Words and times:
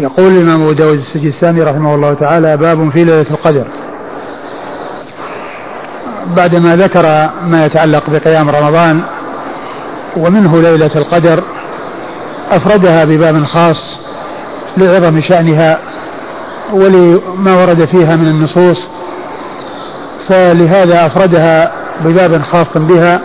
يقول 0.00 0.32
الإمام 0.32 0.62
أبو 0.62 0.72
داود 0.72 0.96
السجستاني 0.96 1.62
رحمه 1.62 1.94
الله 1.94 2.14
تعالى 2.14 2.56
باب 2.56 2.90
في 2.90 3.04
ليلة 3.04 3.26
القدر. 3.30 3.64
بعدما 6.36 6.76
ذكر 6.76 7.30
ما 7.46 7.66
يتعلق 7.66 8.10
بقيام 8.10 8.50
رمضان 8.50 9.00
ومنه 10.16 10.62
ليلة 10.62 10.90
القدر 10.96 11.42
أفردها 12.50 13.04
بباب 13.04 13.44
خاص 13.44 14.00
لعظم 14.76 15.20
شأنها 15.20 15.78
ولما 16.72 17.54
ورد 17.62 17.84
فيها 17.84 18.16
من 18.16 18.26
النصوص 18.26 18.88
فلهذا 20.28 21.06
أفردها 21.06 21.72
بباب 22.04 22.42
خاص 22.42 22.76
بها 22.76 23.20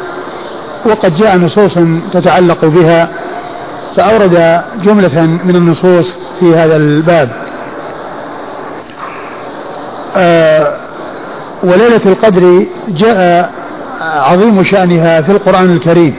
وقد 0.86 1.16
جاء 1.16 1.38
نصوص 1.38 1.78
تتعلق 2.12 2.66
بها 2.66 3.10
فأورد 3.96 4.62
جملة 4.84 5.26
من 5.46 5.56
النصوص 5.56 6.16
في 6.40 6.56
هذا 6.56 6.76
الباب. 6.76 7.30
آه 10.18 10.74
وليلة 11.64 12.02
القدر 12.06 12.66
جاء 12.88 13.52
عظيم 14.02 14.64
شأنها 14.64 15.22
في 15.22 15.32
القرآن 15.32 15.72
الكريم 15.72 16.16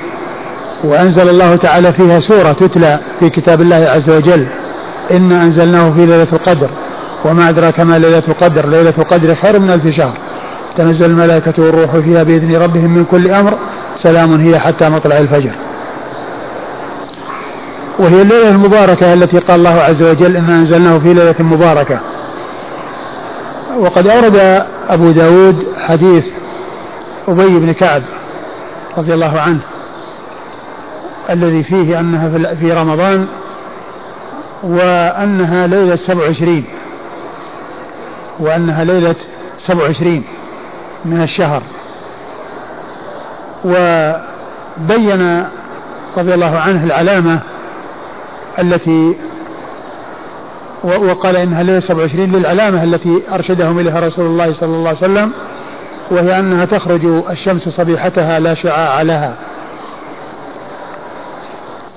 وأنزل 0.84 1.28
الله 1.28 1.56
تعالى 1.56 1.92
فيها 1.92 2.20
سورة 2.20 2.52
تتلى 2.52 2.98
في 3.20 3.30
كتاب 3.30 3.60
الله 3.60 3.76
عز 3.76 4.10
وجل 4.10 4.46
إنا 5.10 5.42
أنزلناه 5.42 5.90
في 5.90 6.06
ليلة 6.06 6.26
القدر 6.32 6.70
وما 7.24 7.48
أدراك 7.48 7.80
ما 7.80 7.98
ليلة 7.98 8.22
القدر 8.28 8.68
ليلة 8.68 8.94
القدر 8.98 9.34
خير 9.34 9.58
من 9.58 9.70
ألف 9.70 9.88
شهر. 9.88 10.16
تنزل 10.76 11.06
الملائكة 11.06 11.62
والروح 11.62 11.96
فيها 11.96 12.22
بإذن 12.22 12.56
ربهم 12.56 12.90
من 12.94 13.04
كل 13.04 13.30
أمر 13.30 13.54
سلام 13.96 14.40
هي 14.46 14.58
حتى 14.58 14.88
مطلع 14.88 15.18
الفجر. 15.18 15.52
وهي 18.00 18.22
الليلة 18.22 18.48
المباركة 18.48 19.14
التي 19.14 19.38
قال 19.38 19.60
الله 19.60 19.80
عز 19.80 20.02
وجل 20.02 20.36
إنا 20.36 20.54
أنزلناه 20.54 20.98
في 20.98 21.14
ليلة 21.14 21.34
مباركة. 21.38 22.00
وقد 23.78 24.06
أورد 24.06 24.66
أبو 24.88 25.10
داود 25.10 25.66
حديث 25.88 26.32
أبي 27.28 27.58
بن 27.58 27.72
كعب 27.72 28.02
رضي 28.98 29.14
الله 29.14 29.40
عنه 29.40 29.60
الذي 31.30 31.62
فيه 31.62 32.00
أنها 32.00 32.54
في 32.54 32.72
رمضان 32.72 33.26
وأنها 34.62 35.66
ليلة 35.66 35.96
سبع 35.96 36.24
وعشرين 36.24 36.64
وأنها 38.40 38.84
ليلة 38.84 39.14
سبع 39.58 39.82
وعشرين 39.82 40.24
من 41.04 41.22
الشهر. 41.22 41.62
وبين 43.64 45.44
رضي 46.16 46.34
الله 46.34 46.58
عنه 46.58 46.84
العلامة 46.84 47.40
التي 48.60 49.16
وقال 50.84 51.36
انها 51.36 51.62
ليله 51.62 51.80
27 51.80 52.32
للعلامة 52.32 52.84
التي 52.84 53.22
أرشدهم 53.32 53.78
إليها 53.78 54.00
رسول 54.00 54.26
الله 54.26 54.52
صلى 54.52 54.76
الله 54.76 54.88
عليه 54.88 54.98
وسلم 54.98 55.32
وهي 56.10 56.38
أنها 56.38 56.64
تخرج 56.64 57.06
الشمس 57.30 57.68
صبيحتها 57.68 58.40
لا 58.40 58.54
شعاع 58.54 59.02
لها. 59.02 59.36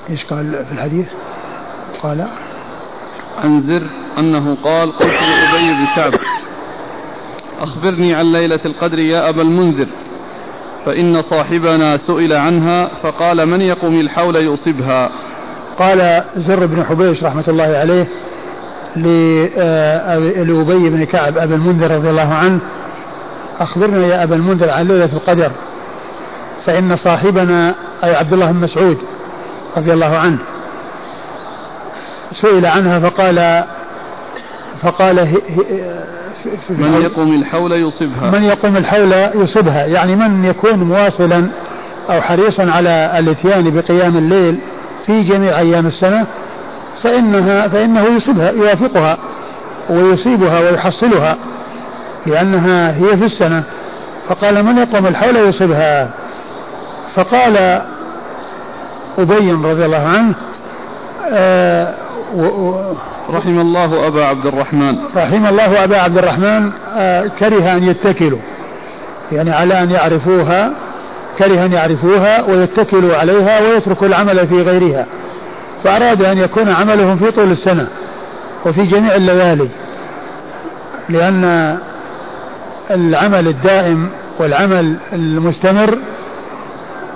إيش 0.09 0.25
قال 0.25 0.65
في 0.65 0.71
الحديث؟ 0.71 1.07
قال 2.03 2.27
أنذر 3.43 3.81
أنه 4.17 4.57
قال 4.63 4.91
قلت 4.91 5.09
لأبي 5.09 5.73
بن 5.73 5.85
كعب 5.95 6.13
أخبرني 7.61 8.13
عن 8.13 8.31
ليلة 8.31 8.59
القدر 8.65 8.99
يا 8.99 9.29
أبا 9.29 9.41
المنذر 9.41 9.87
فإن 10.85 11.21
صاحبنا 11.21 11.97
سئل 11.97 12.33
عنها 12.33 12.91
فقال 13.03 13.45
من 13.45 13.61
يقوم 13.61 13.99
الحول 13.99 14.35
يصبها 14.35 15.09
قال 15.79 16.23
زر 16.35 16.65
بن 16.65 16.83
حبيش 16.83 17.23
رحمة 17.23 17.43
الله 17.47 17.63
عليه 17.77 18.07
لأبي 18.95 20.89
بن 20.89 21.03
كعب 21.03 21.37
أبي 21.37 21.55
المنذر 21.55 21.91
رضي 21.91 22.09
الله 22.09 22.33
عنه 22.33 22.59
أخبرنا 23.59 24.07
يا 24.07 24.23
أبا 24.23 24.35
المنذر 24.35 24.69
عن 24.69 24.87
ليلة 24.87 25.09
القدر 25.13 25.51
فإن 26.65 26.95
صاحبنا 26.95 27.75
أي 28.03 28.15
عبد 28.15 28.33
الله 28.33 28.51
بن 28.51 28.59
مسعود 28.59 28.97
رضي 29.77 29.93
الله 29.93 30.17
عنه 30.17 30.37
سئل 32.31 32.65
عنها 32.65 32.99
فقال 32.99 33.63
فقال 34.81 35.19
هي 35.19 35.37
في 36.67 36.73
من 36.73 37.01
يقوم 37.01 37.33
الحول 37.33 37.71
يصبها. 37.71 38.31
من 38.31 38.43
يقوم 38.43 38.77
الحول 38.77 39.13
يصبها 39.35 39.85
يعني 39.85 40.15
من 40.15 40.45
يكون 40.45 40.73
مواصلا 40.73 41.47
أو 42.09 42.21
حريصا 42.21 42.71
على 42.71 43.15
الإتيان 43.19 43.69
بقيام 43.69 44.17
الليل 44.17 44.59
في 45.05 45.23
جميع 45.23 45.59
أيام 45.59 45.85
السنة 45.85 46.25
فإنها 47.03 47.67
فإنه 47.67 48.05
يصيبها 48.15 48.51
يوافقها 48.51 49.17
ويصيبها 49.89 50.59
ويحصلها 50.59 51.35
لأنها 52.25 52.91
هي 52.91 53.17
في 53.17 53.25
السنة. 53.25 53.63
فقال 54.29 54.63
من 54.63 54.77
يقوم 54.77 55.07
الحول 55.07 55.35
يصيبها 55.35 56.09
فقال 57.15 57.81
أبي 59.17 59.51
رضي 59.51 59.85
الله 59.85 60.07
عنه 60.07 60.33
آه 61.31 61.93
رحم 63.29 63.59
الله 63.59 64.07
أبا 64.07 64.25
عبد 64.25 64.45
الرحمن. 64.45 64.97
رحم 65.15 65.45
الله 65.45 65.83
أبا 65.83 65.97
عبد 65.97 66.17
الرحمن 66.17 66.71
آه 66.97 67.27
كره 67.39 67.73
أن 67.73 67.83
يتكلوا 67.83 68.39
يعني 69.31 69.51
على 69.51 69.83
أن 69.83 69.91
يعرفوها 69.91 70.71
كره 71.37 71.65
أن 71.65 71.73
يعرفوها 71.73 72.43
ويتكلوا 72.43 73.17
عليها 73.17 73.59
ويتركوا 73.59 74.07
العمل 74.07 74.47
في 74.47 74.61
غيرها. 74.61 75.05
فأراد 75.83 76.21
أن 76.21 76.37
يكون 76.37 76.69
عملهم 76.69 77.17
في 77.17 77.31
طول 77.31 77.51
السنة 77.51 77.87
وفي 78.65 78.83
جميع 78.83 79.15
الليالي 79.15 79.69
لأن 81.09 81.77
العمل 82.91 83.47
الدائم 83.47 84.09
والعمل 84.39 84.95
المستمر 85.13 85.97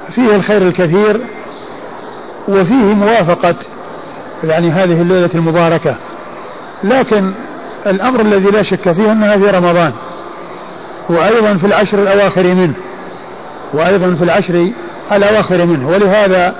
فيه 0.09 0.35
الخير 0.35 0.61
الكثير 0.61 1.19
وفيه 2.47 2.75
موافقة 2.75 3.55
يعني 4.43 4.71
هذه 4.71 5.01
الليلة 5.01 5.29
المباركة. 5.35 5.95
لكن 6.83 7.31
الأمر 7.87 8.21
الذي 8.21 8.51
لا 8.51 8.63
شك 8.63 8.91
فيه 8.91 9.11
أنها 9.11 9.37
في 9.37 9.49
رمضان 9.49 9.91
وأيضا 11.09 11.53
في 11.53 11.67
العشر 11.67 11.99
الأواخر 11.99 12.43
منه. 12.43 12.73
وأيضا 13.73 14.15
في 14.15 14.23
العشر 14.23 14.69
الأواخر 15.11 15.65
منه. 15.65 15.89
ولهذا 15.89 16.55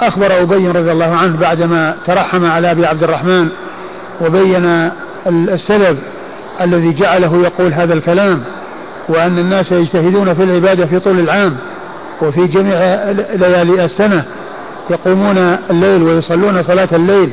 أخبر 0.00 0.42
أبي 0.42 0.68
رضي 0.68 0.92
الله 0.92 1.16
عنه 1.16 1.36
بعدما 1.36 1.96
ترحم 2.04 2.44
على 2.44 2.70
أبي 2.70 2.86
عبد 2.86 3.02
الرحمن 3.02 3.48
وبين 4.20 4.90
السبب 5.26 5.98
الذي 6.60 6.92
جعله 6.92 7.42
يقول 7.42 7.72
هذا 7.72 7.94
الكلام 7.94 8.42
وأن 9.08 9.38
الناس 9.38 9.72
يجتهدون 9.72 10.34
في 10.34 10.42
العبادة 10.42 10.86
في 10.86 10.98
طول 10.98 11.20
العام 11.20 11.56
وفي 12.22 12.46
جميع 12.46 12.78
ليالي 13.34 13.84
السنة 13.84 14.24
يقومون 14.90 15.38
الليل 15.70 16.02
ويصلون 16.02 16.62
صلاة 16.62 16.88
الليل. 16.92 17.30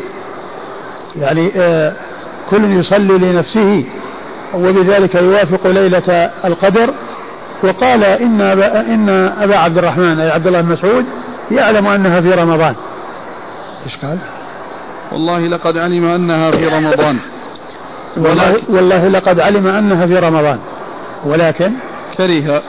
يعني 1.16 1.52
آه 1.58 1.94
كل 2.50 2.78
يصلي 2.80 3.18
لنفسه 3.18 3.84
وبذلك 4.54 5.16
يوافق 5.16 5.68
ليلة 5.68 6.32
القدر 6.46 6.90
وقال 7.64 8.04
إن 8.04 8.42
أبا, 8.42 8.82
إن 8.82 9.10
أبا 9.38 9.58
عبد 9.58 9.78
الرحمن 9.78 10.20
أي 10.20 10.32
عبد 10.32 10.48
الله 10.48 10.62
بن 10.62 10.72
مسعود 10.72 11.06
يعلم 11.52 11.88
أنها 11.88 12.22
في 12.22 12.32
رمضان. 12.32 12.76
إيش 13.86 13.98
قال؟ 13.98 14.18
والله 15.12 15.40
لقد 15.40 15.78
علم 15.78 16.06
أنها 16.06 16.52
في 16.52 16.68
رمضان. 16.68 17.20
والله, 18.18 18.56
والله 18.70 19.08
لقد 19.08 19.40
علم 19.40 19.68
أنها 19.68 20.06
في 20.06 20.20
رمضان. 20.20 20.60
ولكن 21.26 21.72
كره 22.18 22.62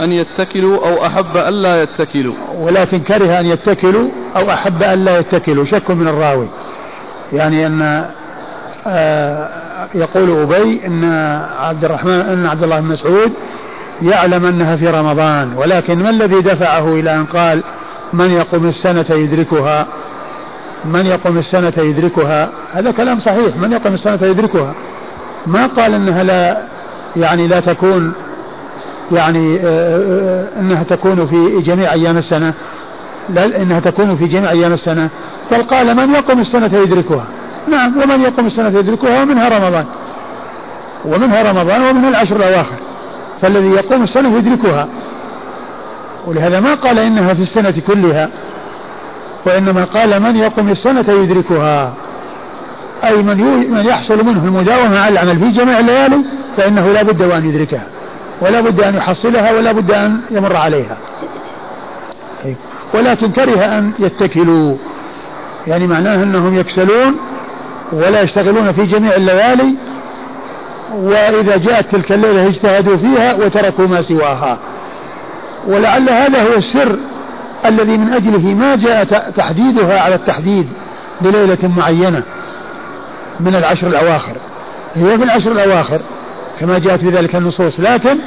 أن 0.00 0.12
يتكلوا 0.12 0.88
أو 0.88 1.06
أحب 1.06 1.36
ألا 1.36 1.82
يتكلوا. 1.82 2.34
ولكن 2.58 2.98
كره 2.98 3.40
أن 3.40 3.46
يتكلوا 3.46 4.08
أو 4.36 4.50
أحب 4.50 4.82
ألا 4.82 5.18
يتكلوا. 5.18 5.64
شك 5.64 5.90
من 5.90 6.08
الراوي. 6.08 6.48
يعني 7.32 7.66
أن 7.66 8.04
آه 8.86 9.48
يقول 9.94 10.42
أبي 10.42 10.86
أن 10.86 11.04
عبد 11.60 11.84
الرحمن 11.84 12.20
أن 12.20 12.46
عبد 12.46 12.62
الله 12.62 12.80
بن 12.80 12.86
مسعود 12.86 13.32
يعلم 14.02 14.46
أنها 14.46 14.76
في 14.76 14.88
رمضان 14.88 15.52
ولكن 15.56 15.98
ما 16.02 16.10
الذي 16.10 16.40
دفعه 16.40 16.94
إلى 16.94 17.14
أن 17.14 17.24
قال 17.24 17.62
من 18.12 18.30
يقوم 18.30 18.66
السنة 18.66 19.06
يدركها؟ 19.10 19.86
من 20.84 21.06
يقوم 21.06 21.38
السنة 21.38 21.72
يدركها؟ 21.78 22.48
هذا 22.72 22.90
كلام 22.90 23.18
صحيح 23.18 23.56
من 23.56 23.72
يقوم 23.72 23.94
السنة 23.94 24.18
يدركها؟ 24.22 24.74
ما 25.46 25.66
قال 25.66 25.94
إنها 25.94 26.22
لا 26.22 26.56
يعني 27.16 27.46
لا 27.46 27.60
تكون 27.60 28.12
يعني 29.12 29.56
آه، 29.56 29.64
آه، 29.64 30.60
إنها 30.60 30.82
تكون 30.82 31.26
في 31.26 31.60
جميع 31.60 31.92
أيام 31.92 32.16
السنة؟ 32.16 32.54
لا 33.28 33.62
إنها 33.62 33.80
تكون 33.80 34.16
في 34.16 34.26
جميع 34.26 34.50
أيام 34.50 34.72
السنة. 34.72 35.08
بل 35.50 35.62
قال 35.62 35.96
من 35.96 36.14
يقوم 36.14 36.40
السنة 36.40 36.78
يدركها؟ 36.78 37.24
نعم 37.68 37.96
ومن 38.02 38.22
يقوم 38.22 38.46
السنة 38.46 38.78
يدركها؟ 38.78 39.22
ومنها 39.22 39.48
رمضان. 39.48 39.84
ومنها 41.04 41.52
رمضان 41.52 41.82
ومنها 41.82 42.08
العشر 42.08 42.36
الأواخر. 42.36 42.76
فالذي 43.42 43.68
يقوم 43.68 44.02
السنة 44.02 44.36
يدركها. 44.38 44.88
ولهذا 46.26 46.60
ما 46.60 46.74
قال 46.74 46.98
إنها 46.98 47.34
في 47.34 47.42
السنة 47.42 47.74
كلها 47.86 48.28
وإنما 49.46 49.84
قال 49.84 50.22
من 50.22 50.36
يقوم 50.36 50.68
السنة 50.68 51.04
يدركها. 51.08 51.94
أي 53.04 53.22
من 53.22 53.66
من 53.70 53.86
يحصل 53.86 54.24
منه 54.24 54.44
المداومة 54.44 54.98
على 54.98 55.12
العمل 55.12 55.38
في 55.38 55.50
جميع 55.50 55.78
الليالي 55.78 56.24
فإنه 56.56 56.92
لا 56.92 57.02
بد 57.02 57.22
وأن 57.22 57.48
يدركها 57.48 57.86
ولا 58.40 58.60
بد 58.60 58.80
أن 58.80 58.94
يحصلها 58.94 59.52
ولا 59.52 59.72
بد 59.72 59.90
أن 59.90 60.20
يمر 60.30 60.56
عليها. 60.56 60.96
ولكن 62.94 63.32
كره 63.32 63.60
أن 63.60 63.90
يتكلوا. 63.98 64.76
يعني 65.66 65.86
معناه 65.86 66.22
أنهم 66.22 66.58
يكسلون 66.58 67.16
ولا 67.92 68.20
يشتغلون 68.20 68.72
في 68.72 68.86
جميع 68.86 69.14
الليالي 69.14 69.74
وإذا 70.94 71.56
جاءت 71.56 71.90
تلك 71.90 72.12
الليلة 72.12 72.46
اجتهدوا 72.46 72.96
فيها 72.96 73.34
وتركوا 73.34 73.86
ما 73.86 74.02
سواها. 74.02 74.58
ولعل 75.66 76.10
هذا 76.10 76.42
هو 76.42 76.54
السر 76.54 76.96
الذي 77.66 77.96
من 77.96 78.12
أجله 78.12 78.54
ما 78.54 78.76
جاء 78.76 79.04
تحديدها 79.36 80.00
على 80.00 80.14
التحديد 80.14 80.68
بليلة 81.20 81.58
معينة 81.62 82.22
من 83.40 83.56
العشر 83.56 83.86
الأواخر. 83.86 84.36
هي 84.94 85.18
في 85.18 85.24
العشر 85.24 85.52
الأواخر 85.52 86.00
كما 86.60 86.78
جاءت 86.78 87.00
في 87.00 87.08
ذلك 87.08 87.36
النصوص 87.36 87.80
لكن 87.80 88.18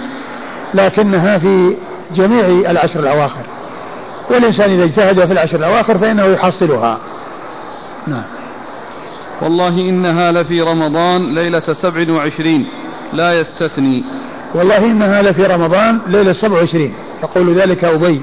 لكنها 0.74 1.38
في 1.38 1.76
جميع 2.16 2.46
العشر 2.72 3.00
الأواخر. 3.00 3.44
والإنسان 4.30 4.70
إذا 4.70 4.84
اجتهد 4.84 5.26
في 5.26 5.34
العشر 5.34 5.58
الأواخر 5.58 5.98
فإنه 5.98 6.26
يحصلها. 6.26 6.98
نعم. 8.08 8.39
والله 9.42 9.68
إنها 9.68 10.32
لفي 10.32 10.62
رمضان 10.62 11.34
ليلة 11.34 11.74
سبع 11.74 12.14
وعشرين. 12.14 12.68
لا 13.14 13.40
يستثني. 13.40 14.04
والله 14.56 14.78
إنها 14.78 15.22
لفي 15.22 15.44
رمضان 15.44 16.00
ليلة 16.08 16.32
سبع 16.32 16.58
وعشرين. 16.58 16.94
يقول 17.24 17.54
ذلك 17.54 17.84
أبي. 17.84 18.22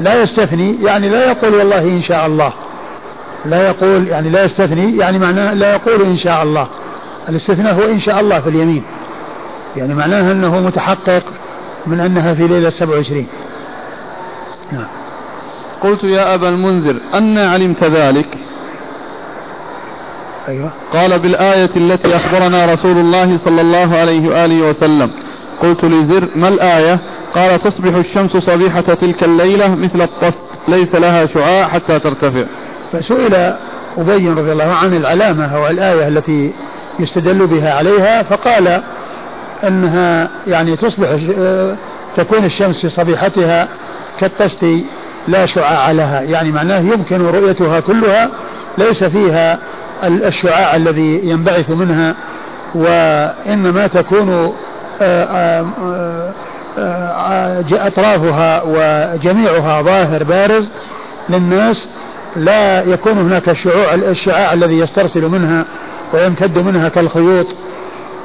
لا 0.00 0.22
يستثني 0.22 0.76
يعني 0.82 1.08
لا 1.08 1.30
يقول 1.30 1.54
والله 1.54 1.82
إن 1.82 2.00
شاء 2.00 2.26
الله. 2.26 2.52
لا 3.44 3.66
يقول 3.68 4.08
يعني 4.08 4.28
لا 4.28 4.44
يستثني 4.44 4.96
يعني 4.96 5.18
معناه 5.18 5.54
لا 5.54 5.72
يقول 5.72 6.02
إن 6.02 6.16
شاء 6.16 6.42
الله. 6.42 6.68
الاستثناء 7.28 7.74
هو 7.74 7.82
إن 7.82 8.00
شاء 8.00 8.20
الله 8.20 8.40
في 8.40 8.50
اليمين. 8.50 8.82
يعني 9.76 9.94
معناه 9.94 10.32
أنه 10.32 10.60
متحقق 10.60 11.22
من 11.86 12.00
أنها 12.00 12.34
في 12.34 12.46
ليلة 12.46 12.70
27 12.70 13.26
نعم. 14.72 14.86
قلت 15.82 16.04
يا 16.04 16.34
أبا 16.34 16.48
المنذر 16.48 16.96
أن 17.14 17.38
علمت 17.38 17.84
ذلك. 17.84 18.38
أيوة. 20.48 20.70
قال 20.92 21.18
بالآية 21.18 21.70
التي 21.76 22.16
أخبرنا 22.16 22.72
رسول 22.72 22.98
الله 22.98 23.36
صلى 23.36 23.60
الله 23.60 23.96
عليه 23.96 24.28
وآله 24.28 24.62
وسلم. 24.62 25.10
قلت 25.62 25.84
لزر 25.84 26.28
ما 26.36 26.48
الآية؟ 26.48 26.98
قال 27.34 27.60
تصبح 27.60 27.94
الشمس 27.94 28.36
صبيحة 28.36 28.80
تلك 28.80 29.24
الليلة 29.24 29.74
مثل 29.74 30.02
الطست 30.02 30.38
ليس 30.68 30.94
لها 30.94 31.26
شعاع 31.26 31.68
حتى 31.68 31.98
ترتفع. 31.98 32.44
فسئل 32.92 33.34
أبي 33.98 34.28
رضي 34.28 34.52
الله 34.52 34.74
عنه 34.74 34.96
العلامة 34.96 35.56
أو 35.56 35.66
الآية 35.66 36.08
التي 36.08 36.52
يستدل 36.98 37.46
بها 37.46 37.74
عليها 37.74 38.22
فقال 38.22 38.82
أنها 39.64 40.28
يعني 40.46 40.76
تصبح 40.76 41.08
تكون 42.16 42.44
الشمس 42.44 42.80
في 42.80 42.88
صبيحتها 42.88 43.68
كالطست 44.20 44.66
لا 45.28 45.46
شعاع 45.46 45.90
لها. 45.90 46.20
يعني 46.20 46.50
معناه 46.50 46.78
يمكن 46.78 47.22
رؤيتها 47.22 47.80
كلها 47.80 48.30
ليس 48.78 49.04
فيها 49.04 49.58
الشعاع 50.04 50.76
الذي 50.76 51.20
ينبعث 51.24 51.70
منها 51.70 52.14
وإنما 52.74 53.86
تكون 53.86 54.52
آه، 55.02 55.24
آه، 55.24 56.32
آه، 56.78 57.64
أطرافها 57.72 58.62
وجميعها 58.66 59.82
ظاهر 59.82 60.24
بارز 60.24 60.68
للناس 61.28 61.88
لا 62.36 62.82
يكون 62.84 63.12
هناك 63.12 63.48
الشعاع 63.48 63.94
الشعاع 63.94 64.52
الذي 64.52 64.78
يسترسل 64.78 65.28
منها 65.28 65.64
ويمتد 66.14 66.58
منها 66.58 66.88
كالخيوط 66.88 67.46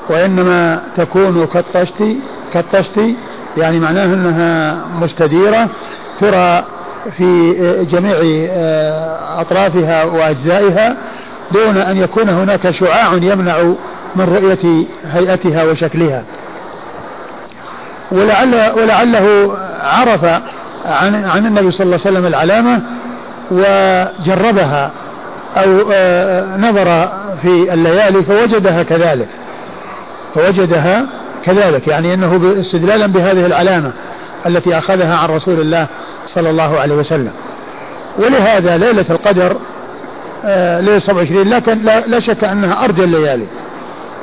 وإنما 0.09 0.81
تكون 0.97 1.45
كالطشت 1.45 2.03
كالطشت 2.53 2.99
يعني 3.57 3.79
معناه 3.79 4.05
أنها 4.05 4.81
مستديرة 5.01 5.69
ترى 6.19 6.63
في 7.17 7.53
جميع 7.91 8.15
أطرافها 9.39 10.03
وأجزائها 10.03 10.97
دون 11.51 11.77
أن 11.77 11.97
يكون 11.97 12.29
هناك 12.29 12.69
شعاع 12.69 13.13
يمنع 13.13 13.57
من 14.15 14.25
رؤية 14.25 14.85
هيئتها 15.13 15.63
وشكلها. 15.63 16.23
ولعل 18.11 18.71
ولعله 18.75 19.57
عرف 19.83 20.25
عن 20.85 21.25
عن 21.25 21.45
النبي 21.45 21.71
صلى 21.71 21.85
الله 21.85 21.99
عليه 22.05 22.17
وسلم 22.17 22.25
العلامة 22.25 22.81
وجربها 23.51 24.91
أو 25.57 25.91
آه، 25.93 26.57
نظر 26.57 27.09
في 27.41 27.73
الليالي 27.73 28.23
فوجدها 28.23 28.83
كذلك. 28.83 29.27
فوجدها 30.35 31.05
كذلك 31.45 31.87
يعني 31.87 32.13
أنه 32.13 32.55
استدلالا 32.59 33.05
بهذه 33.05 33.45
العلامة 33.45 33.91
التي 34.45 34.77
أخذها 34.77 35.15
عن 35.17 35.29
رسول 35.29 35.59
الله 35.59 35.87
صلى 36.27 36.49
الله 36.49 36.79
عليه 36.79 36.95
وسلم. 36.95 37.31
ولهذا 38.17 38.77
ليلة 38.77 39.05
القدر 39.09 39.55
ليلة 40.81 40.99
27 40.99 41.49
لكن 41.49 41.79
لا, 41.81 42.19
شك 42.19 42.43
أنها 42.43 42.83
أرجى 42.83 43.03
الليالي. 43.03 43.45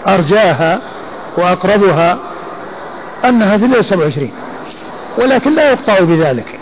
أرجاها 0.09 0.81
وأقربها 1.37 2.19
أنها 3.25 3.57
في 3.59 3.67
ليلة 3.67 3.83
27 3.83 4.31
ولكن 5.19 5.55
لا 5.55 5.71
يقطع 5.71 6.01
بذلك 6.01 6.59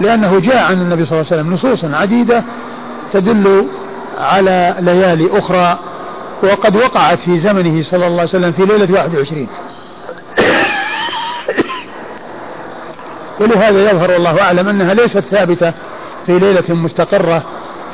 لأنه 0.00 0.40
جاء 0.40 0.56
عن 0.64 0.72
النبي 0.82 1.04
صلى 1.04 1.18
الله 1.20 1.32
عليه 1.32 1.42
وسلم 1.42 1.52
نصوص 1.54 1.84
عديدة 1.94 2.44
تدل 3.12 3.66
على 4.18 4.74
ليالي 4.80 5.38
أخرى 5.38 5.78
وقد 6.42 6.76
وقعت 6.76 7.18
في 7.18 7.38
زمنه 7.38 7.82
صلى 7.82 8.06
الله 8.06 8.12
عليه 8.12 8.22
وسلم 8.22 8.52
في 8.52 8.64
ليلة 8.64 8.94
21 8.94 9.46
ولهذا 13.40 13.90
يظهر 13.90 14.10
والله 14.10 14.42
أعلم 14.42 14.68
أنها 14.68 14.94
ليست 14.94 15.18
ثابتة 15.18 15.72
في 16.26 16.38
ليلة 16.38 16.64
مستقرة 16.74 17.42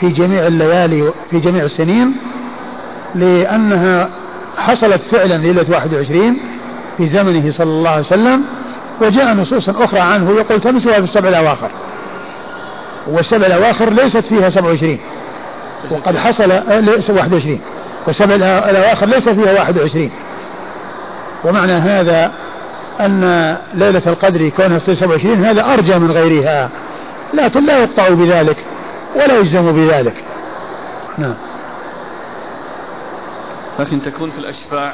في 0.01 0.09
جميع 0.09 0.47
الليالي 0.47 1.13
في 1.31 1.41
جميع 1.41 1.65
السنين 1.65 2.17
لأنها 3.15 4.11
حصلت 4.57 5.03
فعلا 5.03 5.35
ليلة 5.35 5.67
21 5.71 6.37
في 6.97 7.07
زمنه 7.07 7.51
صلى 7.51 7.71
الله 7.71 7.91
عليه 7.91 8.01
وسلم 8.01 8.45
وجاء 9.01 9.35
نصوص 9.35 9.69
أخرى 9.69 10.01
عنه 10.01 10.31
يقول 10.31 10.61
تمسها 10.61 10.93
في 10.93 10.99
السبع 10.99 11.29
الأواخر. 11.29 11.71
والسبع 13.07 13.47
الأواخر 13.47 13.91
ليست 13.91 14.25
فيها 14.25 14.51
27 14.51 14.99
وقد 15.91 16.17
حصل 16.17 16.51
21 16.51 17.55
آه، 17.55 17.59
والسبع 18.07 18.35
الأواخر 18.71 19.07
ليس 19.07 19.29
فيها 19.29 19.53
21 19.53 20.11
ومعنى 21.45 21.73
هذا 21.73 22.33
أن 23.01 23.57
ليلة 23.75 24.03
القدر 24.07 24.49
كونها 24.49 24.79
27 24.79 25.45
هذا 25.45 25.73
أرجى 25.73 25.99
من 25.99 26.11
غيرها. 26.11 26.71
لكن 27.35 27.67
لا 27.67 27.79
يقطع 27.79 28.09
بذلك. 28.09 28.57
ولا 29.15 29.39
يجزم 29.39 29.73
بذلك. 29.73 30.25
نعم. 31.19 31.35
لكن 33.79 34.03
تكون 34.03 34.31
في 34.31 34.39
الأشفاع. 34.39 34.93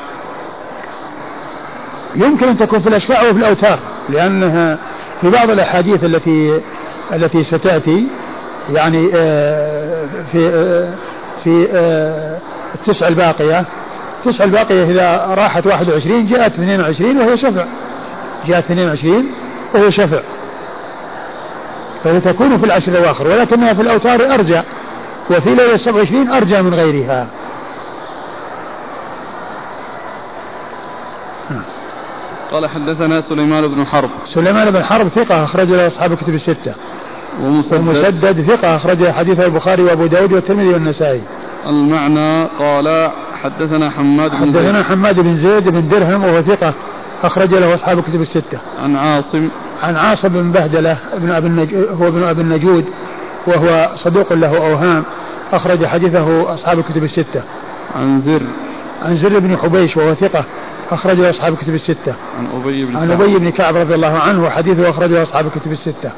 يمكن 2.16 2.48
أن 2.48 2.56
تكون 2.56 2.80
في 2.80 2.88
الأشفاع 2.88 3.22
وفي 3.22 3.38
الأوتار 3.38 3.78
لأنها 4.08 4.78
في 5.20 5.30
بعض 5.30 5.50
الأحاديث 5.50 6.04
التي 6.04 6.60
التي 7.12 7.44
ستأتي 7.44 8.06
يعني 8.72 9.10
آه، 9.14 10.06
في 10.32 10.48
آه، 10.54 10.94
في 11.44 11.68
آه، 11.72 12.38
التسع 12.74 13.08
الباقية. 13.08 13.64
التسع 14.18 14.44
الباقية 14.44 14.84
إذا 14.84 15.34
راحت 15.34 15.66
21 15.66 16.26
جاءت 16.26 16.52
22 16.52 17.20
وهي 17.20 17.36
شفع. 17.36 17.64
جاءت 18.46 18.64
22 18.64 19.26
وهي 19.74 19.90
شفع. 19.90 20.20
فهي 22.04 22.20
تكون 22.20 22.58
في 22.58 22.64
العشر 22.64 22.92
الأواخر 22.92 23.26
ولكنها 23.26 23.72
في 23.72 23.82
الأوتار 23.82 24.34
أرجى 24.34 24.62
وفي 25.30 25.54
ليلة 25.54 25.76
27 25.76 26.28
أرجى 26.28 26.62
من 26.62 26.74
غيرها. 26.74 27.26
قال 32.52 32.66
حدثنا 32.66 33.20
سليمان 33.20 33.68
بن 33.68 33.86
حرب. 33.86 34.10
سليمان 34.24 34.70
بن 34.70 34.84
حرب 34.84 35.08
ثقة 35.08 35.44
أخرج 35.44 35.68
له 35.68 35.86
أصحاب 35.86 36.12
الكتب 36.12 36.34
الستة. 36.34 36.74
ومسدد, 37.42 37.80
ومسدد 37.80 38.40
ثقة 38.40 38.76
أخرج 38.76 39.08
حديث 39.08 39.40
البخاري 39.40 39.82
وأبو 39.82 40.06
داود 40.06 40.32
والترمذي 40.32 40.68
والنسائي. 40.68 41.22
المعنى 41.66 42.44
قال 42.58 43.10
حدثنا 43.42 43.90
حماد 43.90 44.30
بن 44.30 44.36
حدثنا 44.36 44.82
حماد 44.82 45.20
بن 45.20 45.34
زيد 45.34 45.68
بن 45.68 45.88
درهم 45.88 46.24
وهو 46.24 46.42
ثقة 46.42 46.74
أخرج 47.22 47.54
له 47.54 47.74
أصحاب 47.74 47.98
الكتب 47.98 48.20
الستة. 48.20 48.58
عن 48.82 48.96
عاصم 48.96 49.48
عن 49.82 49.96
عاصم 49.96 50.28
بن 50.28 50.52
بهدلة 50.52 50.98
ابن 51.12 51.30
أبي 51.30 51.46
النجود 51.46 51.88
هو 52.02 52.08
ابن 52.08 52.22
أبي 52.22 52.42
النجود 52.42 52.84
وهو 53.46 53.90
صدوق 53.96 54.32
له 54.32 54.56
أوهام 54.56 55.04
أخرج 55.52 55.86
حديثه 55.86 56.54
أصحاب 56.54 56.78
الكتب 56.78 57.04
الستة 57.04 57.42
عن 57.96 58.20
زر 58.20 58.42
عن 59.02 59.16
زر 59.16 59.38
بن 59.38 59.56
حبيش 59.56 59.96
وهو 59.96 60.14
ثقة 60.14 60.44
أخرجه 60.90 61.30
أصحاب 61.30 61.52
الكتب 61.52 61.74
الستة. 61.74 62.14
عن 62.38 62.60
أبي 62.60 62.84
بن 62.84 62.96
عن 62.96 63.10
أبي 63.10 63.38
بن 63.38 63.50
كعب 63.50 63.76
رضي 63.76 63.94
الله 63.94 64.18
عنه 64.18 64.44
وحديثه 64.44 64.90
أخرجه 64.90 65.22
أصحاب 65.22 65.46
الكتب 65.46 65.72
الستة. 65.72 66.12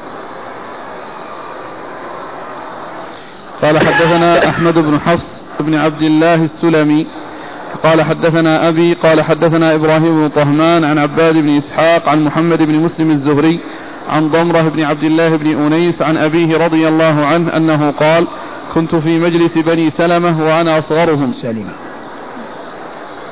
قال 3.61 3.79
حدثنا 3.79 4.49
أحمد 4.49 4.79
بن 4.79 4.99
حفص 4.99 5.43
بن 5.59 5.75
عبد 5.75 6.01
الله 6.01 6.35
السلمي 6.35 7.07
قال 7.83 8.01
حدثنا 8.01 8.67
أبي 8.67 8.93
قال 8.93 9.21
حدثنا 9.21 9.75
إبراهيم 9.75 10.21
بن 10.21 10.27
طهمان 10.27 10.83
عن 10.83 10.97
عباد 10.97 11.37
بن 11.37 11.57
إسحاق 11.57 12.09
عن 12.09 12.25
محمد 12.25 12.61
بن 12.63 12.79
مسلم 12.79 13.11
الزهري 13.11 13.59
عن 14.09 14.29
ضمرة 14.29 14.61
بن 14.61 14.83
عبد 14.83 15.03
الله 15.03 15.35
بن 15.35 15.65
أنيس 15.65 16.01
عن 16.01 16.17
أبيه 16.17 16.57
رضي 16.57 16.87
الله 16.87 17.25
عنه 17.25 17.57
أنه 17.57 17.91
قال 17.91 18.27
كنت 18.73 18.95
في 18.95 19.19
مجلس 19.19 19.57
بني 19.57 19.89
سلمة 19.89 20.45
وأنا 20.45 20.79
أصغرهم. 20.79 21.31
سلمة 21.33 21.73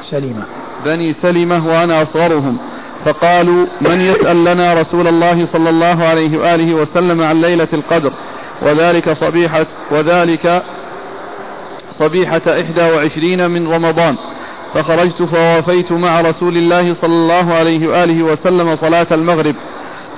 سلمة 0.01 0.43
بني 0.85 1.13
سلمة 1.13 1.67
وأنا 1.67 2.01
أصغرهم. 2.01 2.57
فقالوا 3.05 3.65
من 3.81 4.01
يسأل 4.01 4.45
لنا 4.45 4.73
رسول 4.73 5.07
الله 5.07 5.45
صلى 5.45 5.69
الله 5.69 6.03
عليه 6.03 6.37
وآله 6.37 6.73
وسلم 6.73 7.21
عن 7.21 7.41
ليلة 7.41 7.67
القدر؟ 7.73 8.13
وذلك 8.61 9.11
صبيحة 9.13 9.65
وذلك 9.91 10.63
صبيحة 12.01 12.41
إحدى 12.47 12.81
وعشرين 12.81 13.51
من 13.51 13.67
رمضان 13.67 14.15
فخرجت 14.73 15.23
فوافيت 15.23 15.91
مع 15.91 16.21
رسول 16.21 16.57
الله 16.57 16.93
صلى 16.93 17.13
الله 17.13 17.53
عليه 17.53 17.87
وآله 17.87 18.23
وسلم 18.23 18.75
صلاة 18.75 19.07
المغرب 19.11 19.55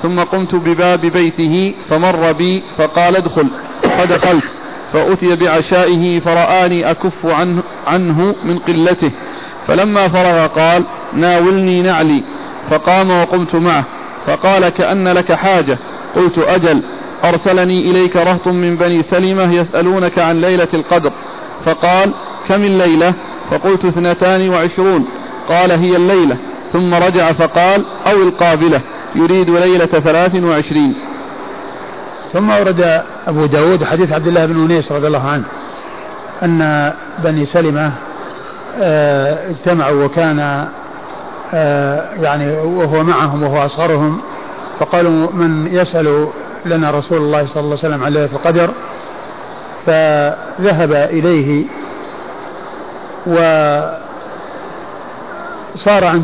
ثم 0.01 0.19
قمت 0.19 0.55
بباب 0.55 1.01
بيته 1.01 1.73
فمر 1.89 2.31
بي 2.31 2.63
فقال 2.77 3.15
ادخل 3.15 3.47
فدخلت 3.81 4.43
فأتي 4.93 5.35
بعشائه 5.35 6.19
فرآني 6.19 6.91
أكف 6.91 7.25
عنه, 7.25 7.63
عنه 7.87 8.35
من 8.43 8.59
قلته 8.59 9.11
فلما 9.67 10.07
فرغ 10.07 10.47
قال 10.47 10.83
ناولني 11.13 11.81
نعلي 11.81 12.23
فقام 12.69 13.11
وقمت 13.11 13.55
معه 13.55 13.85
فقال 14.27 14.69
كأن 14.69 15.07
لك 15.07 15.33
حاجة 15.33 15.77
قلت 16.15 16.37
أجل 16.37 16.81
أرسلني 17.23 17.91
إليك 17.91 18.15
رهط 18.15 18.47
من 18.47 18.75
بني 18.75 19.03
سلمة 19.03 19.53
يسألونك 19.53 20.19
عن 20.19 20.41
ليلة 20.41 20.67
القدر 20.73 21.11
فقال 21.65 22.11
كم 22.47 22.63
الليلة؟ 22.63 23.13
فقلت 23.51 23.85
اثنتان 23.85 24.49
وعشرون. 24.49 25.07
قال 25.49 25.71
هي 25.71 25.95
الليلة. 25.95 26.37
ثم 26.73 26.93
رجع 26.93 27.31
فقال 27.31 27.85
أو 28.07 28.23
القابلة. 28.23 28.81
يريد 29.15 29.49
ليلة 29.49 29.85
ثلاث 29.85 30.35
وعشرين. 30.43 30.95
ثم 32.33 32.49
ورد 32.49 33.03
أبو 33.27 33.45
داود 33.45 33.83
حديث 33.83 34.13
عبد 34.13 34.27
الله 34.27 34.45
بن 34.45 34.65
أنيس 34.65 34.91
رضي 34.91 35.07
الله 35.07 35.27
عنه 35.27 35.43
أن 36.43 36.93
بني 37.23 37.45
سلمة 37.45 37.91
آه، 38.81 39.49
اجتمعوا 39.49 40.05
وكان 40.05 40.67
آه، 41.53 42.13
يعني 42.21 42.51
وهو 42.51 43.03
معهم 43.03 43.43
وهو 43.43 43.65
أصغرهم 43.65 44.21
فقالوا 44.79 45.31
من 45.31 45.67
يسأل 45.71 46.27
لنا 46.65 46.91
رسول 46.91 47.17
الله 47.17 47.45
صلى 47.45 47.61
الله 47.61 47.77
عليه 47.77 47.87
وسلم 47.87 48.03
عن 48.03 48.13
ليلة 48.13 48.29
القدر؟ 48.33 48.69
فذهب 49.85 50.93
إليه 50.93 51.65
وصار 53.27 53.95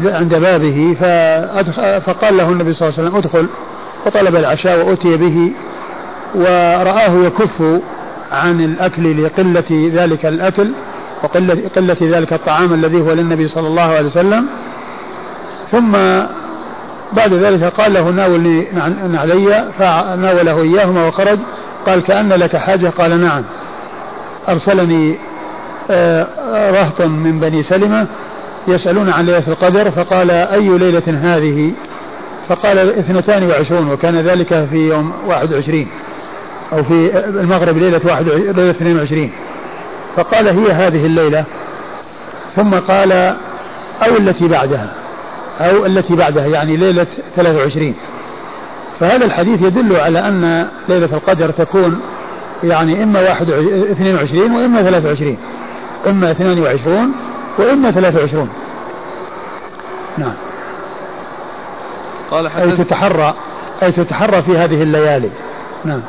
عند 0.05 0.35
بابه 0.35 0.95
فقال 1.99 2.37
له 2.37 2.49
النبي 2.49 2.73
صلى 2.73 2.89
الله 2.89 2.99
عليه 2.99 3.07
وسلم 3.09 3.15
ادخل 3.15 3.47
وطلب 4.05 4.35
العشاء 4.35 4.87
وأتي 4.89 5.17
به 5.17 5.51
ورآه 6.35 7.25
يكف 7.25 7.61
عن 8.31 8.61
الأكل 8.61 9.23
لقلة 9.23 9.89
ذلك 9.93 10.25
الأكل 10.25 10.71
وقلة 11.23 11.69
قلة 11.75 11.97
ذلك 12.01 12.33
الطعام 12.33 12.73
الذي 12.73 13.01
هو 13.01 13.13
للنبي 13.13 13.47
صلى 13.47 13.67
الله 13.67 13.81
عليه 13.81 14.05
وسلم. 14.05 14.47
ثم 15.71 15.91
بعد 17.13 17.33
ذلك 17.33 17.63
قال 17.63 17.93
له 17.93 18.09
ناولني 18.09 18.67
علي 19.13 19.65
فناوله 19.79 20.61
إياهما 20.61 21.07
وخرج. 21.07 21.39
قال 21.85 22.03
كأن 22.03 22.29
لك 22.33 22.55
حاجة؟ 22.55 22.87
قال 22.87 23.21
نعم. 23.21 23.43
أرسلني 24.49 25.17
آه، 25.91 26.71
رهط 26.71 27.01
من 27.01 27.39
بني 27.39 27.63
سلمة 27.63 28.07
يسألون 28.67 29.09
عن 29.09 29.25
ليلة 29.25 29.43
القدر 29.47 29.91
فقال 29.91 30.31
أي 30.31 30.77
ليلة 30.77 31.19
هذه؟ 31.21 31.71
فقال 32.49 32.79
اثنتان 32.79 33.49
وعشرون 33.49 33.91
وكان 33.91 34.19
ذلك 34.19 34.67
في 34.71 34.89
يوم 34.89 35.13
واحد 35.27 35.53
وعشرين 35.53 35.87
أو 36.73 36.83
في 36.83 37.17
المغرب 37.27 37.77
ليلة 37.77 38.01
واحد 38.05 38.27
ليلة 38.29 38.69
اثنين 38.69 38.97
وعشرين. 38.97 39.31
فقال 40.15 40.47
هي 40.47 40.71
هذه 40.71 41.05
الليلة. 41.05 41.45
ثم 42.55 42.75
قال 42.75 43.11
أو 44.01 44.17
التي 44.17 44.47
بعدها 44.47 44.93
أو 45.59 45.85
التي 45.85 46.15
بعدها 46.15 46.47
يعني 46.47 46.77
ليلة 46.77 47.07
23 47.35 47.93
فهذا 48.99 49.25
الحديث 49.25 49.61
يدل 49.61 49.95
على 49.95 50.19
أن 50.19 50.67
ليلة 50.89 51.09
القدر 51.13 51.49
تكون 51.49 51.99
يعني 52.63 53.03
إما 53.03 53.31
22 53.41 54.51
وإما 54.51 54.81
23 54.83 55.37
إما 56.07 56.31
22 56.31 57.11
وإما 57.57 57.91
23 57.91 58.49
نعم. 60.17 60.33
قال 62.31 62.47
أي 62.47 62.71
تتحرى 62.71 63.33
أي 63.83 63.91
تتحرى 63.91 64.41
في 64.41 64.57
هذه 64.57 64.83
الليالي. 64.83 65.29
نعم. 65.85 66.01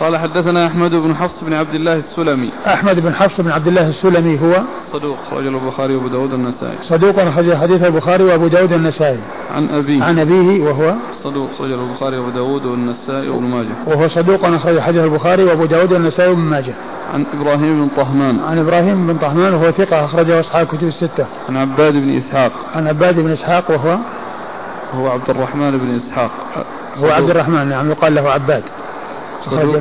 قال 0.00 0.16
حدثنا 0.16 0.66
أحمد 0.66 0.94
بن 0.94 1.16
حفص 1.16 1.44
بن 1.44 1.52
عبد 1.52 1.74
الله 1.74 1.96
السلمي. 1.96 2.50
أحمد 2.66 3.00
بن 3.00 3.14
حفص 3.14 3.40
بن 3.40 3.50
عبد 3.50 3.68
الله 3.68 3.88
السلمي 3.88 4.40
هو 4.40 4.62
صدوق 4.92 5.16
أخرج 5.26 5.46
البخاري 5.46 5.96
وأبو 5.96 6.08
داود 6.08 6.32
النسائي 6.32 6.76
صدوق 6.82 7.18
أخرج 7.18 7.54
حديث 7.54 7.84
البخاري 7.84 8.24
وأبو 8.24 8.46
داود 8.46 8.72
النسائي 8.72 9.18
عن 9.54 9.68
أبيه. 9.68 10.04
عن 10.04 10.18
أبيه 10.18 10.64
وهو 10.64 10.94
صدوق 11.12 11.50
أخرج 11.54 11.72
البخاري 11.72 12.18
وأبو 12.18 12.30
داود 12.30 12.66
والنسائي 12.66 13.28
وابن 13.28 13.44
ماجه. 13.44 13.68
وهو 13.86 14.08
صدوق 14.08 14.44
أخرج 14.44 14.78
حديث 14.78 15.04
البخاري 15.04 15.44
وأبو 15.44 15.64
داود 15.64 15.92
والنسائي 15.92 16.30
وابن 16.30 16.40
ماجه. 16.40 16.74
عن 17.14 17.24
إبراهيم 17.40 17.80
بن 17.80 17.88
طهمان. 17.96 18.40
عن 18.40 18.58
إبراهيم 18.58 19.06
بن 19.06 19.18
طهمان 19.18 19.54
وهو 19.54 19.70
ثقة 19.70 20.04
أخرجه 20.04 20.40
أصحاب 20.40 20.62
الكتب 20.72 20.88
الستة. 20.88 21.26
عن 21.48 21.56
عباد 21.56 21.92
بن 21.92 22.16
إسحاق. 22.16 22.52
عن 22.74 22.86
عباد 22.86 23.20
بن 23.20 23.30
إسحاق 23.30 23.70
وهو 23.70 23.98
هو 24.94 25.08
عبد 25.08 25.30
الرحمن 25.30 25.78
بن 25.78 25.94
إسحاق. 25.94 26.30
هو 26.96 27.10
عبد 27.10 27.30
الرحمن 27.30 27.68
نعم 27.68 27.90
يقال 27.90 28.14
له 28.14 28.30
عباد. 28.30 28.62
صدوق. 29.42 29.76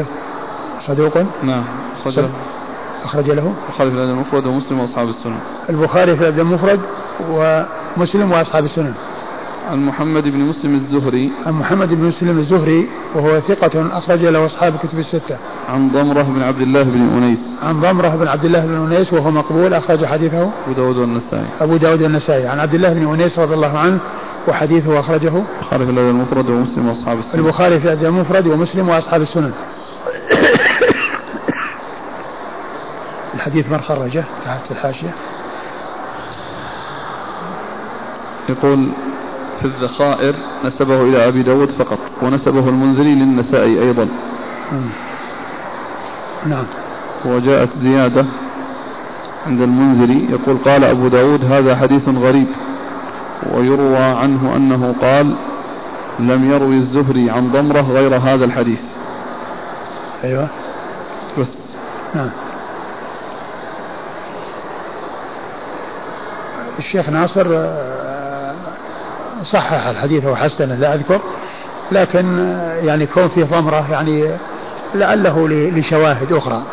صدوق. 0.80 1.18
نعم 1.44 1.64
أخرج 1.96 2.26
أخرج 3.04 3.32
له. 3.32 3.54
البخاري 3.70 3.92
في 3.92 3.96
الأدب 3.96 4.10
المفرد 4.10 4.46
ومسلم 4.46 4.80
وأصحاب 4.80 5.10
السنن. 5.10 5.40
البخاري 5.70 6.16
في 6.16 6.22
الأدب 6.22 6.40
المفرد 6.40 6.80
ومسلم 7.30 8.32
وأصحاب 8.32 8.64
السنن. 8.64 8.94
عن 9.72 9.86
محمد 9.86 10.24
بن 10.24 10.40
مسلم 10.40 10.74
الزهري. 10.74 11.32
عن 11.46 11.54
محمد 11.54 11.94
بن 11.94 12.06
مسلم 12.06 12.38
الزهري 12.38 12.88
وهو 13.16 13.40
ثقة 13.40 13.98
أخرج 13.98 14.26
له 14.26 14.46
أصحاب 14.46 14.76
الكتب 14.76 15.00
الستة. 15.00 15.38
عن 15.70 15.90
ضمرة 15.90 16.24
بن 16.24 16.42
عبد 16.42 16.62
الله 16.62 16.84
بن 16.84 17.02
أنيس. 17.02 17.60
عن 17.64 17.80
ضمرة 17.80 18.10
بن 18.10 18.28
عبد 18.28 18.46
الله 18.46 18.66
بن 18.66 18.86
أنيس 18.86 19.14
وهو 19.14 19.32
مقبول 19.32 19.74
أخرج 19.74 20.06
حديثه. 20.06 20.44
أبو 20.44 20.74
داود 20.76 20.98
والنسائي. 20.98 21.46
أبو 21.62 21.78
داود 21.78 22.04
والنسائي. 22.04 22.48
عن 22.48 22.60
عبد 22.60 22.74
الله 22.74 22.94
بن 22.94 23.14
أنيس 23.14 23.40
رضي 23.40 23.54
الله 23.54 23.78
عنه 23.78 24.00
وحديثه 24.48 25.00
أخرجه 25.00 25.44
البخاري 25.62 25.86
في 25.86 25.92
الأدب 25.92 26.10
المفرد 26.10 26.50
ومسلم 26.50 26.88
وأصحاب 26.88 27.20
السنن 27.20 27.40
البخاري 27.40 27.80
في 27.80 27.86
الأدب 27.86 28.06
المفرد 28.06 28.48
ومسلم 28.48 28.90
وأصحاب 28.90 29.22
السنن. 29.22 29.52
الحديث 33.36 33.72
من 33.72 33.82
خرجه 33.82 34.24
تحت 34.46 34.72
الحاشية. 34.72 35.14
يقول 38.50 38.88
في 39.60 39.66
الذخائر 39.66 40.36
نسبه 40.66 41.02
إلى 41.02 41.28
أبي 41.28 41.44
داود 41.44 41.70
فقط 41.70 42.00
ونسبه 42.22 42.70
المنذري 42.70 43.16
للنسائي 43.16 43.82
أيضا. 43.82 44.08
نعم. 46.46 46.66
وجاءت 47.26 47.70
زيادة 47.78 48.26
عند 49.48 49.62
المنذري 49.62 50.28
يقول 50.30 50.58
قال 50.58 50.84
أبو 50.84 51.08
داود 51.08 51.46
هذا 51.46 51.76
حديث 51.76 52.10
غريب. 52.10 52.48
ويروى 53.54 53.98
عنه 53.98 54.56
أنه 54.56 54.96
قال 55.02 55.36
لم 56.20 56.52
يروي 56.52 56.76
الزهري 56.76 57.30
عن 57.30 57.52
ضمرة 57.52 57.82
غير 57.82 58.18
هذا 58.18 58.46
الحديث. 58.46 58.82
أيوة. 60.24 60.48
بس. 61.40 61.52
نعم. 62.16 62.30
الشيخ 66.80 67.10
ناصر 67.10 67.48
آه، 67.52 68.56
صحح 69.44 69.88
الحديث 69.88 70.26
وحسنه 70.26 70.76
لا 70.76 70.94
أذكر 70.94 71.22
لكن 71.92 72.40
آه، 72.40 72.76
يعني 72.76 73.06
كون 73.06 73.28
فيه 73.28 73.44
ضمرة 73.44 73.92
يعني 73.92 74.32
لعله 74.96 75.48
لشواهد 75.50 76.34
أخرى. 76.34 76.64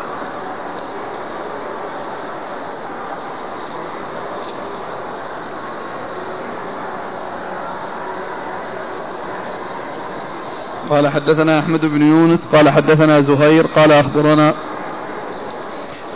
قال 10.90 11.08
حدثنا 11.08 11.58
أحمد 11.58 11.80
بن 11.80 12.02
يونس 12.02 12.46
قال 12.52 12.70
حدثنا 12.70 13.20
زهير 13.20 13.66
قال 13.66 13.92
أخبرنا 13.92 14.54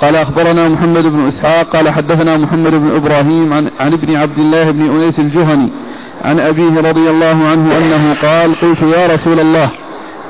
قال 0.00 0.16
أخبرنا 0.16 0.68
محمد 0.68 1.06
بن 1.06 1.26
إسحاق 1.26 1.76
قال 1.76 1.90
حدثنا 1.90 2.36
محمد 2.36 2.74
بن 2.74 2.90
إبراهيم 2.90 3.52
عن, 3.52 3.70
عن 3.80 3.92
ابن 3.92 4.16
عبد 4.16 4.38
الله 4.38 4.70
بن 4.70 4.82
أنيس 4.82 5.20
الجهني 5.20 5.70
عن 6.24 6.40
أبيه 6.40 6.80
رضي 6.80 7.10
الله 7.10 7.48
عنه 7.48 7.78
أنه 7.78 8.14
قال 8.22 8.54
قلت 8.60 8.82
يا 8.82 9.06
رسول 9.06 9.40
الله 9.40 9.70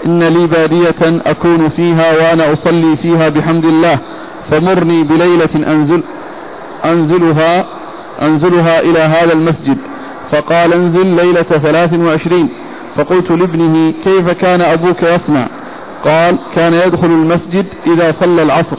إن 0.07 0.23
لي 0.23 0.47
بادية 0.47 1.21
أكون 1.27 1.69
فيها 1.69 2.17
وأنا 2.17 2.53
أصلي 2.53 2.97
فيها 2.97 3.29
بحمد 3.29 3.65
الله 3.65 3.99
فمرني 4.51 5.03
بليلة 5.03 5.73
أنزل 5.73 6.03
أنزلها 6.85 7.67
أنزلها 8.23 8.81
إلى 8.81 8.99
هذا 8.99 9.33
المسجد 9.33 9.79
فقال 10.31 10.73
انزل 10.73 11.07
ليلة 11.07 11.43
ثلاث 11.43 11.95
وعشرين 11.95 12.49
فقلت 12.97 13.31
لابنه 13.31 13.93
كيف 14.05 14.31
كان 14.31 14.61
أبوك 14.61 15.03
يصنع؟ 15.03 15.47
قال 16.05 16.39
كان 16.55 16.75
يدخل 16.75 17.07
المسجد 17.07 17.67
إذا 17.87 18.13
صلى 18.13 18.43
العصر 18.43 18.77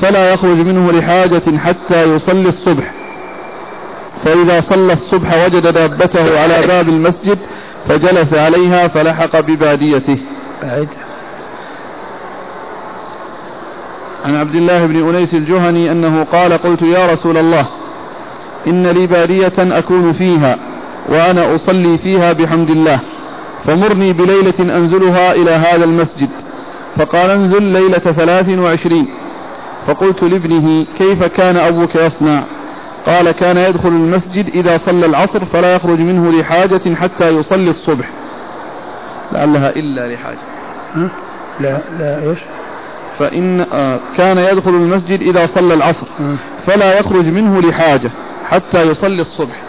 فلا 0.00 0.32
يخرج 0.32 0.56
منه 0.56 0.92
لحاجة 0.92 1.58
حتى 1.64 2.02
يصلي 2.02 2.48
الصبح. 2.48 2.92
فإذا 4.24 4.60
صلى 4.60 4.92
الصبح 4.92 5.44
وجد 5.44 5.66
دابته 5.66 6.40
على 6.40 6.66
باب 6.68 6.88
المسجد 6.88 7.38
فجلس 7.88 8.34
عليها 8.34 8.88
فلحق 8.88 9.40
بباديته. 9.40 10.18
بعد 10.62 10.88
عن 14.24 14.36
عبد 14.36 14.54
الله 14.54 14.86
بن 14.86 15.08
أنيس 15.08 15.34
الجهني 15.34 15.92
أنه 15.92 16.24
قال 16.32 16.52
قلت 16.52 16.82
يا 16.82 17.12
رسول 17.12 17.36
الله 17.38 17.66
إن 18.66 18.86
لي 18.86 19.06
بادية 19.06 19.52
أكون 19.58 20.12
فيها 20.12 20.58
وأنا 21.08 21.54
أصلي 21.54 21.98
فيها 21.98 22.32
بحمد 22.32 22.70
الله. 22.70 23.00
فمرني 23.64 24.12
بليلة 24.12 24.76
أنزلها 24.76 25.32
إلى 25.32 25.50
هذا 25.50 25.84
المسجد. 25.84 26.30
فقال 26.96 27.30
انزل 27.30 27.62
ليلة 27.62 27.98
ثلاث 27.98 28.58
وعشرين. 28.58 29.08
فقلت 29.86 30.22
لابنه 30.22 30.86
كيف 30.98 31.24
كان 31.24 31.56
أبوك 31.56 31.94
يصنع؟ 31.94 32.42
قال 33.06 33.30
كان 33.30 33.56
يدخل 33.56 33.88
المسجد 33.88 34.48
إذا 34.48 34.76
صلى 34.76 35.06
العصر 35.06 35.44
فلا 35.44 35.74
يخرج 35.74 36.00
منه 36.00 36.40
لحاجة 36.40 36.94
حتى 36.94 37.28
يصلي 37.28 37.70
الصبح. 37.70 38.10
لعلها 39.32 39.70
إلا 39.70 40.14
لحاجة. 40.14 40.38
لا 41.60 41.78
لا 41.98 42.30
إيش؟ 42.30 42.38
فإن 43.18 43.60
آه 43.60 44.00
كان 44.16 44.38
يدخل 44.38 44.70
المسجد 44.70 45.20
إذا 45.20 45.46
صلى 45.46 45.74
العصر. 45.74 46.06
فلا 46.66 46.98
يخرج 46.98 47.28
منه 47.28 47.60
لحاجة 47.60 48.10
حتى 48.50 48.82
يصلي 48.82 49.20
الصبح. 49.20 49.62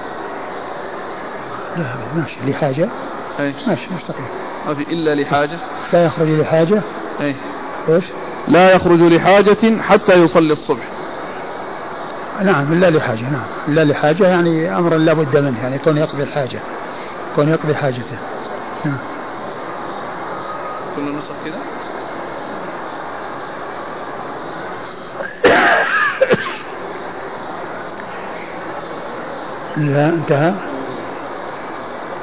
لا 1.78 1.86
ماشي. 2.16 2.36
لحاجة؟ 2.48 2.90
أي 3.40 3.54
ماشي 3.68 3.88
مستقيم 3.96 4.26
ما 4.68 4.74
في 4.74 4.82
إلا 4.82 5.16
لحاجة؟ 5.16 5.58
لا 5.94 6.06
يخرج 6.06 6.28
لحاجة. 6.28 6.82
أي 7.22 7.36
إيش؟ 7.90 8.04
لا 8.48 8.72
يخرج 8.72 9.00
لحاجة 9.02 9.82
حتى 9.82 10.14
يصلي 10.24 10.54
الصبح. 10.54 10.84
نعم 12.42 12.74
إلا 12.74 12.90
لحاجة 12.90 13.22
نعم. 13.22 13.46
إلا 13.68 13.84
لحاجة 13.84 14.28
يعني 14.28 14.78
أمر 14.78 14.96
لا 14.96 15.14
بد 15.14 15.38
منه 15.38 15.64
يعني 15.64 15.78
كون 15.78 15.98
يقضي 15.98 16.24
الحاجة. 16.24 16.60
كون 17.36 17.50
يقضي 17.50 17.76
حاجته. 17.76 18.18
نعم. 18.86 18.98
كل 20.96 21.02
النسخ 21.02 21.34
كذا 21.46 21.58
لا 29.78 30.10
انتهى. 30.10 30.77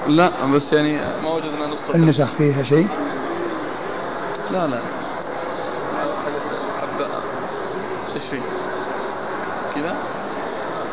لا 0.07 0.31
بس 0.55 0.73
يعني 0.73 0.97
ما 1.23 1.31
وجدنا 1.35 1.67
نسخة 1.67 1.95
النسخ 1.95 2.27
فيها 2.39 2.63
شيء؟ 2.63 2.89
لا 4.53 4.67
لا. 4.67 4.79
حبة 6.81 7.07
إيش 8.17 8.25
فيه 8.25 8.41
كذا؟ 9.75 9.97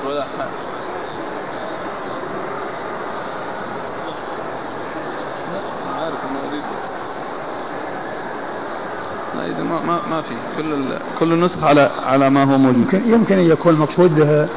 ولا 0.07 0.23
حاجة. 0.23 0.49
لا 5.53 5.61
عارف 6.03 6.15
انه 6.31 6.39
أريد. 6.49 6.63
لا 9.35 9.45
إذا 9.45 9.63
ما 9.63 9.81
ما 9.81 9.99
ما 10.09 10.21
في. 10.21 10.35
كل 10.57 10.73
ال... 10.73 10.99
كل 11.19 11.33
النسخ 11.33 11.63
على 11.63 11.91
على 12.05 12.29
ما 12.29 12.43
هو 12.43 12.57
موجود. 12.57 12.77
يمكن 12.77 13.13
يمكن 13.13 13.37
أن 13.37 13.51
يكون 13.51 13.75
مقصود 13.75 14.47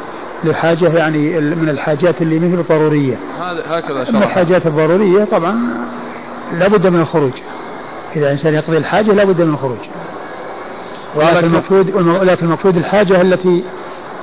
لحاجة 0.45 0.89
يعني 0.99 1.41
من 1.41 1.69
الحاجات 1.69 2.23
اللي 2.23 2.39
مثل 2.39 2.61
الضرورية 2.61 3.17
هكذا 3.69 3.99
من 3.99 4.05
شرح 4.07 4.23
الحاجات 4.23 4.67
الضرورية 4.67 5.25
طبعا 5.25 5.59
لابد 6.59 6.87
من 6.87 7.01
الخروج. 7.01 7.33
إذا 8.17 8.33
إنسان 8.33 8.55
يقضي 8.55 8.77
الحاجة 8.79 9.13
لابد 9.13 9.41
من 9.43 9.55
الخروج. 9.55 9.79
ولكن 11.17 11.35
ولكن- 11.37 11.47
المقصود 11.47 11.91
لكن 12.23 12.47
المقصود 12.47 12.77
الحاجة 12.77 13.21
التي 13.21 13.65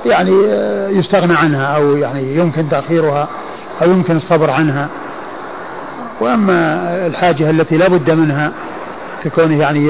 يعني 0.06 0.32
آه، 0.46 0.88
يستغنى 0.88 1.34
عنها 1.34 1.66
أو 1.76 1.96
يعني 1.96 2.36
يمكن 2.36 2.68
تأخيرها 2.68 3.28
أو 3.82 3.90
يمكن 3.90 4.16
الصبر 4.16 4.50
عنها. 4.50 4.88
وأما 6.20 6.56
الحاجة 7.06 7.50
التي 7.50 7.76
لا 7.76 7.88
بد 7.88 8.10
منها 8.10 8.52
ككونه 9.24 9.58
يعني 9.58 9.86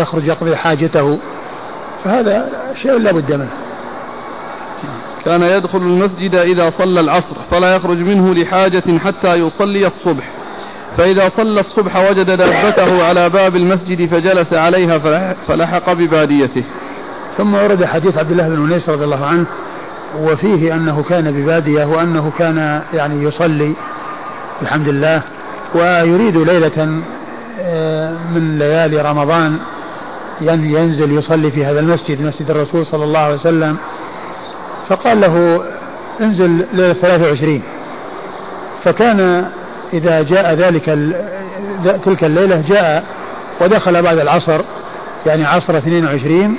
يخرج 0.00 0.26
يقضي 0.26 0.56
حاجته 0.56 1.18
فهذا 2.04 2.50
شيء 2.74 2.98
لا 2.98 3.12
بد 3.12 3.32
منه. 3.32 3.48
كان 5.24 5.42
يدخل 5.42 5.78
المسجد 5.78 6.34
إذا 6.34 6.70
صلى 6.70 7.00
العصر 7.00 7.36
فلا 7.50 7.74
يخرج 7.76 7.98
منه 7.98 8.34
لحاجة 8.34 8.98
حتى 9.04 9.34
يصلي 9.34 9.86
الصبح. 9.86 10.30
فإذا 10.96 11.28
صلى 11.36 11.60
الصبح 11.60 11.96
وجد 11.96 12.30
دابته 12.30 13.04
على 13.04 13.28
باب 13.28 13.56
المسجد 13.56 14.08
فجلس 14.08 14.52
عليها 14.52 14.98
فلح- 14.98 15.34
فلحق 15.46 15.92
بباديته. 15.92 16.64
ثم 17.38 17.54
ورد 17.54 17.84
حديث 17.84 18.18
عبد 18.18 18.30
الله 18.30 18.48
بن 18.48 18.64
أنيس 18.72 18.88
رضي 18.88 19.04
الله 19.04 19.26
عنه 19.26 19.44
وفيه 20.18 20.74
أنه 20.74 21.02
كان 21.08 21.30
ببادية 21.32 21.84
وأنه 21.84 22.32
كان 22.38 22.82
يعني 22.94 23.22
يصلي 23.24 23.72
بحمد 24.62 24.88
الله 24.88 25.22
ويريد 25.74 26.36
ليلة 26.36 26.88
آه، 27.60 28.14
من 28.34 28.58
ليالي 28.58 29.00
رمضان 29.02 29.58
ين- 30.40 30.64
ينزل 30.64 31.18
يصلي 31.18 31.50
في 31.50 31.64
هذا 31.64 31.80
المسجد 31.80 32.22
مسجد 32.22 32.50
الرسول 32.50 32.86
صلى 32.86 33.04
الله 33.04 33.18
عليه 33.20 33.34
وسلم. 33.34 33.76
فقال 34.90 35.20
له 35.20 35.64
انزل 36.20 36.66
ليلة 36.72 36.92
23 36.92 37.62
فكان 38.84 39.50
إذا 39.92 40.22
جاء 40.22 40.54
ذلك 40.54 40.84
تلك 42.04 42.24
الليلة 42.24 42.64
جاء 42.68 43.04
ودخل 43.60 44.02
بعد 44.02 44.18
العصر 44.18 44.60
يعني 45.26 45.44
عصر 45.44 45.76
22 45.76 46.56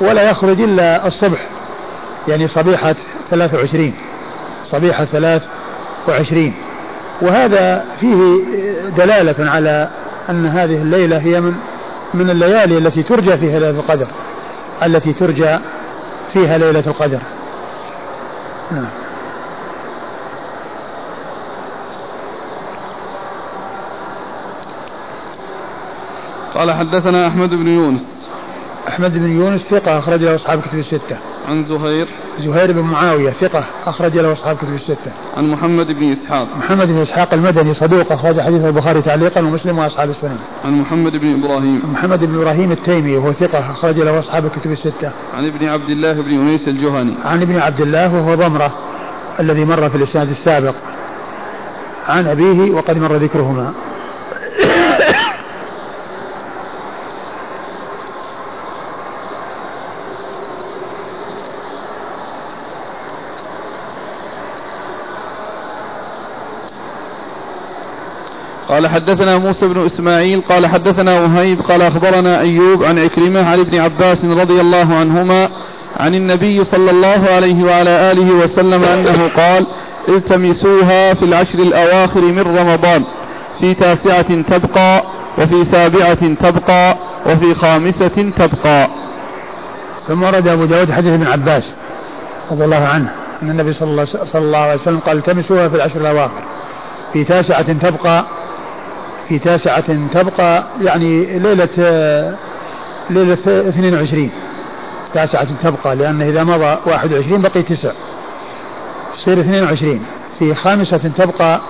ولا 0.00 0.22
يخرج 0.22 0.60
إلا 0.60 1.06
الصبح 1.06 1.46
يعني 2.28 2.46
صبيحة 2.46 2.94
23 3.30 3.92
صبيحة 4.64 5.04
23 5.04 6.54
وهذا 7.22 7.84
فيه 8.00 8.16
دلالة 8.96 9.50
على 9.50 9.88
أن 10.30 10.46
هذه 10.46 10.82
الليلة 10.82 11.18
هي 11.18 11.40
من 11.40 11.54
من 12.14 12.30
الليالي 12.30 12.78
التي 12.78 13.02
ترجى 13.02 13.36
فيها 13.36 13.58
ليلة 13.58 13.80
القدر 13.80 14.06
التي 14.82 15.12
ترجى 15.12 15.58
فيها 16.32 16.58
ليلة 16.58 16.82
القدر. 16.86 17.18
نعم. 18.72 18.88
قال 26.54 26.72
حدثنا 26.72 27.28
أحمد 27.28 27.50
بن 27.50 27.68
يونس. 27.68 28.28
أحمد 28.88 29.18
بن 29.18 29.30
يونس 29.40 29.62
ثقة 29.62 29.98
أخرج 29.98 30.22
له 30.22 30.34
أصحاب 30.34 30.60
كتب 30.60 30.78
الستة. 30.78 31.18
عن 31.48 31.64
زهير. 31.64 32.08
زهير 32.38 32.72
بن 32.72 32.80
معاوية 32.80 33.30
ثقة 33.30 33.64
أخرج 33.86 34.18
له 34.18 34.32
أصحاب 34.32 34.56
كتب 34.56 34.74
الستة. 34.74 35.12
عن 35.36 35.50
محمد 35.50 35.86
بن 35.86 36.12
إسحاق. 36.12 36.48
محمد 36.58 36.88
بن 36.88 37.00
إسحاق 37.00 37.34
المدني 37.34 37.74
صدوق 37.74 38.12
أخرج 38.12 38.40
حديث 38.40 38.64
البخاري 38.64 39.02
تعليقا 39.02 39.40
ومسلم 39.40 39.78
وأصحاب 39.78 40.10
السنن. 40.10 40.38
عن 40.64 40.80
محمد 40.80 41.16
بن 41.16 41.44
إبراهيم. 41.44 41.82
محمد 41.92 42.24
بن 42.24 42.40
إبراهيم 42.40 42.72
التيمي 42.72 43.16
وهو 43.16 43.32
ثقة 43.32 43.70
أخرج 43.70 44.00
له 44.00 44.18
أصحاب 44.18 44.46
الكتب 44.46 44.72
الستة. 44.72 45.10
عن 45.34 45.46
ابن 45.46 45.68
عبد 45.68 45.90
الله 45.90 46.12
بن 46.12 46.40
أنيس 46.40 46.68
الجهني. 46.68 47.14
عن 47.24 47.42
ابن 47.42 47.58
عبد 47.58 47.80
الله 47.80 48.14
وهو 48.14 48.34
ضمرة 48.34 48.72
الذي 49.40 49.64
مر 49.64 49.88
في 49.88 49.96
الإسناد 49.96 50.30
السابق. 50.30 50.74
عن 52.08 52.26
أبيه 52.26 52.70
وقد 52.70 52.98
مر 52.98 53.16
ذكرهما. 53.16 53.72
قال 68.68 68.86
حدثنا 68.88 69.38
موسى 69.38 69.68
بن 69.68 69.86
إسماعيل 69.86 70.40
قال 70.40 70.66
حدثنا 70.66 71.20
وهيب 71.20 71.60
قال 71.60 71.82
أخبرنا 71.82 72.40
أيوب 72.40 72.84
عن 72.84 72.98
عكرمة 72.98 73.48
عن 73.50 73.58
ابن 73.58 73.80
عباس 73.80 74.24
رضي 74.24 74.60
الله 74.60 74.94
عنهما 74.94 75.48
عن 75.96 76.14
النبي 76.14 76.64
صلى 76.64 76.90
الله 76.90 77.28
عليه 77.30 77.64
وعلى 77.64 78.12
آله 78.12 78.32
وسلم 78.32 78.84
أنه 78.84 79.28
قال 79.36 79.66
التمسوها 80.08 81.14
في 81.14 81.24
العشر 81.24 81.58
الأواخر 81.58 82.20
من 82.20 82.40
رمضان 82.58 83.04
في 83.60 83.74
تاسعة 83.74 84.42
تبقى 84.42 85.02
وفي 85.38 85.64
سابعة 85.64 86.34
تبقى 86.34 86.96
وفي 87.26 87.54
خامسة 87.54 88.30
تبقى. 88.36 88.88
ثم 90.08 90.22
ورد 90.22 90.48
أبو 90.48 90.64
داود 90.64 90.92
حديث 90.92 91.12
ابن 91.12 91.26
عباس 91.26 91.74
رضي 92.50 92.64
الله 92.64 92.84
عنه 92.88 93.12
أن 93.42 93.50
النبي 93.50 93.72
صلى 93.72 94.06
الله, 94.34 94.58
عليه 94.58 94.74
وسلم 94.74 94.98
قال 94.98 95.16
التمسوها 95.16 95.68
في 95.68 95.74
العشر 95.76 96.00
الأواخر 96.00 96.42
في 97.12 97.24
تاسعة 97.24 97.72
تبقى 97.72 98.24
في 99.28 99.38
تاسعة 99.38 100.08
تبقى 100.12 100.66
يعني 100.80 101.38
ليلة 101.38 101.68
ليلة 103.10 103.38
22 103.46 104.30
تاسعة 105.14 105.48
تبقى 105.62 105.96
لأن 105.96 106.22
إذا 106.22 106.44
مضى 106.44 106.78
21 106.86 107.42
بقي 107.42 107.62
تسع. 107.62 107.92
تصير 109.16 109.40
22 109.40 110.00
في 110.38 110.54
خامسة 110.54 110.98
تبقى 111.16 111.60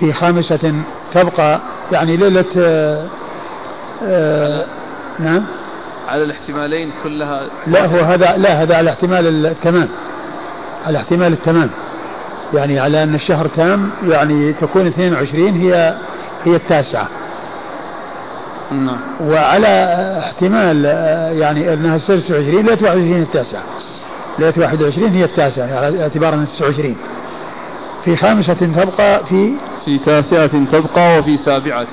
في 0.00 0.12
خامسة 0.12 0.74
تبقى 1.14 1.60
يعني 1.92 2.16
ليلة 2.16 2.44
آآ 2.56 3.06
آه، 3.06 3.06
آآ 4.02 4.66
نعم؟ 5.18 5.44
على 6.08 6.24
الاحتمالين 6.24 6.92
كلها. 7.04 7.42
لا 7.66 7.86
هو 7.86 7.98
هذا 7.98 8.36
لا 8.36 8.62
هذا 8.62 8.76
على 8.76 8.90
احتمال 8.90 9.46
التمام 9.46 9.88
على 10.86 10.98
احتمال 10.98 11.32
التمام 11.32 11.70
يعني 12.54 12.80
على 12.80 13.02
أن 13.02 13.14
الشهر 13.14 13.46
تام 13.46 13.90
يعني 14.08 14.52
تكون 14.52 14.86
22 14.86 15.56
هي 15.56 15.96
هي 16.44 16.56
التاسعة. 16.56 17.08
نعم. 18.70 18.98
وعلى 19.20 19.94
احتمال 20.18 20.84
يعني 21.38 21.72
أنها 21.72 21.98
تصير 21.98 22.18
29 22.18 22.66
ليلة 22.66 22.78
21 22.82 23.22
التاسعة. 23.22 23.62
ليلة 24.38 24.54
21 24.58 25.12
هي 25.12 25.24
التاسعة 25.24 25.84
على 25.84 26.02
اعتبار 26.02 26.34
أنها 26.34 26.44
29 26.44 26.96
في 28.04 28.16
خامسة 28.16 28.54
تبقى 28.54 29.26
في 29.26 29.52
في 29.84 29.98
تاسعة 29.98 30.46
تبقى 30.46 31.18
وفي 31.18 31.36
سابعة. 31.36 31.86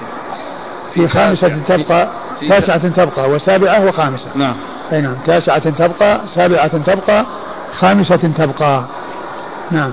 في 0.93 1.07
خامسة 1.07 1.47
تبقى 1.67 2.09
تاسعة 2.49 2.87
تبقى 2.87 3.29
وسابعة 3.29 3.85
وخامسة 3.87 4.27
نعم. 4.35 4.55
أي 4.91 5.01
نعم 5.01 5.15
تاسعة 5.25 5.69
تبقى 5.69 6.21
سابعة 6.27 6.67
تبقى 6.67 7.25
خامسة 7.71 8.15
تبقى. 8.15 8.83
نعم. 9.71 9.91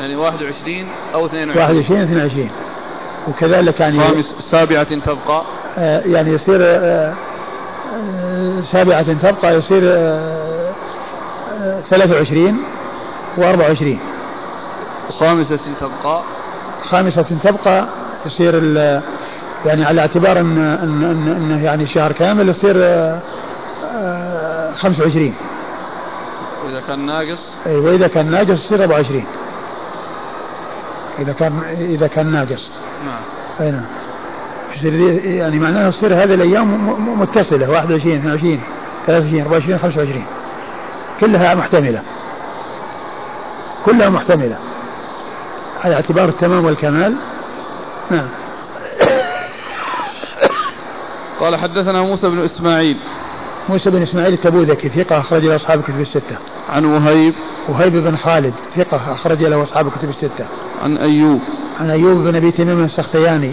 يعني 0.00 0.16
21 0.16 0.86
أو 1.14 1.26
22 1.26 1.58
21 1.58 2.02
22 2.02 2.50
وكذلك 3.28 3.80
يعني 3.80 3.98
خامس 3.98 4.34
سابعة 4.40 4.94
تبقى. 4.94 5.42
آه 5.78 6.00
يعني 6.00 6.30
يصير 6.30 6.58
آه 6.62 7.14
آه 7.94 8.60
سابعة 8.62 9.12
تبقى 9.12 9.54
يصير 9.56 9.82
آه 9.84 10.72
23 11.90 12.58
و24 13.38 13.84
وخامسة 15.10 15.58
تبقى. 15.80 16.22
خامسة 16.82 17.22
تبقى 17.22 17.88
يصير 18.26 18.54
يعني 19.66 19.84
على 19.84 20.00
اعتبار 20.00 20.40
إن 20.40 20.58
إن 20.58 21.02
انه 21.26 21.64
يعني 21.64 21.86
شهر 21.86 22.12
كامل 22.12 22.48
يصير 22.48 22.74
25 24.76 25.34
واذا 26.64 26.80
كان 26.88 27.06
ناقص. 27.06 27.42
اي 27.66 27.76
واذا 27.76 28.08
كان 28.08 28.30
ناقص 28.30 28.50
يصير 28.50 28.82
24 28.84 29.24
إذا 31.18 31.32
كان 31.32 31.62
إذا 31.78 32.06
كان 32.06 32.26
ناقص. 32.30 32.70
نعم. 33.06 33.20
أي 33.60 33.70
نعم. 33.70 33.84
يعني 35.24 35.58
معناها 35.58 35.90
تصير 35.90 36.14
هذه 36.14 36.34
الأيام 36.34 37.20
متصلة. 37.20 37.70
21 37.70 38.16
22 38.16 38.60
23 39.06 39.42
24 39.42 39.78
25 39.78 40.24
كلها 41.20 41.54
محتملة. 41.54 42.02
كلها 43.84 44.08
محتملة. 44.08 44.58
على 45.84 45.94
اعتبار 45.94 46.28
التمام 46.28 46.64
والكمال. 46.64 47.14
نعم. 48.10 48.28
قال 51.40 51.56
حدثنا 51.56 52.02
موسى 52.02 52.28
بن 52.28 52.38
إسماعيل. 52.38 52.96
موسى 53.68 53.90
بن 53.90 54.02
إسماعيل 54.02 54.32
التبوذكي 54.32 54.88
ثقة 54.88 55.18
أخرج 55.18 55.44
له 55.44 55.56
أصحاب 55.56 55.78
الكتب 55.78 56.00
الستة. 56.00 56.36
عن 56.68 56.84
وهيب. 56.84 57.34
وهيب 57.68 57.92
بن 57.92 58.16
خالد 58.16 58.54
ثقة 58.76 59.12
أخرج 59.12 59.44
له 59.44 59.62
أصحاب 59.62 59.86
الكتب 59.86 60.08
الستة. 60.08 60.46
عن 60.82 60.96
أيوب 60.96 61.40
عن 61.80 61.90
أيوب 61.90 62.18
بن 62.18 62.36
أبي 62.36 62.50
تميم 62.50 62.84
السختياني 62.84 63.52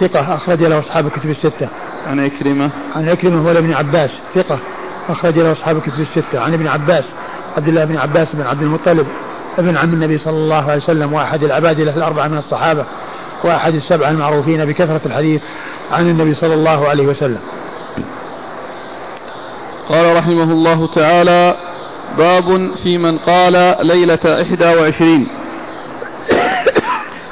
ثقة 0.00 0.34
أخرج 0.34 0.62
له 0.62 0.78
أصحاب 0.78 1.06
الكتب 1.06 1.30
الستة. 1.30 1.68
عن 2.06 2.20
عكرمة 2.20 2.70
عن 2.96 3.08
عكرمة 3.08 3.42
مولى 3.42 3.58
ابن 3.58 3.72
عباس 3.72 4.10
ثقة 4.34 4.58
أخرج 5.08 5.38
له 5.38 5.52
أصحاب 5.52 5.76
الكتب 5.76 6.00
الستة. 6.00 6.40
عن 6.40 6.54
ابن 6.54 6.68
عباس 6.68 7.04
عبد 7.56 7.68
الله 7.68 7.84
بن 7.84 7.96
عباس 7.96 8.36
بن 8.36 8.46
عبد 8.46 8.62
المطلب 8.62 9.06
ابن 9.58 9.76
عم 9.76 9.92
النبي 9.92 10.18
صلى 10.18 10.36
الله 10.36 10.62
عليه 10.62 10.76
وسلم 10.76 11.12
وأحد 11.12 11.44
العباد 11.44 11.80
له 11.80 11.96
الأربعة 11.96 12.28
من 12.28 12.38
الصحابة 12.38 12.84
وأحد 13.44 13.74
السبعة 13.74 14.10
المعروفين 14.10 14.64
بكثرة 14.64 15.00
الحديث 15.06 15.42
عن 15.92 16.08
النبي 16.08 16.34
صلى 16.34 16.54
الله 16.54 16.88
عليه 16.88 17.06
وسلم. 17.06 17.40
قال 19.88 20.16
رحمه 20.16 20.52
الله 20.52 20.86
تعالى 20.86 21.54
باب 22.18 22.70
في 22.82 22.98
من 22.98 23.18
قال 23.18 23.76
ليلة 23.86 24.42
إحدى 24.42 24.64
وعشرين 24.64 25.26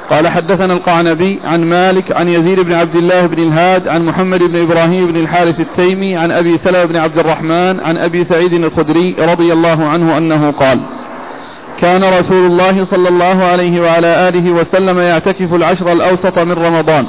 قال 0.09 0.27
حدثنا 0.27 0.73
القعنبي 0.73 1.39
عن 1.45 1.63
مالك 1.63 2.11
عن 2.11 2.27
يزيد 2.27 2.59
بن 2.59 2.73
عبد 2.73 2.95
الله 2.95 3.25
بن 3.25 3.43
الهاد 3.43 3.87
عن 3.87 4.05
محمد 4.05 4.43
بن 4.43 4.61
إبراهيم 4.61 5.11
بن 5.11 5.19
الحارث 5.19 5.59
التيمي 5.59 6.15
عن 6.15 6.31
أبي 6.31 6.57
سلمة 6.57 6.85
بن 6.85 6.97
عبد 6.97 7.17
الرحمن 7.17 7.79
عن 7.79 7.97
أبي 7.97 8.23
سعيد 8.23 8.53
الخدري 8.53 9.15
رضي 9.19 9.53
الله 9.53 9.85
عنه 9.85 10.17
أنه 10.17 10.51
قال 10.51 10.79
كان 11.79 12.03
رسول 12.03 12.45
الله 12.45 12.83
صلى 12.83 13.09
الله 13.09 13.43
عليه 13.43 13.81
وعلى 13.81 14.29
آله 14.29 14.51
وسلم 14.51 14.99
يعتكف 14.99 15.53
العشر 15.53 15.91
الأوسط 15.91 16.39
من 16.39 16.51
رمضان. 16.51 17.05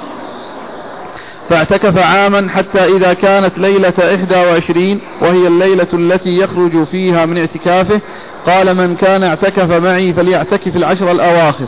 فاعتكف 1.49 1.99
عاما 1.99 2.49
حتى 2.51 2.85
إذا 2.97 3.13
كانت 3.13 3.59
ليلة 3.59 3.95
إحدى 4.15 4.37
وعشرين 4.37 5.01
وهي 5.21 5.47
الليلة 5.47 5.89
التي 5.95 6.39
يخرج 6.39 6.85
فيها 6.85 7.27
من 7.27 7.39
اعتكافه 7.39 8.01
قال 8.47 8.77
من 8.77 8.97
كان 8.97 9.23
اعتكف 9.23 9.71
معي 9.73 10.13
فليعتكف 10.13 10.77
العشر 10.77 11.11
الأواخر. 11.11 11.67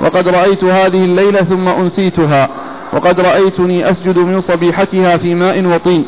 وقد 0.00 0.28
رأيت 0.28 0.64
هذه 0.64 1.04
الليلة 1.04 1.42
ثم 1.42 1.68
أنسيتها 1.68 2.48
وقد 2.92 3.20
رأيتني 3.20 3.90
أسجد 3.90 4.18
من 4.18 4.40
صبيحتها 4.40 5.16
في 5.16 5.34
ماء 5.34 5.64
وطين 5.66 6.06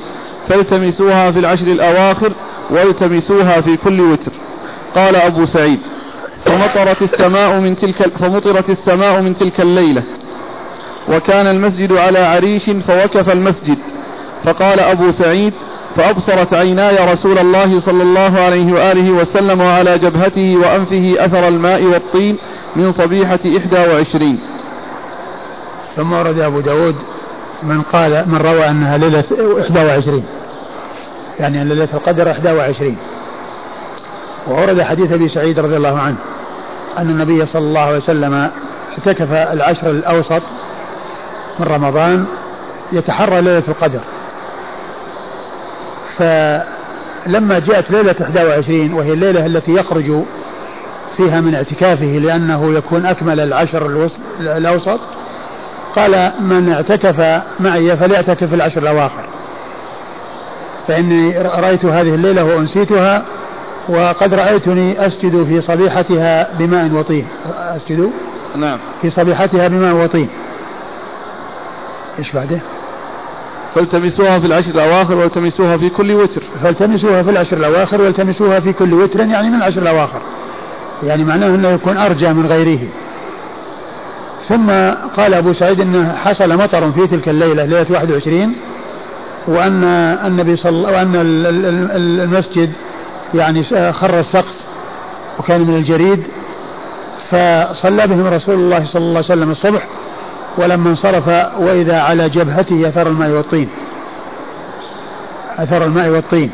فالتمسوها 0.49 1.31
في 1.31 1.39
العشر 1.39 1.67
الأواخر 1.67 2.33
والتمسوها 2.71 3.61
في 3.61 3.77
كل 3.77 4.01
وتر. 4.01 4.33
قال 4.95 5.17
أبو 5.17 5.45
سعيد 5.45 5.81
فمطرت 6.45 7.03
السماء 7.03 7.59
من 7.61 7.77
تلك 7.77 8.09
فمطرت 8.19 8.71
السماء 8.71 9.21
من 9.21 9.37
تلك 9.37 9.61
الليلة 9.61 10.03
وكان 11.09 11.47
المسجد 11.47 11.93
على 11.93 12.19
عريش 12.19 12.71
فوقف 12.71 13.31
المسجد. 13.31 13.79
فقال 14.45 14.81
أبو 14.81 15.11
سعيد 15.11 15.53
فأبصرت 15.97 16.55
عيناي 16.55 17.13
رسول 17.13 17.39
الله 17.39 17.81
صلى 17.81 18.03
الله 18.03 18.41
عليه 18.41 18.73
وآله 18.73 19.11
وسلم 19.11 19.61
وعلى 19.61 19.99
جبهته 19.99 20.57
وأنفه 20.57 21.15
أثر 21.19 21.49
الماء 21.49 21.85
والطين 21.85 22.39
من 22.77 22.93
صبيحة 22.93 23.39
إحدى 23.59 23.79
وعشرين. 23.79 24.41
ثم 25.97 26.13
ورد 26.13 26.41
أبو 26.41 26.61
داود 26.61 26.97
من 27.63 27.83
قال 27.83 28.25
من 28.29 28.37
روى 28.39 28.69
أنها 28.69 28.97
ليلة 28.97 29.25
إحدى 29.61 29.85
وعشرين. 29.85 30.25
يعني 31.41 31.63
أن 31.63 31.69
ليلة 31.69 31.89
القدر 31.95 32.31
إحدى 32.31 32.53
وعشرين. 32.53 32.97
وورد 34.49 34.83
حديث 34.83 35.13
أبي 35.13 35.29
سعيد 35.29 35.61
رضي 35.61 35.77
الله 35.77 35.99
عنه 35.99 36.17
أن 36.99 37.11
النبي 37.11 37.47
صلى 37.47 37.63
الله 37.63 37.81
عليه 37.81 37.97
وسلم 37.97 38.51
اعتكف 38.93 39.33
العشر 39.33 39.91
الأوسط 39.91 40.43
من 41.59 41.67
رمضان 41.67 42.25
يتحرى 42.93 43.41
ليلة 43.41 43.63
القدر. 43.69 44.01
فلما 46.23 47.59
جاءت 47.59 47.91
ليلة 47.91 48.15
21 48.21 48.93
وهي 48.93 49.13
الليلة 49.13 49.47
التي 49.47 49.75
يخرج 49.75 50.23
فيها 51.17 51.41
من 51.41 51.55
اعتكافه 51.55 52.07
لأنه 52.07 52.75
يكون 52.75 53.07
أكمل 53.07 53.41
العشر 53.41 54.11
الأوسط 54.41 55.01
قال 55.97 56.33
من 56.41 56.73
اعتكف 56.73 57.43
معي 57.61 57.97
فليعتكف 57.97 58.55
العشر 58.55 58.83
الأواخر. 58.83 59.25
فإني 60.89 61.39
رأيت 61.39 61.85
هذه 61.85 62.15
الليلة 62.15 62.45
وأنسيتها 62.45 63.23
وقد 63.89 64.35
رأيتني 64.35 65.07
أسجد 65.07 65.45
في 65.45 65.61
صبيحتها 65.61 66.49
بماء 66.59 66.91
وطين. 66.93 67.27
أسجد؟ 67.59 68.11
نعم. 68.57 68.79
في 69.03 69.11
صبيحتها 69.11 69.69
بماء 69.69 69.95
وطين. 69.95 70.29
إيش 72.19 72.33
بعده؟ 72.33 72.59
فالتمسوها 73.75 74.39
في 74.39 74.47
العشر 74.47 74.71
الأواخر 74.71 75.17
والتمسوها 75.17 75.77
في 75.77 75.89
كل 75.89 76.13
وتر. 76.13 76.43
فالتمسوها 76.63 77.23
في 77.23 77.31
العشر 77.31 77.57
الأواخر 77.57 78.01
والتمسوها 78.01 78.61
في 78.61 78.73
كل 78.73 78.95
وتر 78.95 79.21
يعني 79.21 79.51
من 79.51 79.57
العشر 79.57 79.83
الأواخر. 79.83 80.21
يعني 81.03 81.25
معناه 81.25 81.47
أنه 81.47 81.69
يكون 81.69 81.97
أرجى 81.97 82.33
من 82.33 82.47
غيره. 82.47 82.89
ثم 84.49 84.71
قال 85.17 85.35
أبو 85.35 85.53
سعيد 85.53 85.81
أنه 85.81 86.13
حصل 86.13 86.59
مطر 86.59 86.93
في 86.93 87.07
تلك 87.07 87.29
الليلة 87.29 87.65
ليلة 87.65 87.87
21 87.91 88.55
وأن 89.47 89.85
النبي 90.27 90.57
صلى 90.57 90.93
وأن 90.93 91.13
المسجد 91.95 92.73
يعني 93.35 93.63
خر 93.93 94.19
السقف 94.19 94.55
وكان 95.39 95.61
من 95.61 95.77
الجريد 95.77 96.27
فصلى 97.31 98.07
بهم 98.07 98.27
رسول 98.27 98.55
الله 98.55 98.85
صلى 98.85 99.01
الله 99.01 99.17
عليه 99.17 99.19
وسلم 99.19 99.51
الصبح 99.51 99.87
ولما 100.59 100.91
انصرف 100.91 101.29
وإذا 101.59 102.01
على 102.01 102.29
جبهته 102.29 102.89
أثر 102.89 103.07
الماء 103.07 103.31
والطين. 103.31 103.69
أثر 105.59 105.85
الماء 105.85 106.09
والطين. 106.09 106.51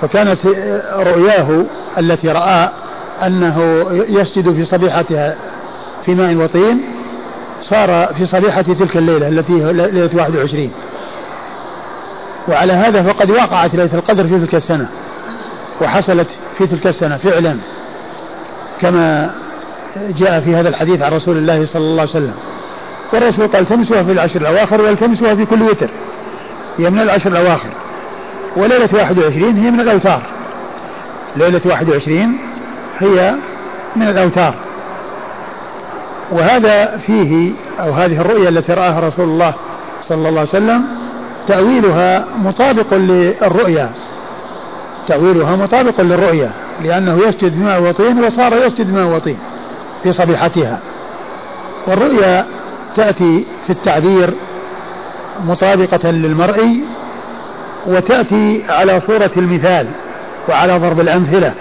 فكانت 0.00 0.38
رؤياه 0.96 1.64
التي 1.98 2.28
رأى 2.28 2.68
أنه 3.26 3.86
يسجد 4.08 4.54
في 4.54 4.64
صبيحتها 4.64 5.36
في 6.06 6.14
ماء 6.14 6.34
وطين 6.34 6.80
صار 7.60 8.14
في 8.14 8.26
صبيحة 8.26 8.62
تلك 8.62 8.96
الليلة 8.96 9.28
التي 9.28 9.72
ليلة 9.72 10.10
21 10.14 10.70
وعلى 12.48 12.72
هذا 12.72 13.02
فقد 13.02 13.30
وقعت 13.30 13.74
ليلة 13.74 13.94
القدر 13.94 14.28
في 14.28 14.38
تلك 14.38 14.54
السنة 14.54 14.88
وحصلت 15.80 16.28
في 16.58 16.66
تلك 16.66 16.86
السنة 16.86 17.16
فعلا 17.16 17.56
كما 18.80 19.34
جاء 20.18 20.40
في 20.40 20.56
هذا 20.56 20.68
الحديث 20.68 21.02
عن 21.02 21.12
رسول 21.12 21.36
الله 21.36 21.64
صلى 21.64 21.82
الله 21.82 22.00
عليه 22.00 22.10
وسلم. 22.10 22.34
والرسول 23.12 23.48
قال 23.48 23.62
التمسوها 23.62 24.02
في 24.02 24.12
العشر 24.12 24.40
الأواخر 24.40 24.80
والتمسوها 24.80 25.34
في 25.34 25.44
كل 25.44 25.62
وتر. 25.62 25.88
هي 26.78 26.90
من 26.90 27.00
العشر 27.00 27.30
الأواخر. 27.30 27.70
وليلة 28.56 28.88
21 28.92 29.56
هي 29.56 29.70
من 29.70 29.80
الأوتار. 29.80 30.22
ليلة 31.36 31.60
21 31.64 32.38
هي 32.98 33.34
من 33.96 34.08
الأوتار. 34.08 34.54
وهذا 36.32 36.96
فيه 36.96 37.52
أو 37.80 37.92
هذه 37.92 38.20
الرؤيا 38.20 38.48
التي 38.48 38.72
رآها 38.72 39.00
رسول 39.00 39.24
الله 39.24 39.54
صلى 40.02 40.28
الله 40.28 40.40
عليه 40.40 40.48
وسلم 40.48 40.84
تأويلها 41.46 42.24
مطابق 42.42 42.94
للرؤيا. 42.94 43.90
تأويلها 45.06 45.56
مطابق 45.56 46.00
للرؤيا. 46.00 46.50
لأنه 46.82 47.18
يسجد 47.28 47.60
ماء 47.60 47.82
وطين 47.82 48.24
وصار 48.24 48.56
يسجد 48.66 48.92
ماء 48.92 49.06
وطين 49.06 49.38
في 50.02 50.12
صبيحتها. 50.12 50.80
والرؤيا 51.86 52.46
تأتي 52.98 53.46
في 53.66 53.70
التعبير 53.70 54.34
مطابقة 55.46 56.10
للمرئي 56.10 56.80
وتأتي 57.86 58.62
على 58.68 59.00
صورة 59.00 59.30
المثال 59.36 59.86
وعلى 60.48 60.78
ضرب 60.78 61.00
الأمثلة. 61.00 61.54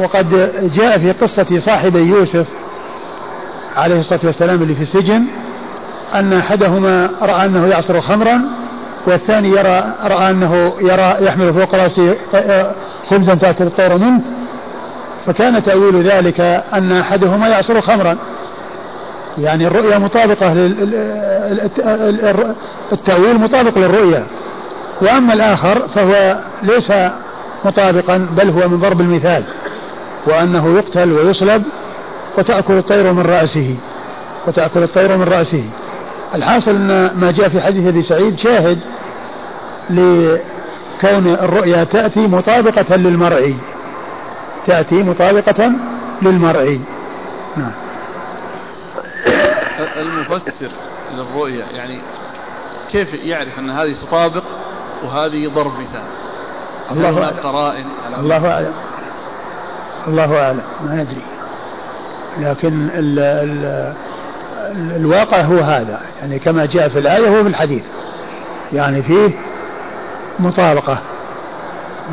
وقد 0.00 0.50
جاء 0.74 0.98
في 0.98 1.12
قصة 1.12 1.58
صاحبي 1.58 1.98
يوسف 1.98 2.46
عليه 3.76 3.98
الصلاة 4.00 4.20
والسلام 4.24 4.62
اللي 4.62 4.74
في 4.74 4.82
السجن 4.82 5.24
أن 6.14 6.32
أحدهما 6.32 7.10
رأى 7.22 7.46
أنه 7.46 7.66
يعصر 7.66 8.00
خمرا 8.00 8.42
والثاني 9.06 9.48
يرى 9.48 9.94
رأى 10.04 10.30
أنه 10.30 10.72
يرى 10.80 11.16
يحمل 11.20 11.54
فوق 11.54 11.74
رأسه 11.74 12.16
خبزا 13.10 13.34
تأكل 13.34 13.64
الطير 13.64 13.98
منه. 13.98 14.20
فكان 15.26 15.62
تأويل 15.62 16.02
ذلك 16.02 16.40
أن 16.74 16.92
أحدهما 16.92 17.48
يعصر 17.48 17.80
خمرا. 17.80 18.16
يعني 19.38 19.66
الرؤيا 19.66 19.98
مطابقة 19.98 20.52
التأويل 22.92 23.38
مطابق 23.38 23.78
للرؤيا. 23.78 24.26
وأما 25.02 25.32
الآخر 25.32 25.88
فهو 25.88 26.38
ليس 26.62 26.92
مطابقا 27.64 28.26
بل 28.36 28.50
هو 28.50 28.68
من 28.68 28.78
ضرب 28.78 29.00
المثال 29.00 29.44
وأنه 30.26 30.76
يقتل 30.76 31.12
ويصلب 31.12 31.62
وتأكل 32.38 32.72
الطير 32.72 33.12
من 33.12 33.22
رأسه 33.22 33.74
وتأكل 34.46 34.82
الطير 34.82 35.16
من 35.16 35.24
رأسه. 35.24 35.64
الحاصل 36.34 36.70
أن 36.70 37.10
ما 37.20 37.30
جاء 37.30 37.48
في 37.48 37.60
حديث 37.60 37.86
أبي 37.86 38.02
سعيد 38.02 38.38
شاهد 38.38 38.78
لكون 39.90 41.26
الرؤيا 41.26 41.84
تأتي 41.84 42.26
مطابقة 42.26 42.96
للمرعي 42.96 43.54
تأتي 44.66 45.02
مطابقة 45.02 45.72
للمرعي 46.22 46.80
نعم. 47.56 47.70
المفسر 49.96 50.70
للرؤيا 51.14 51.64
يعني 51.72 51.98
كيف 52.90 53.14
يعرف 53.14 53.58
أن 53.58 53.70
هذه 53.70 53.92
تطابق 53.92 54.42
وهذه 55.04 55.48
ضرب 55.48 55.72
مثال؟ 55.80 56.04
الله 56.90 57.24
أعلم. 57.24 57.36
قرائن 57.42 57.86
الله 58.18 58.52
أعلم. 58.52 58.72
الله 60.08 60.42
أعلم. 60.42 60.62
ما 60.84 60.94
ندري 60.94 61.22
لكن 62.40 62.88
ال 62.94 63.18
ال 63.18 63.94
الواقع 64.96 65.40
هو 65.40 65.58
هذا. 65.58 66.00
يعني 66.20 66.38
كما 66.38 66.66
جاء 66.66 66.88
في 66.88 66.98
الآية 66.98 67.28
هو 67.28 67.42
في 67.42 67.48
الحديث. 67.48 67.84
يعني 68.72 69.02
فيه 69.02 69.30
مطابقة 70.38 70.98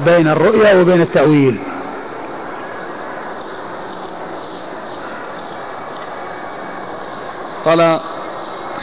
بين 0.06 0.28
الرؤيا 0.28 0.82
وبين 0.82 1.02
التأويل. 1.02 1.60
قال 7.66 8.00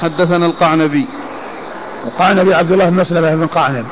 حدثنا 0.00 0.46
القعنبي. 0.46 1.06
القعنبي 2.04 2.54
عبد 2.54 2.72
الله 2.72 2.90
بن 2.90 2.96
مسلمة 2.96 3.34
بن 3.34 3.46
قعنب. 3.46 3.84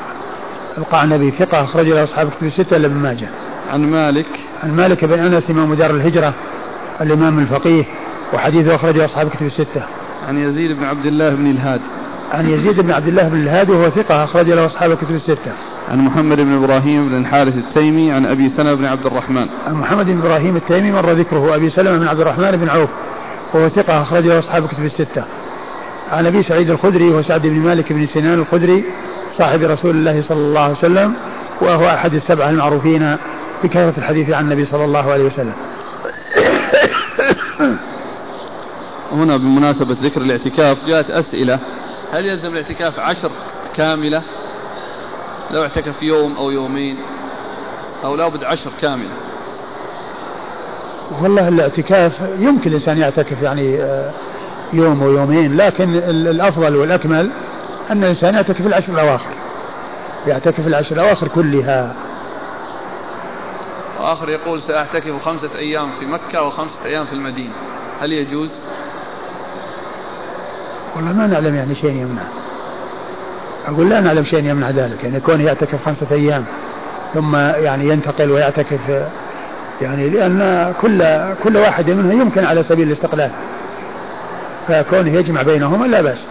القعنبي 0.77 1.31
ثقة 1.31 1.63
أخرج 1.63 1.87
له 1.87 2.03
أصحاب 2.03 2.29
كتب 2.29 2.47
الستة 2.47 2.77
إلا 2.77 2.87
ابن 2.87 2.95
ماجه. 2.95 3.29
عن 3.73 3.91
مالك. 3.91 4.25
عن 4.63 4.75
مالك 4.75 5.05
بن 5.05 5.19
أنس 5.19 5.49
إمام 5.49 5.73
دار 5.73 5.91
الهجرة 5.91 6.33
الإمام 7.01 7.39
الفقيه 7.39 7.83
وحديثه 8.33 8.75
أخرجه 8.75 9.05
أصحاب 9.05 9.29
كتب 9.29 9.45
الستة. 9.45 9.83
عن 10.27 10.37
يزيد 10.37 10.77
بن 10.77 10.83
عبد 10.83 11.05
الله 11.05 11.29
بن 11.29 11.47
الهاد. 11.47 11.81
عن 12.31 12.45
يزيد 12.45 12.81
بن 12.81 12.91
عبد 12.91 13.07
الله 13.07 13.29
بن 13.29 13.37
الهاد 13.41 13.69
وهو 13.69 13.89
ثقة 13.89 14.23
أخرج 14.23 14.49
له 14.49 14.65
أصحاب 14.65 14.91
الكتب 14.91 15.15
الستة. 15.15 15.51
عن 15.91 15.97
محمد 15.97 16.37
بن 16.37 16.63
إبراهيم 16.63 17.09
بن 17.09 17.17
الحارث 17.17 17.57
التيمي 17.57 18.11
عن 18.11 18.25
أبي 18.25 18.49
سلمة 18.49 18.75
بن 18.75 18.85
عبد 18.85 19.05
الرحمن. 19.05 19.47
عن 19.67 19.73
محمد 19.73 20.05
بن 20.05 20.19
إبراهيم 20.19 20.55
التيمي 20.55 20.91
مر 20.91 21.11
ذكره 21.11 21.55
أبي 21.55 21.69
سلمة 21.69 21.97
بن 21.97 22.07
عبد 22.07 22.19
الرحمن 22.19 22.51
بن 22.51 22.69
عوف. 22.69 22.89
وهو 23.53 23.69
ثقة 23.69 24.01
أخرج 24.01 24.27
له 24.27 24.39
أصحاب 24.39 24.63
الكتب 24.63 24.85
الستة. 24.85 25.23
عن 26.11 26.25
أبي 26.25 26.43
سعيد 26.43 26.69
الخدري 26.69 27.09
وسعد 27.09 27.41
بن 27.41 27.59
مالك 27.59 27.93
بن 27.93 28.05
سنان 28.05 28.39
الخدري 28.39 28.83
صاحب 29.37 29.61
رسول 29.61 29.91
الله 29.91 30.21
صلى 30.21 30.37
الله 30.37 30.61
عليه 30.61 30.71
وسلم 30.71 31.13
وهو 31.61 31.87
أحد 31.87 32.13
السبعة 32.13 32.49
المعروفين 32.49 33.17
بكثرة 33.63 33.93
الحديث 33.97 34.29
عن 34.29 34.43
النبي 34.43 34.65
صلى 34.65 34.83
الله 34.83 35.11
عليه 35.11 35.23
وسلم. 35.23 35.53
هنا 39.11 39.37
بمناسبة 39.37 39.97
ذكر 40.01 40.21
الاعتكاف 40.21 40.85
جاءت 40.85 41.11
أسئلة 41.11 41.59
هل 42.11 42.25
يلزم 42.25 42.53
الاعتكاف 42.53 42.99
عشر 42.99 43.31
كاملة 43.75 44.23
لو 45.51 45.61
اعتكف 45.61 46.03
يوم 46.03 46.35
أو 46.35 46.51
يومين 46.51 46.97
أو 48.03 48.15
لابد 48.15 48.43
عشر 48.43 48.71
كاملة 48.81 49.28
والله 51.21 51.47
الاعتكاف 51.47 52.21
يمكن 52.39 52.69
الإنسان 52.69 52.97
يعتكف 52.97 53.41
يعني 53.41 53.81
آه، 53.81 54.11
يوم 54.73 55.01
ويومين 55.01 55.57
لكن 55.57 55.95
الأفضل 56.09 56.75
والأكمل 56.75 57.29
أن 57.91 58.03
الإنسان 58.03 58.35
يعتكف 58.35 58.67
العشر 58.67 58.93
الأواخر. 58.93 59.33
يعتكف 60.27 60.67
العشر 60.67 60.95
الأواخر 60.95 61.27
كلها. 61.27 61.95
وآخر 63.99 64.29
يقول 64.29 64.61
سأعتكف 64.61 65.25
خمسة 65.25 65.49
أيام 65.55 65.89
في 65.99 66.05
مكة 66.05 66.41
وخمسة 66.41 66.85
أيام 66.85 67.05
في 67.05 67.13
المدينة. 67.13 67.53
هل 68.01 68.13
يجوز؟ 68.13 68.51
والله 70.95 71.11
ما 71.11 71.27
نعلم 71.27 71.55
يعني 71.55 71.75
شيء 71.75 71.91
يمنع. 71.91 72.23
أقول 73.67 73.89
لا 73.89 73.99
نعلم 73.99 74.23
شيء 74.23 74.45
يمنع 74.45 74.69
ذلك 74.69 75.03
يعني 75.03 75.19
كونه 75.19 75.43
يعتكف 75.43 75.85
خمسة 75.85 76.07
أيام 76.11 76.45
ثم 77.13 77.35
يعني 77.35 77.89
ينتقل 77.89 78.31
ويعتكف 78.31 79.09
يعني 79.81 80.09
لأن 80.09 80.73
كل 80.81 81.03
كل 81.43 81.57
واحد 81.57 81.89
منها 81.89 82.13
يمكن 82.13 82.45
على 82.45 82.63
سبيل 82.63 82.87
الاستقلال. 82.87 83.31
فكونه 84.67 85.13
يجمع 85.13 85.41
بينهما 85.41 85.85
لا 85.85 86.01
بأس. 86.01 86.25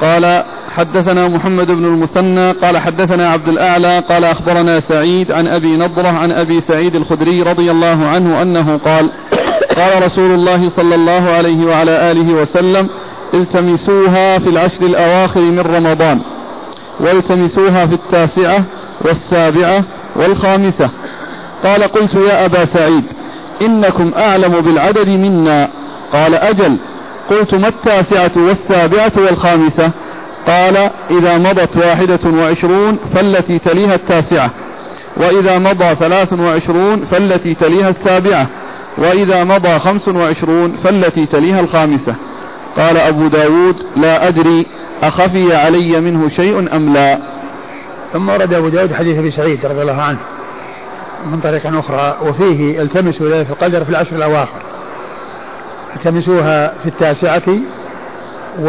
قال 0.00 0.44
حدثنا 0.76 1.28
محمد 1.28 1.66
بن 1.66 1.84
المثنى 1.84 2.52
قال 2.52 2.78
حدثنا 2.78 3.30
عبد 3.30 3.48
الأعلى 3.48 3.98
قال 3.98 4.24
أخبرنا 4.24 4.80
سعيد 4.80 5.32
عن 5.32 5.46
أبي 5.46 5.76
نضرة 5.76 6.08
عن 6.08 6.32
أبي 6.32 6.60
سعيد 6.60 6.96
الخدري 6.96 7.42
رضي 7.42 7.70
الله 7.70 8.06
عنه 8.06 8.42
أنه 8.42 8.76
قال 8.76 9.10
قال 9.76 10.02
رسول 10.02 10.30
الله 10.30 10.68
صلى 10.68 10.94
الله 10.94 11.30
عليه 11.30 11.66
وعلى 11.66 12.10
آله 12.10 12.34
وسلم 12.34 12.88
التمسوها 13.34 14.38
في 14.38 14.48
العشر 14.50 14.82
الأواخر 14.82 15.40
من 15.40 15.60
رمضان 15.60 16.20
والتمسوها 17.00 17.86
في 17.86 17.94
التاسعة 17.94 18.64
والسابعة 19.00 19.84
والخامسة. 20.16 20.90
قال 21.64 21.82
قلت 21.82 22.14
يا 22.14 22.44
أبا 22.44 22.64
سعيد 22.64 23.04
إنكم 23.62 24.12
أعلم 24.16 24.60
بالعدد 24.60 25.08
منا. 25.08 25.68
قال 26.12 26.34
أجل. 26.34 26.76
قلت 27.30 27.54
ما 27.54 27.68
التاسعة 27.68 28.32
والسابعة 28.36 29.12
والخامسة؟ 29.16 29.90
قال 30.46 30.90
إذا 31.10 31.38
مضت 31.38 31.76
واحدة 31.76 32.30
وعشرون 32.30 32.98
فالتي 33.14 33.58
تليها 33.58 33.94
التاسعة. 33.94 34.50
وإذا 35.16 35.58
مضى 35.58 35.94
ثلاث 35.94 36.32
وعشرون 36.32 37.04
فالتي 37.04 37.54
تليها 37.54 37.88
السابعة. 37.88 38.46
وإذا 38.98 39.44
مضى 39.44 39.78
خمس 39.78 40.08
وعشرون 40.08 40.76
فالتي 40.84 41.26
تليها 41.26 41.60
الخامسة. 41.60 42.14
قال 42.76 42.96
أبو 42.96 43.26
داود 43.26 43.82
لا 43.96 44.28
أدري 44.28 44.66
أخفي 45.02 45.56
علي 45.56 46.00
منه 46.00 46.28
شيء 46.28 46.76
أم 46.76 46.94
لا. 46.94 47.18
ثم 48.14 48.28
ورد 48.28 48.54
أبو 48.54 48.68
داود 48.68 48.92
حديث 48.92 49.18
أبي 49.18 49.30
سعيد 49.30 49.66
رضي 49.66 49.82
الله 49.82 50.02
عنه 50.02 50.18
من 51.26 51.40
طريق 51.40 51.78
أخرى 51.78 52.16
وفيه 52.22 52.82
التمسوا 52.82 53.28
ليلة 53.28 53.46
القدر 53.50 53.84
في 53.84 53.90
العشر 53.90 54.16
الأواخر. 54.16 54.62
التمسوها 55.96 56.74
في 56.82 56.86
التاسعة 56.86 57.42
و 58.60 58.66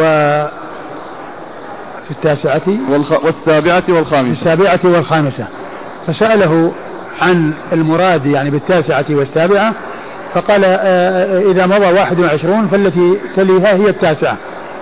في 2.05 2.11
التاسعة 2.11 2.61
والخ... 2.89 3.11
والسابعة 3.11 3.83
والخامسة. 3.89 4.31
السابعة 4.31 4.79
والخامسة. 4.83 5.47
فسأله 6.07 6.71
عن 7.21 7.53
المراد 7.73 8.25
يعني 8.25 8.49
بالتاسعة 8.49 9.05
والسابعة 9.09 9.73
فقال 10.33 10.65
آه، 10.65 10.69
آه، 10.69 11.51
إذا 11.51 11.65
مضى 11.65 11.85
واحد 11.85 12.19
وعشرون 12.19 12.67
فالتي 12.67 13.19
تليها 13.35 13.75
هي 13.75 13.89
التاسعة 13.89 14.37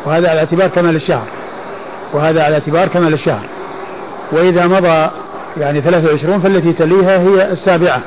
وهذا 0.06 0.30
على 0.30 0.40
اعتبار 0.40 0.68
كمال 0.68 0.96
الشهر. 0.96 1.28
وهذا 2.14 2.44
على 2.44 2.54
اعتبار 2.54 2.88
كمال 2.88 3.14
الشهر. 3.14 3.46
وإذا 4.32 4.68
مضى 4.68 5.10
يعني 5.58 5.82
23 5.82 6.40
فالتي 6.40 6.74
تليها 6.74 7.20
هي 7.20 7.52
السابعة. 7.52 8.02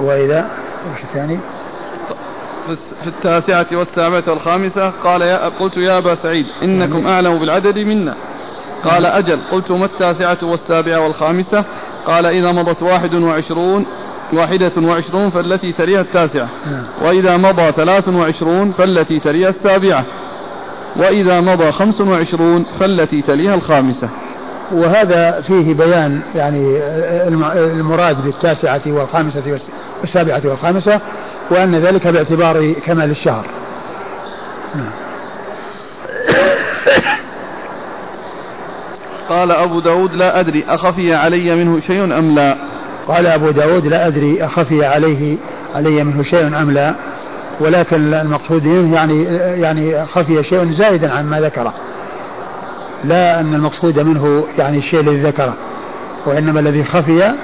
وإذا 0.00 0.46
وش 0.92 1.02
الثاني؟ 1.02 1.38
في 3.02 3.06
التاسعة 3.06 3.66
والسابعة 3.72 4.24
والخامسة 4.28 4.92
قال 5.04 5.22
يا 5.22 5.48
قلت 5.48 5.76
يا 5.76 5.98
أبا 5.98 6.14
سعيد 6.14 6.46
إنكم 6.62 7.06
أعلم 7.06 7.38
بالعدد 7.38 7.78
منا. 7.78 8.14
قال 8.84 9.06
أجل 9.06 9.40
قلت 9.52 9.70
ما 9.70 9.84
التاسعة 9.84 10.38
والسابعة 10.42 11.00
والخامسة؟ 11.00 11.64
قال 12.06 12.26
إذا 12.26 12.52
مضت 12.52 12.82
واحد 12.82 13.14
وعشرون 13.14 13.86
واحدة 14.32 14.72
وعشرون 14.78 15.30
فالتي 15.30 15.72
تليها 15.72 16.00
التاسعة. 16.00 16.48
نعم. 16.66 16.84
وإذا 17.02 17.36
مضى 17.36 17.72
ثلاث 17.72 18.08
وعشرون 18.08 18.72
فالتي 18.72 19.20
تليها 19.20 19.48
السابعة. 19.48 20.04
وإذا 20.96 21.40
مضى 21.40 21.72
خمس 21.72 22.00
وعشرون 22.00 22.64
فالتي 22.80 23.22
تليها 23.22 23.54
الخامسة. 23.54 24.08
وهذا 24.72 25.40
فيه 25.40 25.74
بيان 25.74 26.20
يعني 26.34 26.78
المراد 27.56 28.24
بالتاسعة 28.24 28.82
والخامسة 28.86 29.58
والسابعة 30.00 30.42
والخامسة 30.44 31.00
وأن 31.50 31.74
ذلك 31.74 32.06
باعتبار 32.06 32.72
كمال 32.72 33.10
الشهر. 33.10 33.46
نعم. 34.74 34.90
قال 39.28 39.52
أبو 39.52 39.80
داود 39.80 40.14
لا 40.14 40.40
أدري 40.40 40.64
أخفي 40.68 41.14
علي 41.14 41.54
منه 41.54 41.80
شيء 41.80 42.18
أم 42.18 42.34
لا؟ 42.34 42.56
قال 43.08 43.26
أبو 43.26 43.50
داود 43.50 43.86
لا 43.86 44.06
أدري 44.06 44.44
أخفي 44.44 44.84
عليه 44.84 45.36
علي 45.74 46.04
منه 46.04 46.22
شيء 46.22 46.46
أم 46.46 46.70
لا؟ 46.70 46.94
ولكن 47.60 48.14
المقصود 48.14 48.66
منه 48.66 48.94
يعني 48.94 49.24
يعني 49.60 50.06
خفي 50.06 50.42
شيء 50.42 50.72
زائدا 50.72 51.12
عن 51.12 51.26
ما 51.26 51.40
ذكره. 51.40 51.74
لا 53.04 53.40
أن 53.40 53.54
المقصود 53.54 53.98
منه 53.98 54.46
يعني 54.58 54.78
الشيء 54.78 55.00
الذي 55.00 55.22
ذكره 55.22 55.54
وإنما 56.26 56.60
الذي 56.60 56.84
خفي 56.84 57.34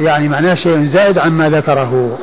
يعني 0.00 0.28
معناه 0.28 0.54
شيء 0.54 0.78
زائد 0.78 1.18
عما 1.18 1.48
ذكره. 1.48 2.18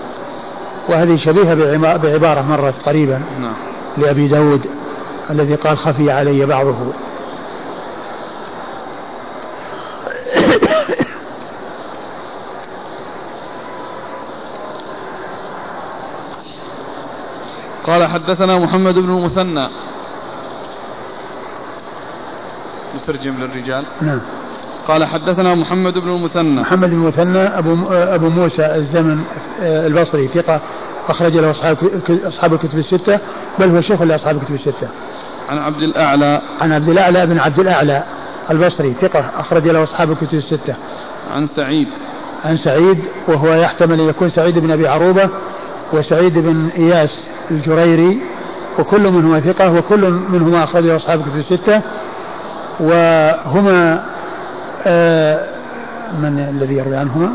وهذه 0.89 1.15
شبيهة 1.15 1.77
بعبارة 1.97 2.41
مرت 2.41 2.73
قريبا 2.85 3.21
نعم. 3.41 3.53
لأبي 3.97 4.27
داود 4.27 4.65
الذي 5.29 5.55
قال 5.55 5.77
خفي 5.77 6.11
علي 6.11 6.45
بعضه. 6.45 6.75
قال 17.83 18.07
حدثنا 18.07 18.59
محمد 18.59 18.99
بن 18.99 19.09
المثنى. 19.09 19.69
مترجم 22.95 23.33
للرجال. 23.39 23.83
نعم. 24.01 24.19
قال 24.87 25.05
حدثنا 25.05 25.55
محمد 25.55 25.97
بن 25.97 26.09
المثنى. 26.09 26.61
محمد 26.61 26.89
بن 26.89 26.95
المثنى 26.95 27.39
أبو, 27.39 27.77
أبو 27.91 28.29
موسى 28.29 28.65
الزمن 28.65 29.23
آه، 29.61 29.87
البصري 29.87 30.27
ثقة 30.27 30.59
أخرج 31.09 31.37
له 31.37 31.51
أصحاب 31.51 31.77
أصحاب 32.09 32.53
الكتب 32.53 32.77
الستة 32.77 33.19
بل 33.59 33.69
هو 33.69 33.81
شيخ 33.81 34.01
لأصحاب 34.01 34.35
الكتب 34.35 34.53
الستة. 34.53 34.87
عن 35.49 35.57
عبد 35.57 35.81
الأعلى. 35.81 36.41
عن 36.61 36.73
عبد 36.73 36.89
الأعلى 36.89 37.25
بن 37.25 37.39
عبد 37.39 37.59
الأعلى 37.59 38.03
البصري 38.51 38.95
ثقة 39.01 39.25
أخرج 39.39 39.67
له 39.67 39.83
أصحاب 39.83 40.11
الكتب 40.11 40.37
الستة. 40.37 40.75
عن 41.33 41.47
سعيد. 41.47 41.87
عن 42.45 42.57
سعيد 42.57 42.99
وهو 43.27 43.53
يحتمل 43.53 43.99
أن 43.99 44.09
يكون 44.09 44.29
سعيد 44.29 44.59
بن 44.59 44.71
أبي 44.71 44.87
عروبة 44.87 45.29
وسعيد 45.93 46.39
بن 46.39 46.69
إياس 46.77 47.23
الجريري 47.51 48.19
وكل 48.79 49.11
منهما 49.11 49.39
ثقة 49.39 49.71
وكل 49.71 50.11
منهما 50.29 50.63
أخرج 50.63 50.89
أصحاب 50.89 51.19
الكتب 51.19 51.37
الستة 51.37 51.81
وهما 52.79 54.03
آه 54.87 55.39
من 56.21 56.39
الذي 56.49 56.75
يروي 56.75 56.97
عنهما؟ 56.97 57.29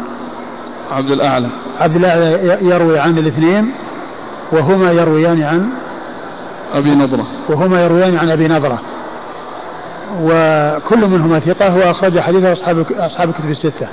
عبد 0.90 1.10
الأعلى. 1.10 1.48
عبد 1.80 1.96
الأعلى 1.96 2.58
يروي 2.62 2.98
عن 2.98 3.18
الاثنين 3.18 3.70
وهما 4.52 4.92
يرويان 4.92 5.42
عن 5.42 5.68
أبي 6.74 6.94
نضرة. 6.94 7.26
وهما 7.48 7.84
يرويان 7.84 8.16
عن 8.16 8.30
أبي 8.30 8.48
نضرة. 8.48 8.78
وكل 10.22 11.06
منهما 11.06 11.40
ثقة 11.40 11.76
وأخرج 11.76 12.18
حديثه 12.18 12.52
أصحاب 12.52 12.86
أصحاب 12.96 13.28
الكتب 13.28 13.50
الستة. 13.50 13.88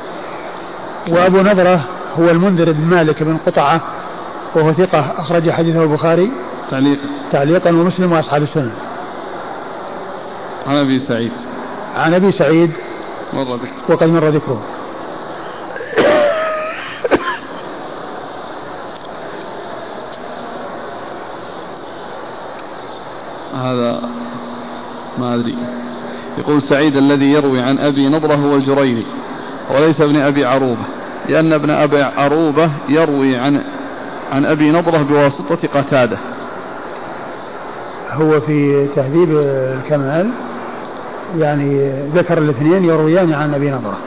وأبو 1.10 1.42
نضرة 1.42 1.82
هو 2.20 2.30
المنذر 2.30 2.72
بن 2.72 2.86
مالك 2.86 3.24
بن 3.24 3.38
قطعة 3.46 3.82
وهو 4.56 4.74
ثقة 4.74 5.00
أخرج 5.00 5.52
حديثه 5.52 5.84
البخاري 5.84 6.32
تعليقا. 6.70 7.10
تعليقا 7.32 7.70
ومسلم 7.70 8.12
وأصحاب 8.12 8.44
السنن 8.44 8.72
عن 10.68 10.76
أبي 10.76 11.00
سعيد. 11.00 11.32
عن 11.96 12.14
أبي 12.14 12.32
سعيد 12.32 12.72
مر 13.34 13.44
ذكره 13.44 13.70
وقد 13.90 14.10
مر 14.10 14.28
ذكره. 14.28 14.62
هذا 23.54 24.10
ما 25.18 25.36
أدري. 25.36 25.58
يقول 26.38 26.62
سعيد 26.62 26.98
الذي 26.98 27.32
يروي 27.32 27.62
عن 27.62 27.78
أبي 27.80 28.10
نضرة 28.10 28.36
هو 28.36 28.56
الجريري 28.56 29.06
وليس 29.76 30.02
ابن 30.02 30.16
أبي 30.16 30.46
عروبة 30.46 30.84
لأن 31.30 31.54
ابن 31.54 31.70
أبي 31.70 32.02
عروبة 32.02 32.70
يروي 32.90 33.36
عن 33.36 33.64
عن 34.32 34.46
أبي 34.46 34.72
نضرة 34.72 34.98
بواسطة 34.98 35.68
قتادة. 35.68 36.18
هو 38.12 38.40
في 38.40 38.88
تهذيب 38.96 39.30
الكمال 39.32 40.32
يعني 41.38 41.92
ذكر 42.16 42.38
الاثنين 42.38 42.84
يرويان 42.84 43.34
عن 43.34 43.54
أبي 43.54 43.72
نضرة. 43.72 43.98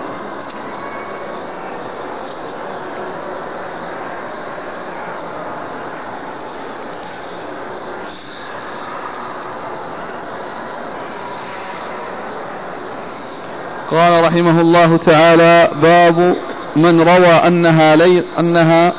قال 13.91 14.25
رحمه 14.25 14.61
الله 14.61 14.97
تعالى 14.97 15.71
باب 15.83 16.37
من 16.77 17.01
روى 17.01 17.27
أنها 17.27 17.97
لي 17.97 18.23
أنها 18.39 18.93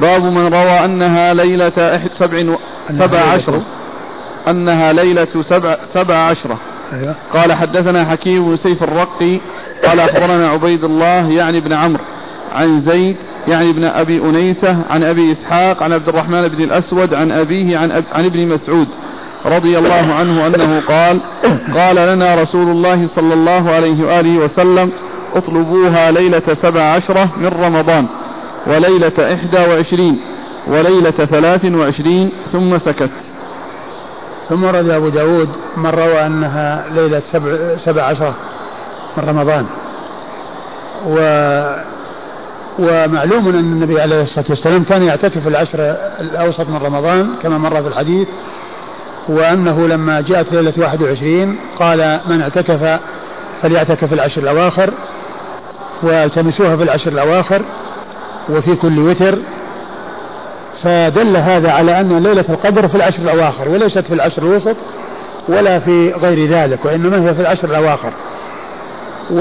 باب 0.00 0.22
من 0.22 0.54
روى 0.54 0.84
أنها 0.84 1.34
ليلة 1.34 2.00
سبع 2.12 2.52
و... 2.52 2.56
سبع 2.98 3.20
عشرة 3.20 3.62
أنها 4.48 4.92
ليلة 4.92 5.42
سبع, 5.42 5.76
سبع 5.84 6.16
عشرة 6.16 6.58
أيوة. 6.92 7.14
قال 7.32 7.52
حدثنا 7.52 8.04
حكيم 8.04 8.48
بن 8.48 8.56
سيف 8.56 8.82
الرقي. 8.82 9.40
قال 9.86 10.00
أخبرنا 10.00 10.48
عبيد 10.48 10.84
الله 10.84 11.30
يعني 11.30 11.58
ابن 11.58 11.72
عمرو 11.72 12.02
عن 12.52 12.80
زيد 12.80 13.16
يعني 13.48 13.70
ابن 13.70 13.84
أبي 13.84 14.18
أنيسة 14.18 14.76
عن 14.90 15.04
أبي 15.04 15.32
إسحاق 15.32 15.82
عن 15.82 15.92
عبد 15.92 16.08
الرحمن 16.08 16.48
بن 16.48 16.64
الأسود 16.64 17.14
عن 17.14 17.32
أبيه 17.32 17.78
عن, 17.78 17.92
أب 17.92 18.04
عن 18.12 18.24
ابن 18.24 18.48
مسعود 18.48 18.88
رضي 19.46 19.78
الله 19.78 20.14
عنه 20.14 20.46
أنه 20.46 20.82
قال 20.88 21.20
قال 21.74 21.96
لنا 21.96 22.34
رسول 22.34 22.68
الله 22.68 23.06
صلى 23.06 23.34
الله 23.34 23.70
عليه 23.70 24.04
وآله 24.06 24.38
وسلم 24.38 24.92
اطلبوها 25.34 26.10
ليلة 26.10 26.54
سبع 26.54 26.82
عشرة 26.82 27.28
من 27.36 27.46
رمضان. 27.46 28.06
وليلة 28.66 29.34
إحدى 29.34 29.58
وعشرين 29.58 30.20
وليلة 30.66 31.10
ثلاث 31.10 31.64
وعشرين 31.64 32.32
ثم 32.52 32.78
سكت. 32.78 33.10
ثم 34.48 34.64
رد 34.64 34.90
أبو 34.90 35.08
داود 35.08 35.48
من 35.76 35.90
روى 35.90 36.26
أنها 36.26 36.84
ليلة 36.94 37.22
سبع, 37.32 37.76
سبع 37.76 38.02
عشرة 38.02 38.34
من 39.16 39.24
رمضان. 39.28 39.66
و 41.06 41.16
ومعلوم 42.78 43.48
أن 43.48 43.54
النبي 43.54 44.00
عليه 44.00 44.22
الصلاة 44.22 44.46
والسلام 44.48 44.84
كان 44.84 45.02
يعتكف 45.02 45.48
العشر 45.48 45.78
الأوسط 46.20 46.68
من 46.68 46.76
رمضان 46.76 47.30
كما 47.42 47.58
مر 47.58 47.82
في 47.82 47.88
الحديث 47.88 48.28
وأنه 49.28 49.88
لما 49.88 50.20
جاءت 50.20 50.52
ليلة 50.52 50.72
21 50.78 51.58
قال 51.78 52.20
من 52.26 52.40
اعتكف 52.40 53.00
فليعتكف 53.62 54.12
العشر 54.12 54.42
الأواخر 54.42 54.90
والتمسوها 56.02 56.76
في 56.76 56.82
العشر 56.82 57.12
الأواخر 57.12 57.62
وفي 58.50 58.74
كل 58.74 58.98
وتر. 58.98 59.38
فدل 60.82 61.36
هذا 61.36 61.70
على 61.70 62.00
أن 62.00 62.18
ليلة 62.22 62.44
القدر 62.48 62.88
في 62.88 62.94
العشر 62.94 63.22
الأواخر 63.22 63.68
وليست 63.68 63.98
في 63.98 64.14
العشر 64.14 64.42
الوسط 64.42 64.76
ولا 65.48 65.78
في 65.78 66.10
غير 66.10 66.48
ذلك 66.48 66.84
وإنما 66.84 67.28
هي 67.28 67.34
في 67.34 67.40
العشر 67.40 67.68
الأواخر. 67.68 68.12
و 69.30 69.40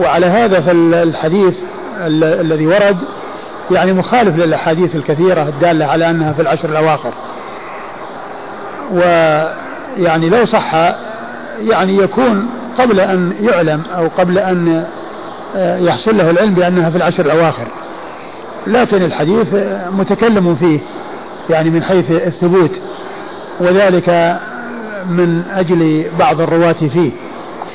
وعلى 0.00 0.26
هذا 0.26 0.60
فالحديث 0.60 1.56
الذي 2.06 2.66
ورد 2.66 2.96
يعني 3.70 3.92
مخالف 3.92 4.36
للأحاديث 4.36 4.94
الكثيرة 4.96 5.42
الدالة 5.42 5.86
على 5.86 6.10
أنها 6.10 6.32
في 6.32 6.42
العشر 6.42 6.68
الأواخر. 6.68 7.12
ويعني 8.92 10.28
لو 10.28 10.44
صح 10.44 10.74
يعني 11.60 11.96
يكون 11.96 12.46
قبل 12.78 13.00
أن 13.00 13.32
يعلم 13.40 13.82
أو 13.96 14.08
قبل 14.18 14.38
أن 14.38 14.86
آه، 15.56 15.78
يحصل 15.78 16.18
له 16.18 16.30
العلم 16.30 16.54
بأنها 16.54 16.90
في 16.90 16.96
العشر 16.96 17.26
الأواخر. 17.26 17.66
لكن 18.68 19.02
الحديث 19.02 19.54
متكلم 19.92 20.54
فيه 20.54 20.80
يعني 21.50 21.70
من 21.70 21.82
حيث 21.82 22.10
الثبوت 22.10 22.80
وذلك 23.60 24.38
من 25.08 25.42
أجل 25.54 26.06
بعض 26.18 26.40
الرواة 26.40 26.72
فيه 26.72 27.10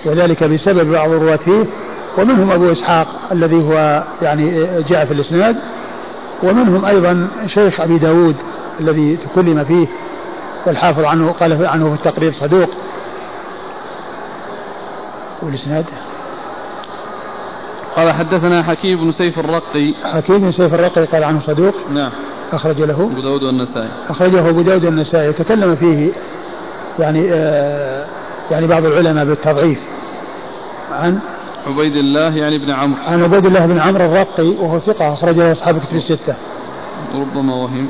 وذلك 0.05 0.43
بسبب 0.43 0.91
بعض 0.91 1.11
الرواة 1.11 1.35
فيه 1.35 1.65
ومنهم 2.17 2.51
أبو 2.51 2.71
إسحاق 2.71 3.07
الذي 3.31 3.63
هو 3.63 4.03
يعني 4.21 4.65
جاء 4.87 5.05
في 5.05 5.13
الإسناد 5.13 5.55
ومنهم 6.43 6.85
أيضا 6.85 7.27
شيخ 7.45 7.81
أبي 7.81 7.97
داود 7.97 8.35
الذي 8.79 9.15
تكلم 9.15 9.63
فيه 9.63 9.87
والحافظ 10.65 11.03
عنه 11.05 11.31
قال 11.31 11.65
عنه 11.65 11.89
في 11.89 11.95
التقريب 11.95 12.33
صدوق. 12.33 12.69
والإسناد؟ 15.41 15.85
قال 17.95 18.11
حدثنا 18.11 18.63
حكيم 18.63 19.03
بن 19.03 19.11
سيف 19.11 19.39
الرقي. 19.39 19.93
حكيم 20.03 20.37
بن 20.37 20.51
سيف 20.51 20.73
الرقي 20.73 21.05
قال 21.05 21.23
عنه 21.23 21.39
صدوق. 21.39 21.75
نعم. 21.93 22.11
أخرج 22.53 22.81
له. 22.81 23.09
أبو 23.11 23.21
داود 23.21 23.43
والنسائي. 23.43 23.89
أخرجه 24.09 24.49
أبو 24.49 24.61
داود 24.61 24.85
والنسائي. 24.85 25.33
تكلم 25.33 25.75
فيه 25.75 26.11
يعني 26.99 27.33
آه 27.33 28.05
يعني 28.51 28.67
بعض 28.67 28.85
العلماء 28.85 29.25
بالتضعيف. 29.25 29.79
عن 30.91 31.19
عبيد 31.67 31.95
الله 31.95 32.37
يعني 32.37 32.57
بن 32.57 32.71
عمرو. 32.71 32.99
عن 33.07 33.23
عبيد 33.23 33.45
الله 33.45 33.65
بن 33.65 33.79
عمرو 33.79 34.05
الرقي 34.05 34.47
وهو 34.47 34.79
ثقة 34.79 35.13
أخرجه 35.13 35.51
أصحاب 35.51 35.79
كتب 35.79 35.95
الستة. 35.95 36.35
ربما 37.15 37.55
وهم. 37.55 37.89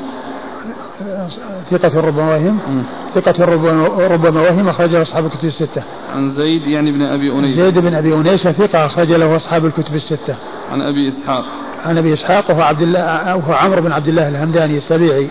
ثقة 1.70 2.00
ربما 2.00 2.30
وهم 2.30 2.84
ثقة 3.14 3.44
ربما 3.44 3.86
ربما 3.86 4.40
وهم 4.40 4.68
أخرجه 4.68 5.02
أصحاب 5.02 5.26
الكتب 5.26 5.44
الستة. 5.44 5.82
عن 6.14 6.32
زيد 6.32 6.66
يعني 6.66 6.92
بن 6.92 7.02
أبي 7.02 7.32
أنيس 7.32 7.54
زيد 7.54 7.78
بن 7.78 7.94
أبي 7.94 8.14
أنيس 8.14 8.48
ثقة 8.48 8.86
أخرج 8.86 9.12
له 9.12 9.36
أصحاب 9.36 9.66
الكتب 9.66 9.94
الستة. 9.94 10.34
عن 10.72 10.82
أبي 10.82 11.08
إسحاق 11.08 11.44
عن 11.86 11.98
أبي 11.98 12.12
إسحاق 12.12 12.50
وهو 12.50 12.62
عبد 12.62 12.82
الله 12.82 13.36
وهو 13.36 13.52
عمرو 13.52 13.82
بن 13.82 13.92
عبد 13.92 14.08
الله 14.08 14.28
الهمداني 14.28 14.76
السبيعي 14.76 15.28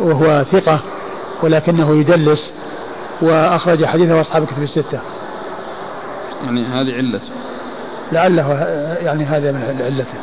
وهو 0.00 0.44
ثقة 0.52 0.80
ولكنه 1.42 2.00
يدلس 2.00 2.52
وأخرج 3.22 3.84
حديثه 3.84 4.20
أصحاب 4.20 4.42
الكتب 4.42 4.62
الستة. 4.62 5.00
يعني 6.44 6.64
هذه 6.64 6.94
علته. 6.94 7.30
لعله 8.12 8.52
يعني 9.00 9.24
هذا 9.24 9.52
من 9.52 9.82
علته. 9.82 10.18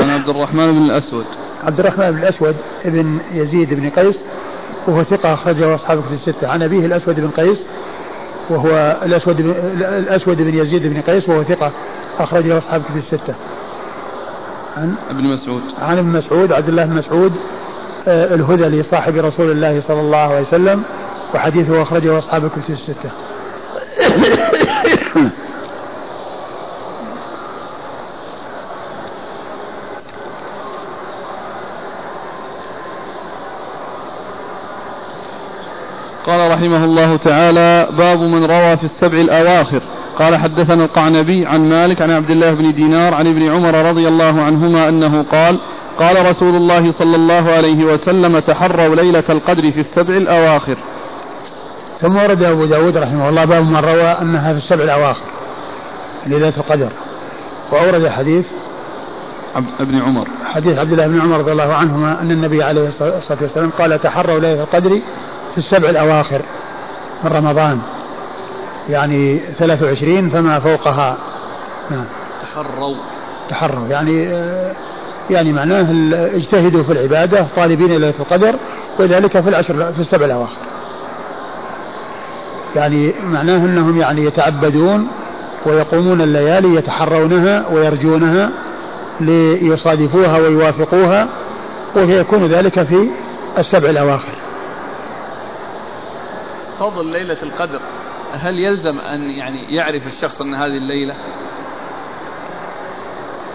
عن 0.00 0.10
عبد 0.10 0.28
الرحمن 0.28 0.72
بن 0.72 0.82
الأسود 0.82 1.26
عبد 1.64 1.80
الرحمن 1.80 2.10
بن 2.10 2.18
الأسود 2.18 2.56
ابن 2.84 3.18
يزيد 3.32 3.74
بن 3.74 3.90
قيس 3.90 4.18
وهو 4.86 5.02
ثقة 5.02 5.34
أخرجه 5.34 5.74
أصحاب 5.74 6.02
كتب 6.02 6.12
الستة. 6.12 6.48
عن 6.48 6.62
أبيه 6.62 6.86
الأسود 6.86 7.20
بن 7.20 7.30
قيس 7.30 7.62
وهو 8.50 8.96
الأسود 9.02 9.42
بن 9.42 9.50
الأسود 9.80 10.36
بن 10.36 10.58
يزيد 10.58 10.86
بن 10.86 11.00
قيس 11.00 11.28
وهو 11.28 11.42
ثقة 11.42 11.72
أخرجه 12.18 12.58
أصحاب 12.58 12.82
كتب 12.82 12.96
الستة. 12.96 13.34
عن 14.76 14.94
ابن 15.10 15.24
مسعود. 15.24 15.62
عن 15.82 15.98
ابن 15.98 16.08
مسعود 16.08 16.52
عبد 16.52 16.68
الله 16.68 16.84
بن 16.84 16.96
مسعود 16.96 17.32
آه، 18.08 18.34
الهذلي 18.34 18.82
صاحب 18.82 19.16
رسول 19.16 19.50
الله 19.50 19.82
صلى 19.88 20.00
الله 20.00 20.18
عليه 20.18 20.40
وسلم 20.40 20.82
وحديثه 21.34 21.82
أخرجه 21.82 22.18
أصحاب 22.18 22.44
الكتب 22.44 22.70
الستة. 22.70 23.10
قال 36.26 36.50
رحمه 36.50 36.84
الله 36.84 37.16
تعالى 37.16 37.88
باب 37.98 38.20
من 38.20 38.44
روى 38.44 38.76
في 38.76 38.84
السبع 38.84 39.18
الأواخر. 39.18 39.80
قال 40.18 40.36
حدثنا 40.36 40.84
القعنبي 40.84 41.46
عن 41.46 41.68
مالك 41.68 42.02
عن 42.02 42.10
عبد 42.10 42.30
الله 42.30 42.52
بن 42.52 42.74
دينار 42.74 43.14
عن 43.14 43.26
ابن 43.26 43.50
عمر 43.50 43.74
رضي 43.74 44.08
الله 44.08 44.42
عنهما 44.42 44.88
أنه 44.88 45.22
قال 45.22 45.58
قال 45.98 46.26
رسول 46.26 46.54
الله 46.54 46.92
صلى 46.92 47.16
الله 47.16 47.50
عليه 47.50 47.84
وسلم 47.84 48.38
تحروا 48.38 48.94
ليلة 48.96 49.24
القدر 49.30 49.70
في 49.70 49.80
السبع 49.80 50.16
الأواخر. 50.16 50.76
ثم 52.00 52.16
ورد 52.16 52.42
أبو 52.42 52.64
داود 52.64 52.96
رحمه 52.96 53.28
الله 53.28 53.44
باب 53.44 53.64
من 53.64 53.76
روى 53.76 54.16
أنها 54.22 54.52
في 54.52 54.56
السبع 54.56 54.84
الأواخر 54.84 55.24
ليلة 56.26 56.52
القدر. 56.56 56.92
وأورد 57.72 58.08
حديث 58.08 58.46
ابن 59.80 60.02
عمر. 60.02 60.28
حديث 60.44 60.78
عبد 60.78 60.92
الله 60.92 61.06
بن 61.06 61.20
عمر 61.20 61.38
رضي 61.38 61.52
الله 61.52 61.74
عنهما 61.74 62.20
أن 62.20 62.30
النبي 62.30 62.62
عليه 62.62 62.88
الصلاة 62.88 63.38
والسلام 63.40 63.70
قال 63.78 64.00
تحروا 64.00 64.40
ليلة 64.40 64.62
القدر 64.62 65.00
في 65.52 65.58
السبع 65.58 65.88
الأواخر 65.88 66.42
من 67.24 67.30
رمضان 67.30 67.80
يعني 68.88 69.40
23 69.58 70.30
فما 70.30 70.60
فوقها. 70.60 71.16
نعم. 71.90 72.04
تحروا. 72.42 72.94
تحروا 73.50 73.86
يعني 73.88 74.22
يعني 75.30 75.52
معناه 75.52 75.86
اجتهدوا 76.36 76.82
في 76.82 76.92
العبادة 76.92 77.46
طالبين 77.56 77.86
ليلة 77.86 78.14
القدر 78.20 78.54
وذلك 78.98 79.40
في 79.40 79.48
العشر 79.48 79.92
في 79.92 80.00
السبع 80.00 80.24
الأواخر. 80.24 80.58
يعني 82.76 83.12
معناه 83.24 83.56
أنهم 83.56 84.00
يعني 84.00 84.24
يتعبدون 84.24 85.08
ويقومون 85.66 86.20
الليالي 86.20 86.74
يتحرونها 86.74 87.64
ويرجونها 87.72 88.50
ليصادفوها 89.20 90.38
ويوافقوها 90.38 91.28
ويكون 91.96 92.46
ذلك 92.46 92.82
في 92.82 93.08
السبع 93.58 93.90
الأواخر. 93.90 94.39
فضل 96.80 97.06
ليلة 97.06 97.36
القدر. 97.42 97.80
هل 98.32 98.58
يلزم 98.58 98.98
أن 98.98 99.30
يعني 99.30 99.74
يعرف 99.74 100.06
الشخص 100.06 100.40
أن 100.40 100.54
هذه 100.54 100.76
الليلة 100.76 101.14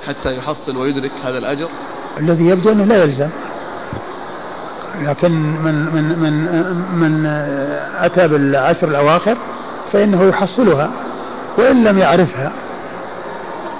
حتى 0.07 0.37
يحصل 0.37 0.77
ويدرك 0.77 1.11
هذا 1.23 1.37
الأجر؟ 1.37 1.67
الذي 2.19 2.47
يبدو 2.47 2.71
أنه 2.71 2.83
لا 2.83 3.03
يلزم. 3.03 3.29
لكن 5.01 5.31
من 5.31 5.75
من 5.93 6.19
من 6.19 6.33
من 6.95 7.25
أتى 7.99 8.27
بالعشر 8.27 8.87
الأواخر 8.87 9.37
فإنه 9.93 10.23
يحصلها 10.23 10.91
وإن 11.57 11.83
لم 11.83 11.99
يعرفها 11.99 12.51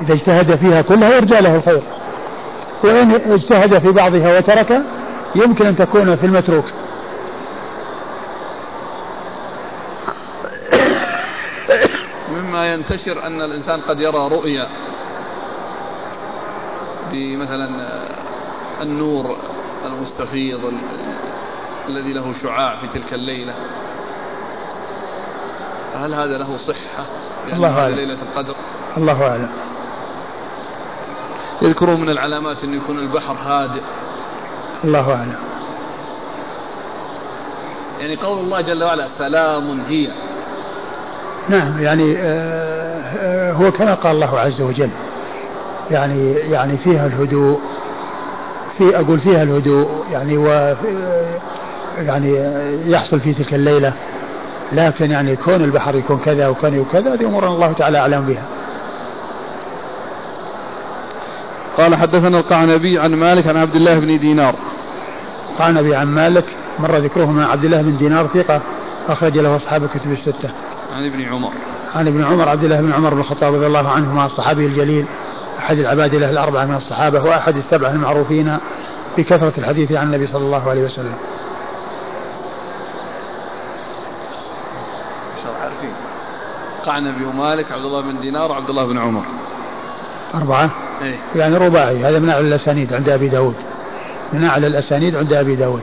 إذا 0.02 0.14
اجتهد 0.14 0.56
فيها 0.56 0.82
كلها 0.82 1.16
يرجى 1.16 1.40
له 1.40 1.56
الخير. 1.56 1.82
وإن 2.84 3.12
اجتهد 3.12 3.78
في 3.78 3.92
بعضها 3.92 4.38
وترك 4.38 4.82
يمكن 5.36 5.66
أن 5.66 5.76
تكون 5.76 6.16
في 6.16 6.26
المتروك. 6.26 6.66
مما 12.56 12.74
ينتشر 12.74 13.28
أن 13.28 13.42
الإنسان 13.42 13.82
قد 13.82 14.00
يرى 14.00 14.28
رؤيا 14.28 14.68
بمثلا 17.12 17.70
النور 18.82 19.38
المستفيض 19.86 20.74
الذي 21.88 22.14
له 22.14 22.34
شعاع 22.44 22.76
في 22.76 22.88
تلك 22.88 23.14
الليلة. 23.14 23.54
هل 25.96 26.14
هذا 26.14 26.38
له 26.38 26.58
صحة؟ 26.58 27.06
الله 27.54 27.80
أعلم. 27.80 27.96
ليلة 27.96 28.18
القدر؟ 28.22 28.56
الله 28.98 29.28
أعلم. 29.28 29.52
يذكرون 31.62 32.02
من 32.02 32.10
العلامات 32.10 32.64
أنه 32.64 32.78
يكون 32.78 33.00
البحر 33.00 33.34
هادئ. 33.34 33.82
الله 34.84 35.16
أعلم. 35.16 35.36
يعني 38.00 38.16
قول 38.16 38.40
الله 38.40 38.62
جل 38.62 38.84
وعلا 38.84 39.08
سلام 39.18 39.82
هي. 39.82 40.25
نعم 41.50 41.84
يعني 41.84 42.18
آه، 42.18 43.02
آه، 43.18 43.54
هو 43.54 43.72
كما 43.72 43.94
قال 43.94 44.16
الله 44.16 44.40
عز 44.40 44.62
وجل 44.62 44.90
يعني 45.92 46.32
يعني 46.32 46.78
فيها 46.78 47.08
الهدوء 47.08 47.60
في 48.78 49.00
أقول 49.00 49.20
فيها 49.20 49.44
الهدوء 49.44 49.90
يعني 50.12 50.38
و 50.38 50.76
يعني 52.00 52.36
يحصل 52.86 53.20
في 53.20 53.34
تلك 53.34 53.54
الليلة 53.54 53.94
لكن 54.72 55.12
يعني 55.12 55.36
كون 55.36 55.64
البحر 55.64 55.96
يكون 55.96 56.18
كذا 56.18 56.48
وكان 56.48 56.80
وكذا 56.80 57.14
هذه 57.14 57.26
أمور 57.26 57.48
الله 57.48 57.74
تعالى 57.74 57.98
أعلم 57.98 58.22
بها. 58.22 58.44
قال 61.78 61.96
حدثنا 61.96 62.40
القعنبي 62.40 63.00
عن 63.00 63.16
مالك 63.16 63.48
عن 63.48 63.58
عبد 63.58 63.76
الله 63.76 64.00
بن 64.00 64.20
دينار. 64.20 64.56
القعنبي 65.52 65.96
عن 65.96 66.08
مالك 66.08 66.46
مر 66.80 66.96
ذكره 66.96 67.26
مع 67.26 67.52
عبد 67.52 67.66
الله 67.66 67.82
بن 67.82 67.98
دينار 67.98 68.28
ثقة 68.28 68.62
أخرج 69.08 69.40
له 69.40 69.56
أصحاب 69.56 69.84
الكتب 69.84 70.12
الستة. 70.12 70.50
عن 70.96 71.06
ابن 71.06 71.22
عمر. 71.22 71.52
عن 71.96 72.08
ابن 72.08 72.24
عمر 72.24 72.50
عبد 72.50 72.64
الله 72.64 72.82
بن 72.82 72.94
عمر 72.94 73.14
بن 73.14 73.20
الخطاب 73.20 73.56
رضي 73.56 73.66
الله 73.66 73.90
عنهما 73.90 74.26
الصحابي 74.26 74.66
الجليل 74.66 75.06
أحد 75.60 75.78
العباد 75.78 76.16
له 76.16 76.30
الأربعة 76.30 76.66
من 76.66 76.76
الصحابة 76.76 77.22
وأحد 77.22 77.58
السبعة 77.58 77.92
المعروفين 77.92 78.58
بكثرة 79.18 79.54
الحديث 79.58 79.92
عن 79.92 80.08
النبي 80.08 80.28
صلى 80.28 80.46
الله 80.46 80.70
عليه 80.70 80.84
وسلم. 80.84 81.14
عارفين. 85.62 85.94
قعنبي 86.86 87.26
ومالك 87.26 87.72
عبد 87.72 87.86
الله 87.86 88.02
بن 88.02 88.20
دينار 88.20 88.52
وعبد 88.52 88.70
الله 88.70 88.86
بن 88.86 88.98
عمر. 88.98 89.24
أربعة؟ 90.36 90.70
إيه؟ 91.02 91.16
يعني 91.36 91.58
رباعي. 91.58 92.06
هذا 92.06 92.20
من 92.20 92.30
أعلى 92.30 92.48
الأسانيد 92.48 92.94
عند 92.94 93.10
أبي 93.10 93.28
داود. 93.28 93.56
من 94.34 94.44
أعلى 94.44 94.68
الأسانيد 94.68 95.16
عند 95.16 95.34
أبي 95.34 95.56
داود. 95.56 95.82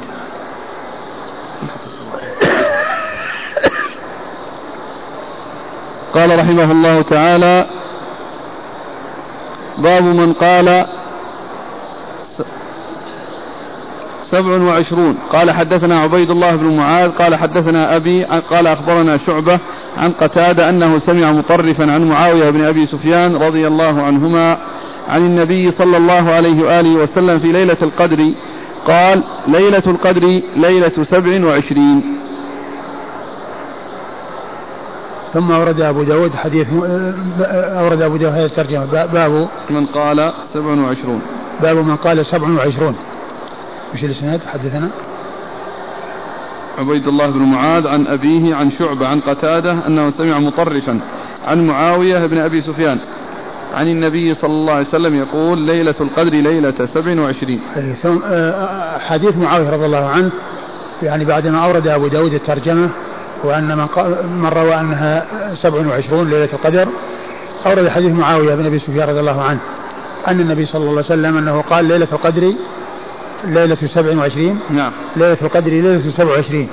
قال 6.14 6.38
رحمه 6.38 6.72
الله 6.72 7.02
تعالى 7.02 7.66
باب 9.78 10.02
من 10.02 10.32
قال 10.32 10.86
سبع 14.22 14.62
وعشرون. 14.62 15.18
قال 15.32 15.50
حدثنا 15.50 16.00
عبيد 16.00 16.30
الله 16.30 16.56
بن 16.56 16.76
معاذ 16.76 17.10
قال 17.10 17.34
حدثنا 17.34 17.96
أبي 17.96 18.24
قال 18.24 18.66
أخبرنا 18.66 19.16
شعبة 19.16 19.58
عن 19.96 20.12
قتادة 20.12 20.68
أنه 20.68 20.98
سمع 20.98 21.32
مطرفا 21.32 21.92
عن 21.92 22.08
معاوية 22.08 22.50
بن 22.50 22.64
أبي 22.64 22.86
سفيان 22.86 23.36
رضي 23.36 23.66
الله 23.66 24.02
عنهما 24.02 24.58
عن 25.08 25.20
النبي 25.26 25.70
صلى 25.70 25.96
الله 25.96 26.30
عليه 26.30 26.64
وآله 26.64 26.94
وسلم 26.94 27.38
في 27.38 27.52
ليلة 27.52 27.76
القدر 27.82 28.32
قال 28.86 29.22
ليلة 29.48 29.82
القدر 29.86 30.40
ليلة 30.56 30.92
سبع 31.02 31.46
وعشرين. 31.46 32.18
ثم 35.34 35.52
أورد 35.52 35.80
أبو 35.80 36.02
داود 36.02 36.34
حديث 36.34 36.66
أورد 37.80 38.02
أبو 38.02 38.16
داود 38.16 38.34
هذه 38.34 38.44
الترجمة. 38.44 38.84
باب 39.12 39.48
من 39.70 39.86
قال 39.86 40.32
سبع 40.54 40.70
وعشرون. 40.70 41.22
باب 41.62 41.76
من 41.76 41.96
قال 41.96 42.26
سبع 42.26 42.48
وعشرون. 42.48 42.96
مش 43.94 44.04
الإسناد؟ 44.04 44.40
حدثنا. 44.44 44.88
عبيد 46.78 47.08
الله 47.08 47.30
بن 47.30 47.42
معاذ 47.42 47.86
عن 47.86 48.06
أبيه 48.06 48.54
عن 48.54 48.70
شعبة 48.70 49.06
عن 49.06 49.20
قتادة 49.20 49.86
أنه 49.86 50.10
سمع 50.10 50.38
مطرفا 50.38 51.00
عن 51.44 51.66
معاوية 51.66 52.26
بن 52.26 52.38
أبي 52.38 52.60
سفيان 52.60 52.98
عن 53.74 53.88
النبي 53.88 54.34
صلى 54.34 54.50
الله 54.50 54.72
عليه 54.72 54.86
وسلم 54.86 55.14
يقول 55.14 55.58
ليلة 55.58 55.94
القدر 56.00 56.30
ليلة 56.30 56.86
سبع 56.86 57.20
وعشرين. 57.20 57.60
ثم 58.02 58.18
آه، 58.24 58.98
حديث 58.98 59.36
معاوية 59.36 59.70
رضي 59.70 59.84
الله 59.84 60.08
عنه 60.08 60.30
يعني 61.02 61.24
بعدما 61.24 61.64
أورد 61.64 61.88
أبو 61.88 62.08
داود 62.08 62.34
الترجمة 62.34 62.90
وأن 63.44 63.76
من, 63.76 63.86
من 64.42 64.48
روى 64.48 64.74
أنها 64.74 65.26
سبع 65.54 65.86
وعشرون 65.86 66.30
ليلة 66.30 66.48
القدر 66.52 66.88
أورد 67.66 67.88
حديث 67.88 68.12
معاوية 68.12 68.54
بن 68.54 68.66
أبي 68.66 68.78
سفيان 68.78 69.08
رضي 69.08 69.20
الله 69.20 69.42
عنه 69.42 69.58
أن 70.28 70.40
النبي 70.40 70.64
صلى 70.64 70.80
الله 70.80 70.90
عليه 70.90 71.00
وسلم 71.00 71.36
أنه 71.36 71.60
قال 71.70 71.84
ليلة 71.84 72.08
القدر 72.12 72.52
ليلة 73.44 73.76
سبع 73.86 74.18
وعشرين 74.18 74.60
نعم. 74.70 74.92
ليلة 75.16 75.38
القدر 75.42 75.70
ليلة 75.70 76.10
سبع 76.10 76.30
وعشرين. 76.30 76.68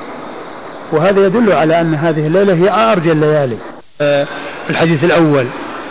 وهذا 0.92 1.26
يدل 1.26 1.52
على 1.52 1.82
أن 1.82 1.96
هذه 1.96 2.28
الليلة 2.28 2.54
هي 2.54 2.92
أرجى 2.92 3.12
الليالي. 3.12 3.58
آه، 4.02 4.28
الحديث 4.70 5.04
الأول 5.04 5.48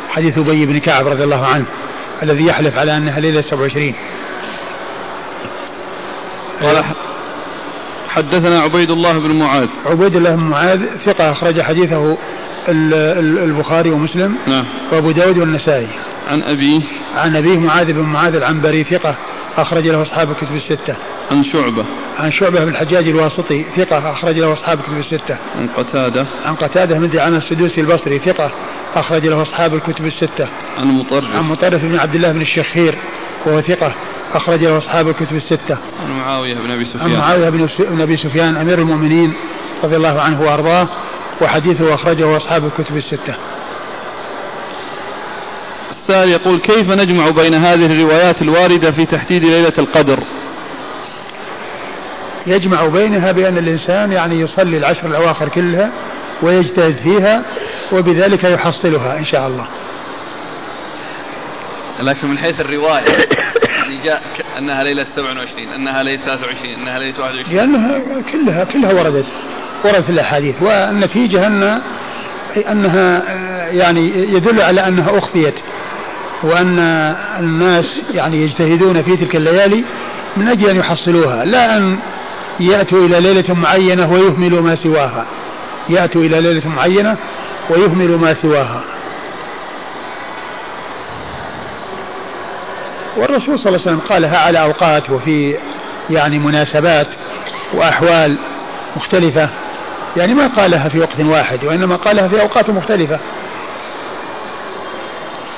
حديث 0.09 0.39
أبي 0.39 0.67
بن 0.67 0.79
كعب 0.79 1.07
رضي 1.07 1.25
الله 1.25 1.47
عنه 1.47 1.65
الذي 2.23 2.47
يحلف 2.47 2.79
على 2.79 2.97
أنها 2.97 3.21
ليلة 3.21 3.43
27 3.43 3.95
قال 6.63 6.85
حدثنا 8.19 8.61
عبيد 8.61 8.91
الله 8.91 9.19
بن 9.19 9.33
معاذ. 9.33 9.69
عبيد 9.87 10.17
الله 10.17 10.31
بن 10.37 10.43
معاذ 10.43 10.81
ثقة 11.07 11.33
أخرج 11.33 11.61
حديثه 11.61 12.17
البخاري 12.69 13.91
ومسلم 13.91 14.35
نعم. 14.47 14.65
وأبو 14.93 15.11
داود 15.11 15.39
والنسائي. 15.39 15.89
عن 16.31 16.43
أبيه. 16.43 16.81
عن 17.17 17.37
أبيه 17.37 17.59
معاذ 17.59 17.93
بن 17.93 18.01
معاذ 18.01 18.35
العنبري 18.35 18.85
ثقة 18.85 19.15
أخرج 19.57 19.87
له 19.87 20.03
أصحاب 20.03 20.31
الكتب 20.31 20.55
الستة. 20.55 20.97
عن 21.31 21.45
شعبة. 21.45 21.85
عن 22.19 22.33
شعبة 22.33 22.65
بن 22.65 22.69
الحجاج 22.69 23.09
الواسطي 23.09 23.65
ثقة 23.77 24.13
أخرج 24.13 24.39
له 24.39 24.53
أصحاب 24.53 24.79
الكتب 24.79 24.99
الستة. 24.99 25.37
عن 25.59 25.69
قتادة. 25.77 26.27
عن 26.47 26.55
قتادة 26.55 26.99
بن 26.99 27.11
دعامة 27.11 27.37
السدوسي 27.37 27.81
البصري 27.81 28.19
ثقة 28.19 28.51
أخرج 28.95 29.27
له 29.27 29.43
أصحاب 29.43 29.75
الكتب 29.75 30.07
الستة. 30.07 30.49
عن 30.79 30.87
مطرف. 30.87 31.37
عن 31.37 31.45
مطرف 31.45 31.85
بن 31.85 31.99
عبد 31.99 32.15
الله 32.15 32.33
بن 32.33 32.41
الشخير 32.41 32.95
وهو 33.47 33.61
ثقة 33.61 33.93
أخرج 34.35 34.65
له 34.65 34.79
أصحاب 34.79 35.09
الكتب 35.09 35.37
الستة. 35.37 35.77
عن 36.05 36.19
معاوية 36.19 36.55
بن 36.55 36.71
أبي 36.71 36.85
سفيان. 36.85 37.03
عن 37.03 37.19
معاوية 37.19 37.49
بن 37.79 38.01
أبي 38.01 38.17
سفيان 38.17 38.57
أمير 38.57 38.79
المؤمنين 38.79 39.33
رضي 39.85 39.97
الله 39.97 40.21
عنه 40.21 40.43
وأرضاه 40.43 40.89
وحديثه 41.41 41.95
أخرجه 41.95 42.37
أصحاب 42.37 42.65
الكتب 42.67 42.97
الستة. 42.97 43.35
السائل 45.91 46.29
يقول 46.29 46.59
كيف 46.59 46.91
نجمع 46.91 47.31
بين 47.31 47.55
هذه 47.55 47.87
الروايات 47.87 48.43
الواردة 48.43 48.91
في 48.91 49.07
تحديد 49.07 49.45
ليلة 49.45 49.73
القدر؟ 49.79 50.19
يجمع 52.47 52.87
بينها 52.87 53.33
بأن 53.33 53.59
الإنسان 53.59 54.13
يعني 54.13 54.41
يصلي 54.41 54.77
العشر 54.77 55.07
الأواخر 55.07 55.49
كلها 55.49 55.91
ويجتهد 56.43 56.97
فيها 56.97 57.43
وبذلك 57.93 58.45
يحصلها 58.45 59.19
إن 59.19 59.25
شاء 59.25 59.49
الله. 59.49 59.67
لكن 62.03 62.29
من 62.29 62.39
حيث 62.39 62.61
الرواية 62.61 63.05
يعني 63.69 63.97
جاء 64.05 64.23
أنها 64.59 64.85
ليلة 64.85 65.07
27 65.17 65.69
أنها 65.69 66.03
ليلة 66.03 66.25
23 66.25 66.75
أنها 66.75 66.99
ليلة 66.99 67.21
21 67.21 67.57
لأنها 67.57 68.01
كلها 68.33 68.65
كلها 68.65 68.93
وردت 68.93 69.27
وردت 69.85 70.05
في 70.05 70.11
الأحاديث. 70.11 70.63
والنتيجة 70.63 71.47
أن 71.47 71.81
أنها 72.71 73.23
يعني 73.71 74.09
يدل 74.35 74.63
على 74.63 74.89
أنها 74.89 75.19
أخفيت 75.19 75.55
وأن 76.43 76.79
الناس 77.41 78.03
يعني 78.15 78.43
يجتهدون 78.43 79.03
في 79.03 79.17
تلك 79.17 79.37
الليالي 79.37 79.85
من 80.37 80.49
أجل 80.49 80.69
أن 80.71 80.77
يحصلوها 80.77 81.45
لا 81.45 81.77
أن 81.77 81.99
يأتوا 82.61 83.07
إلى 83.07 83.21
ليلة 83.21 83.55
معينة 83.55 84.13
ويهملوا 84.13 84.63
ما 84.63 84.75
سواها. 84.75 85.27
يأتوا 85.89 86.23
إلى 86.23 86.41
ليلة 86.41 86.69
معينة 86.69 87.17
ويهملوا 87.71 88.19
ما 88.19 88.35
سواها. 88.35 88.85
والرسول 93.19 93.59
صلى 93.59 93.69
الله 93.69 93.81
عليه 93.87 93.97
وسلم 93.97 94.01
قالها 94.09 94.39
على 94.39 94.61
أوقات 94.61 95.11
وفي 95.11 95.57
يعني 96.11 96.39
مناسبات 96.39 97.07
وأحوال 97.75 98.37
مختلفة. 98.97 99.49
يعني 100.17 100.35
ما 100.35 100.47
قالها 100.47 100.89
في 100.89 101.01
وقت 101.01 101.21
واحد 101.21 101.65
وإنما 101.65 101.97
قالها 101.97 102.29
في 102.29 102.41
أوقات 102.41 102.71
مختلفة. 102.71 103.19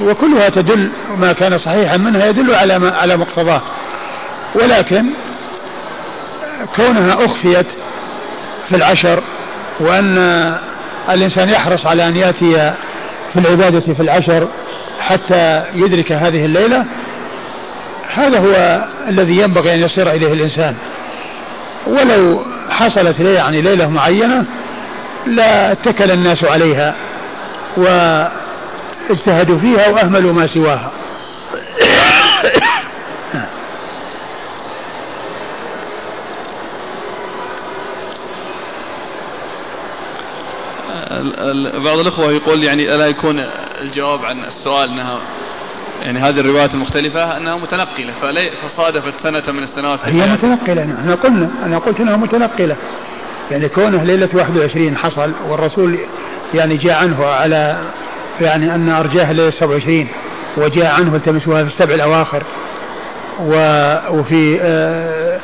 وكلها 0.01 0.49
تدل 0.49 0.91
ما 1.19 1.33
كان 1.33 1.59
صحيحا 1.59 1.97
منها 1.97 2.27
يدل 2.27 2.55
على 2.55 2.79
ما 2.79 2.97
على 2.97 3.17
مقتضاه. 3.17 3.63
ولكن 4.55 5.07
كونها 6.77 7.25
أخفيت 7.25 7.67
في 8.69 8.77
العشر 8.77 9.23
وأن 9.81 10.19
الإنسان 11.09 11.49
يحرص 11.49 11.87
على 11.87 12.05
أن 12.05 12.17
يأتي 12.17 12.75
في 13.33 13.39
العبادة 13.39 13.81
في 13.81 14.01
العشر 14.01 14.49
حتى 15.01 15.63
يدرك 15.75 16.13
هذه 16.13 16.45
الليلة 16.45 16.85
هذا 18.15 18.39
هو 18.39 18.85
الذي 19.09 19.37
ينبغي 19.37 19.75
أن 19.75 19.79
يصير 19.79 20.11
إليه 20.11 20.33
الإنسان. 20.33 20.77
ولو 21.87 22.45
حصلت 22.71 23.21
لي 23.21 23.35
يعني 23.35 23.61
ليلة 23.61 23.91
معينة 23.91 24.45
لا 25.27 25.73
اتكل 25.73 26.11
الناس 26.11 26.45
عليها 26.45 26.95
واجتهدوا 27.77 29.59
فيها 29.59 29.89
وأهملوا 29.89 30.33
ما 30.33 30.47
سواها. 30.47 30.91
بعض 41.85 41.99
الأخوة 41.99 42.33
يقول 42.33 42.65
يعني 42.65 42.95
ألا 42.95 43.07
يكون 43.07 43.41
الجواب 43.81 44.25
عن 44.25 44.45
السؤال 44.45 44.89
أنها 44.89 45.19
يعني 46.01 46.19
هذه 46.19 46.41
الروايات 46.41 46.75
المختلفة 46.75 47.37
أنها 47.37 47.57
متنقلة 47.57 48.13
فلي 48.23 48.51
فصادفت 48.51 49.15
سنة 49.23 49.43
من 49.53 49.63
السنوات 49.63 50.01
هي 50.05 50.27
متنقلة 50.27 50.85
نعم. 50.85 50.97
إحنا 50.97 51.15
قلنا 51.15 51.51
أنا 51.67 51.79
قلت 51.79 52.01
أنها 52.01 52.17
متنقلة. 52.17 52.77
يعني 53.51 53.69
كونه 53.69 54.03
ليلة 54.03 54.29
21 54.35 54.97
حصل 54.97 55.33
والرسول 55.49 55.99
يعني 56.55 56.77
جاء 56.77 57.03
عنه 57.03 57.27
على 57.27 57.79
يعني 58.41 58.75
أن 58.75 58.89
أرجاه 58.89 59.33
ليلة 59.33 59.51
27 59.51 60.09
وجاء 60.57 60.95
عنه 60.95 61.17
التمسوها 61.17 61.65
في 61.65 61.69
السبع 61.69 61.95
الأواخر 61.95 62.43
وفي 64.11 64.59
آه، 64.63 65.41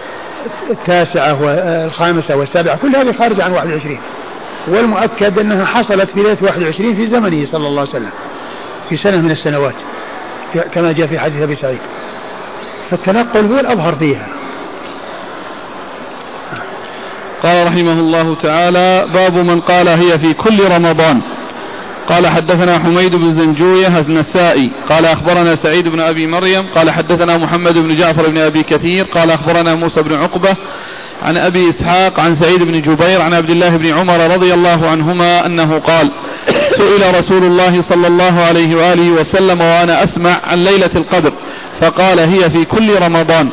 التاسعة 0.70 1.42
والخامسة 1.42 2.36
والسابعة 2.36 2.76
كل 2.76 2.96
هذه 2.96 3.12
خارجة 3.12 3.44
عن 3.44 3.52
21 3.52 3.98
والمؤكد 4.68 5.38
أنها 5.38 5.64
حصلت 5.64 6.11
في 6.11 6.22
ليلة 6.22 6.38
21 6.42 6.96
في 6.96 7.07
زمنه 7.07 7.46
صلى 7.46 7.66
الله 7.66 7.80
عليه 7.80 7.90
وسلم 7.90 8.11
في 8.88 8.96
سنة 8.96 9.16
من 9.16 9.30
السنوات. 9.30 9.74
كما 10.55 10.92
جاء 10.92 11.07
في 11.07 11.18
حديث 11.18 11.42
أبي 11.42 11.57
سعيد. 11.57 11.78
فالتنقل 12.90 13.47
هو 13.47 13.61
الأظهر 13.61 13.94
فيها. 13.94 14.26
قال 17.42 17.66
رحمه 17.66 17.92
الله 17.92 18.34
تعالى 18.34 19.07
باب 19.14 19.34
من 19.34 19.61
قال 19.61 19.88
هي 19.88 20.18
في 20.18 20.34
كل 20.34 20.68
رمضان. 20.68 21.20
قال 22.09 22.26
حدثنا 22.26 22.78
حميد 22.78 23.16
بن 23.16 23.34
زنجوية 23.34 24.01
النسائي. 24.01 24.70
قال 24.88 25.05
أخبرنا 25.05 25.57
سعيد 25.57 25.88
بن 25.88 26.01
أبي 26.01 26.26
مريم. 26.26 26.66
قال 26.74 26.90
حدثنا 26.90 27.36
محمد 27.36 27.78
بن 27.78 27.94
جعفر 27.94 28.28
بن 28.28 28.38
أبي 28.38 28.62
كثير. 28.62 29.05
قال 29.05 29.30
أخبرنا 29.30 29.74
موسى 29.74 30.03
بن 30.03 30.14
عقبة. 30.14 30.57
عن 31.22 31.36
أبي 31.36 31.70
إسحاق 31.70 32.20
عن 32.20 32.36
سعيد 32.36 32.62
بن 32.62 32.80
جبير 32.80 33.22
عن 33.22 33.34
عبد 33.34 33.50
الله 33.50 33.76
بن 33.76 33.86
عمر 33.86 34.34
رضي 34.34 34.54
الله 34.54 34.88
عنهما 34.88 35.46
أنه 35.46 35.78
قال 35.78 36.10
سئل 36.76 37.18
رسول 37.18 37.44
الله 37.44 37.82
صلى 37.88 38.06
الله 38.06 38.40
عليه 38.40 38.76
وآله 38.76 39.10
وسلم 39.10 39.60
وأنا 39.60 40.04
أسمع 40.04 40.40
عن 40.44 40.64
ليلة 40.64 40.90
القدر 40.96 41.32
فقال 41.80 42.18
هي 42.20 42.50
في 42.50 42.64
كل 42.64 43.02
رمضان. 43.02 43.50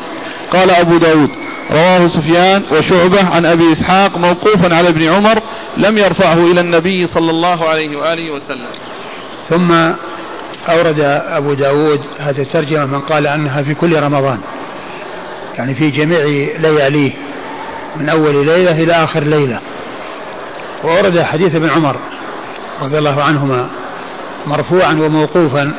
قال 0.50 0.70
أبو 0.70 0.96
داود 0.96 1.30
رواه 1.70 2.08
سفيان 2.08 2.62
وشعبة 2.72 3.28
عن 3.34 3.46
أبي 3.46 3.72
إسحاق 3.72 4.16
موقوفا 4.18 4.74
على 4.74 4.88
ابن 4.88 5.08
عمر 5.08 5.38
لم 5.76 5.98
يرفعه 5.98 6.50
إلى 6.52 6.60
النبي 6.60 7.06
صلى 7.06 7.30
الله 7.30 7.68
عليه 7.68 7.96
وآله 7.96 8.30
وسلم. 8.30 8.68
ثم 9.50 9.72
أورد 10.68 11.00
أبو 11.28 11.54
داود 11.54 12.00
هذه 12.18 12.40
الترجمة 12.40 12.86
من 12.86 13.00
قال 13.00 13.26
أنها 13.26 13.62
في 13.62 13.74
كل 13.74 14.02
رمضان 14.02 14.38
يعني 15.58 15.74
في 15.74 15.90
جميع 15.90 16.48
لياليه. 16.58 17.12
من 17.96 18.08
أول 18.08 18.46
ليلة 18.46 18.82
إلى 18.82 18.92
آخر 18.92 19.20
ليلة. 19.20 19.60
وورد 20.84 21.20
حديث 21.22 21.54
ابن 21.54 21.70
عمر 21.70 21.96
رضي 22.82 22.98
الله 22.98 23.22
عنهما 23.22 23.68
مرفوعا 24.46 24.92
وموقوفا 24.92 25.72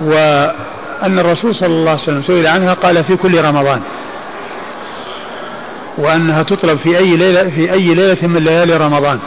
وأن 0.00 1.18
الرسول 1.18 1.54
صلى 1.54 1.66
الله 1.66 1.90
عليه 1.90 2.02
وسلم 2.02 2.22
سئل 2.22 2.46
عنها 2.46 2.74
قال 2.74 3.04
في 3.04 3.16
كل 3.16 3.44
رمضان. 3.44 3.80
وأنها 5.98 6.42
تطلب 6.42 6.78
في 6.78 6.98
أي 6.98 7.16
ليلة 7.16 7.50
في 7.50 7.72
أي 7.72 7.94
ليلة 7.94 8.26
من 8.26 8.44
ليالي 8.44 8.76
رمضان. 8.76 9.18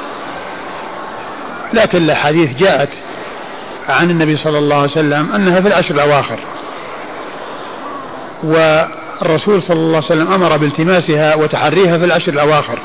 لكن 1.74 1.98
الأحاديث 1.98 2.54
جاءت 2.54 2.90
عن 3.90 4.10
النبي 4.10 4.38
صلى 4.38 4.58
الله 4.58 4.76
عليه 4.76 4.92
وسلم 4.92 5.32
أنها 5.36 5.62
في 5.62 5.68
العشر 5.68 5.96
الأواخر. 5.96 6.40
والرسول 9.22 9.62
صلى 9.62 9.78
الله 9.78 9.96
عليه 9.96 10.06
وسلم 10.06 10.34
أمر 10.34 10.58
بالتماسها 10.58 11.36
وتحريها 11.36 11.98
في 11.98 12.06
العشر 12.06 12.34
الأواخر. 12.34 12.80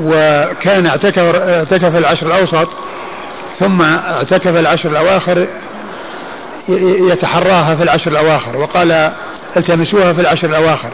وكان 0.00 0.86
اعتكف 0.86 1.34
اعتكف 1.34 1.96
العشر 1.96 2.26
الأوسط 2.26 2.68
ثم 3.60 3.82
اعتكف 3.82 4.56
العشر 4.56 4.90
الأواخر 4.90 5.46
يتحراها 7.08 7.74
في 7.74 7.82
العشر 7.82 8.10
الأواخر 8.10 8.56
وقال 8.56 9.12
التمسوها 9.56 10.12
في 10.12 10.20
العشر 10.20 10.48
الأواخر 10.48 10.90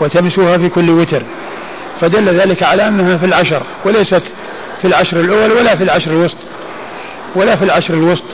وتمسوها 0.00 0.58
في 0.58 0.68
كل 0.68 0.90
وتر. 0.90 1.22
فدل 2.00 2.40
ذلك 2.40 2.62
على 2.62 2.88
أنها 2.88 3.16
في 3.16 3.26
العشر 3.26 3.62
وليست 3.84 4.22
في 4.82 4.88
العشر 4.88 5.20
الأول 5.20 5.52
ولا 5.52 5.76
في 5.76 5.84
العشر 5.84 6.10
الوسط 6.10 6.38
ولا 7.34 7.56
في 7.56 7.64
العشر 7.64 7.94
الوسط. 7.94 8.24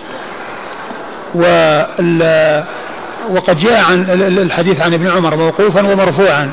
وقد 3.28 3.58
جاء 3.58 3.84
عن 3.90 4.06
الحديث 4.38 4.80
عن 4.80 4.94
ابن 4.94 5.10
عمر 5.10 5.36
موقوفا 5.36 5.86
ومرفوعا. 5.86 6.50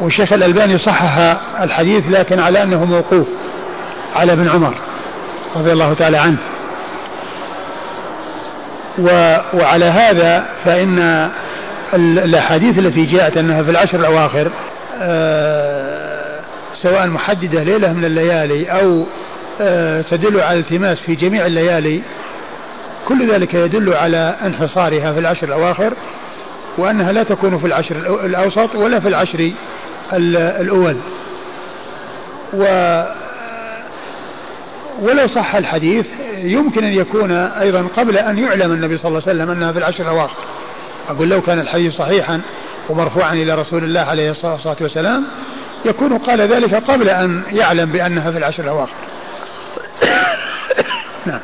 والشيخ 0.00 0.32
الألباني 0.32 0.78
صحح 0.78 1.36
الحديث 1.62 2.04
لكن 2.10 2.40
على 2.40 2.62
أنه 2.62 2.84
موقوف 2.84 3.26
على 4.16 4.32
ابن 4.32 4.48
عمر 4.48 4.74
رضي 5.56 5.72
الله 5.72 5.94
تعالى 5.94 6.16
عنه. 6.18 6.38
وعلى 9.54 9.84
هذا 9.84 10.44
فإن 10.64 11.30
الأحاديث 11.94 12.78
التي 12.78 13.04
جاءت 13.04 13.36
أنها 13.36 13.62
في 13.62 13.70
العشر 13.70 14.00
الأواخر 14.00 14.50
آه، 15.02 16.40
سواء 16.74 17.06
محددة 17.06 17.62
ليلة 17.62 17.92
من 17.92 18.04
الليالي 18.04 18.66
أو 18.66 19.06
آه، 19.60 20.00
تدل 20.10 20.40
على 20.40 20.58
التماس 20.58 21.00
في 21.00 21.14
جميع 21.14 21.46
الليالي 21.46 22.02
كل 23.10 23.32
ذلك 23.32 23.54
يدل 23.54 23.94
على 23.94 24.36
انحصارها 24.42 25.12
في 25.12 25.18
العشر 25.18 25.46
الأواخر 25.46 25.92
وأنها 26.78 27.12
لا 27.12 27.22
تكون 27.22 27.58
في 27.58 27.66
العشر 27.66 27.96
الأوسط 28.24 28.74
ولا 28.74 29.00
في 29.00 29.08
العشر 29.08 29.52
الأول. 30.12 30.96
و 32.54 32.64
ولو 35.02 35.26
صح 35.26 35.54
الحديث 35.54 36.06
يمكن 36.34 36.84
أن 36.84 36.92
يكون 36.92 37.32
أيضا 37.32 37.86
قبل 37.96 38.16
أن 38.16 38.38
يعلم 38.38 38.72
النبي 38.72 38.98
صلى 38.98 39.08
الله 39.08 39.22
عليه 39.26 39.32
وسلم 39.36 39.50
أنها 39.50 39.72
في 39.72 39.78
العشر 39.78 40.04
الأواخر. 40.04 40.36
أقول 41.08 41.28
لو 41.28 41.42
كان 41.42 41.60
الحديث 41.60 41.94
صحيحا 41.94 42.40
ومرفوعا 42.88 43.32
إلى 43.32 43.54
رسول 43.54 43.84
الله 43.84 44.00
عليه 44.00 44.30
الصلاة 44.30 44.76
والسلام 44.80 45.26
يكون 45.84 46.18
قال 46.18 46.40
ذلك 46.40 46.74
قبل 46.74 47.08
أن 47.08 47.42
يعلم 47.52 47.92
بأنها 47.92 48.30
في 48.30 48.38
العشر 48.38 48.62
الأواخر. 48.62 48.94
نعم 51.26 51.40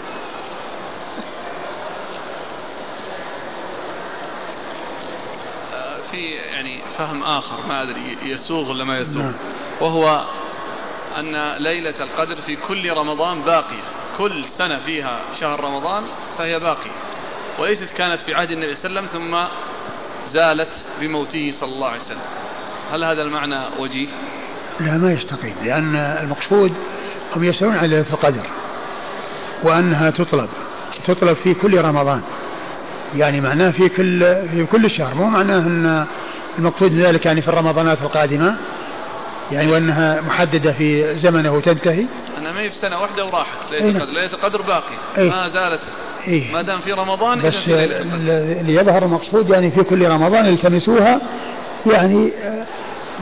في 6.11 6.31
يعني 6.31 6.81
فهم 6.99 7.23
آخر 7.23 7.57
ما 7.69 7.83
أدري 7.83 8.17
يسوغ 8.23 8.71
ولا 8.71 8.85
ما 8.85 8.99
يسوغ. 8.99 9.23
نعم. 9.23 9.33
وهو 9.81 10.25
أن 11.19 11.53
ليلة 11.59 11.95
القدر 12.01 12.37
في 12.37 12.57
كل 12.57 12.93
رمضان 12.93 13.41
باقية. 13.41 13.83
كل 14.19 14.45
سنة 14.45 14.79
فيها 14.79 15.21
شهر 15.41 15.65
رمضان 15.65 16.05
فهي 16.39 16.61
باقية. 16.61 16.91
وليست 17.59 17.89
كانت 17.97 18.23
في 18.23 18.35
عهد 18.35 18.51
النبي 18.51 18.75
صلى 18.75 18.89
الله 18.89 19.01
عليه 19.01 19.11
وسلم 19.11 19.21
ثم 19.21 19.37
زالت 20.33 20.69
بموته 21.01 21.55
صلى 21.61 21.73
الله 21.73 21.89
عليه 21.89 22.01
وسلم. 22.01 22.19
هل 22.93 23.05
هذا 23.05 23.23
المعنى 23.23 23.61
وجيه؟ 23.79 24.09
لا 24.81 24.93
ما 24.93 25.13
يستقيم 25.13 25.55
لأن 25.65 25.97
المقصود 25.97 26.75
هم 27.37 27.45
يسألون 27.45 27.77
عن 27.77 27.85
ليلة 27.85 28.07
القدر 28.13 28.47
وأنها 29.63 30.11
تطلب 30.11 30.49
تطلب 31.07 31.37
في 31.37 31.55
كل 31.55 31.81
رمضان. 31.81 32.23
يعني 33.17 33.41
معناه 33.41 33.71
في 33.71 33.89
كل 33.89 34.21
في 34.51 34.67
كل 34.73 34.91
شهر 34.91 35.15
مو 35.15 35.27
معناه 35.27 35.59
أن 35.59 36.07
المقصود 36.59 36.93
من 36.93 37.03
ذلك 37.03 37.27
يعني 37.27 37.43
في 37.43 37.49
الرمضانات 37.49 37.99
القادمة؟ 38.03 38.57
يعني 39.53 39.73
وأنها 39.73 40.21
محددة 40.21 40.73
في 40.73 41.17
زمنه 41.17 41.55
وتنتهي؟ 41.55 42.07
أنا 42.39 42.53
ما 42.53 42.61
هي 42.61 42.71
في 42.71 42.77
سنة 42.77 43.01
واحدة 43.01 43.25
وراحت 43.25 43.71
ليلة 43.71 43.89
القدر. 43.89 44.13
ليلة 44.13 44.33
القدر 44.33 44.63
باقي. 44.63 44.95
إيه؟ 45.19 45.31
ما 45.31 45.49
زالت. 45.49 45.81
إيه؟ 46.29 46.53
ما 46.53 46.63
دام 46.63 46.79
في 46.79 46.93
رمضان 46.93 47.43
بس 47.43 47.69
اللي 47.69 48.75
يظهر 48.75 49.05
المقصود 49.05 49.51
يعني 49.51 49.71
في 49.71 49.83
كل 49.83 50.09
رمضان 50.09 50.47
التمسوها 50.49 51.21
يعني 51.87 52.33
آه، 52.43 52.67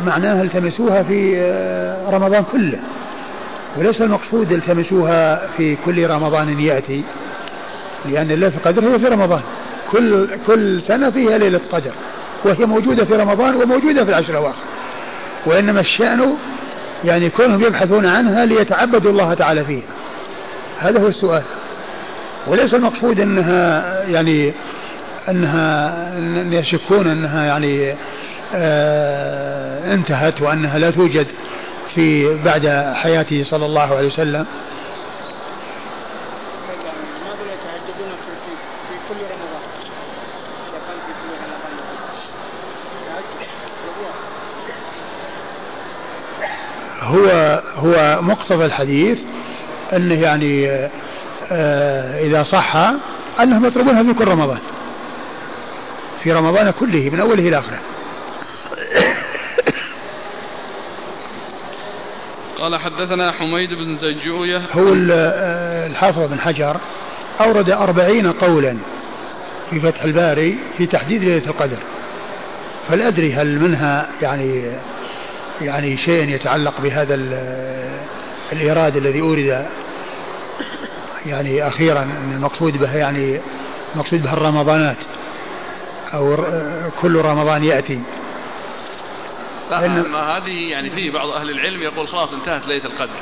معناها 0.07 0.43
التمسوها 0.43 1.03
في 1.03 1.35
آه، 1.39 2.11
رمضان 2.11 2.45
كله. 2.53 2.79
وليس 3.77 4.01
المقصود 4.01 4.53
التمسوها 4.53 5.47
في 5.57 5.77
كل 5.85 6.07
رمضان 6.07 6.61
يأتي 6.61 7.03
لأن 8.05 8.29
ليلة 8.29 8.53
القدر 8.57 8.89
هي 8.89 8.99
في 8.99 9.07
رمضان. 9.07 9.43
كل 9.93 10.29
كل 10.47 10.83
سنة 10.83 11.11
فيها 11.11 11.39
ليلة 11.39 11.61
قدر 11.73 11.93
وهي 12.45 12.67
موجودة 12.67 13.05
في 13.05 13.15
رمضان 13.15 13.55
وموجودة 13.55 14.05
في 14.05 14.11
العشر 14.11 14.31
الأواخر. 14.31 14.63
وإنما 15.47 15.81
الشأن 15.81 16.35
يعني 17.05 17.31
كونهم 17.31 17.65
يبحثون 17.65 18.07
عنها 18.07 18.45
ليتعبدوا 18.45 19.11
الله 19.11 19.35
تعالى 19.35 19.65
فيها. 19.65 19.83
هذا 20.81 21.01
هو 21.01 21.07
السؤال. 21.07 21.43
وليس 22.47 22.75
المقصود 22.75 23.21
أنها 23.21 24.03
يعني 24.09 24.53
أنها 25.29 25.89
أن 26.19 26.53
يشكون 26.53 27.07
أنها 27.07 27.47
يعني 27.47 27.95
آه 28.55 29.95
انتهت 29.95 30.43
وأنها 30.43 30.79
لا 30.79 30.91
توجد 30.91 31.27
في 31.95 32.37
بعد 32.45 32.93
حياته 32.95 33.45
صلى 33.45 33.67
الله 33.67 33.97
عليه 33.97 34.07
وسلم. 34.07 34.47
هو 47.05 47.61
هو 47.77 48.23
مقتضى 48.23 48.65
الحديث 48.65 49.21
أنه 49.93 50.15
يعني 50.15 50.69
آه 51.53 52.21
إذا 52.21 52.43
صح 52.43 52.77
أنهم 53.41 53.67
يطلبونها 53.67 54.03
في 54.03 54.15
كل 54.15 54.29
رمضان 54.29 54.59
في 56.23 56.33
رمضان 56.33 56.71
كله 56.71 57.11
من 57.11 57.21
أوله 57.21 57.49
إلى 57.49 57.59
آخره. 57.59 57.79
قال 62.59 62.81
حدثنا 62.81 63.33
حميد 63.33 63.75
بن 63.75 63.97
زجوية 63.99 64.63
هو 64.73 64.95
آه، 65.13 65.87
الحافظ 65.87 66.23
بن 66.23 66.41
حجر 66.41 66.77
أورد 67.41 67.71
أربعين 67.71 68.33
قولا 68.33 68.77
في 69.71 69.81
فتح 69.81 70.03
الباري 70.03 70.59
في 70.79 70.87
تحديد 70.87 71.25
ليلة 71.25 71.47
القدر. 71.47 71.79
فل 72.89 73.03
أدري 73.03 73.33
هل 73.33 73.61
منها 73.61 74.09
يعني 74.23 74.63
يعني 75.61 75.97
شيء 75.97 76.29
يتعلق 76.29 76.81
بهذا 76.81 77.15
الإيراد 78.53 78.97
الذي 78.97 79.21
أورد 79.21 79.67
يعني 81.27 81.69
أخيرا 81.69 82.03
المقصود 82.35 82.79
به 82.79 82.97
يعني 82.97 83.41
المقصود 83.95 84.23
به 84.23 84.33
الرمضانات 84.33 84.97
أو 86.15 86.37
كل 87.01 87.17
رمضان 87.17 87.65
يأتي. 87.65 88.01
لا 89.71 90.37
هذه 90.37 90.71
يعني 90.71 90.91
في 90.91 91.11
بعض 91.11 91.29
أهل 91.29 91.51
العلم 91.51 91.83
يقول 91.83 92.09
خلاص 92.09 92.33
انتهت 92.33 92.67
ليلة 92.67 92.85
القدر. 92.85 93.19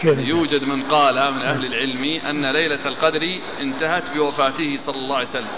كيف؟ 0.00 0.18
يوجد 0.18 0.62
من 0.62 0.82
قال 0.82 1.34
من 1.34 1.42
أهل 1.42 1.66
العلم 1.66 2.20
أن 2.30 2.52
ليلة 2.52 2.86
القدر 2.86 3.38
انتهت 3.60 4.10
بوفاته 4.14 4.78
صلى 4.86 4.96
الله 4.96 5.16
عليه 5.16 5.28
وسلم. 5.28 5.48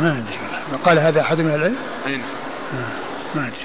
ما 0.00 0.12
أدري. 0.12 0.38
قال 0.84 0.98
هذا 0.98 1.20
أحد 1.20 1.38
من 1.38 1.54
العلم؟ 1.54 1.76
أي 2.06 2.12
نعم. 2.12 2.22
ما 3.34 3.42
أدري. 3.42 3.56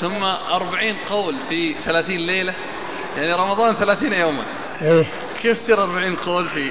ثم 0.00 0.24
أربعين 0.54 0.96
قول 1.10 1.34
في 1.48 1.74
ثلاثين 1.84 2.20
ليلة 2.20 2.54
يعني 3.16 3.32
رمضان 3.32 3.74
ثلاثين 3.74 4.12
يوما. 4.12 4.42
إيه. 4.82 5.04
كيف 5.42 5.58
تصير 5.62 5.82
أربعين 5.82 6.14
قول 6.16 6.48
في 6.48 6.70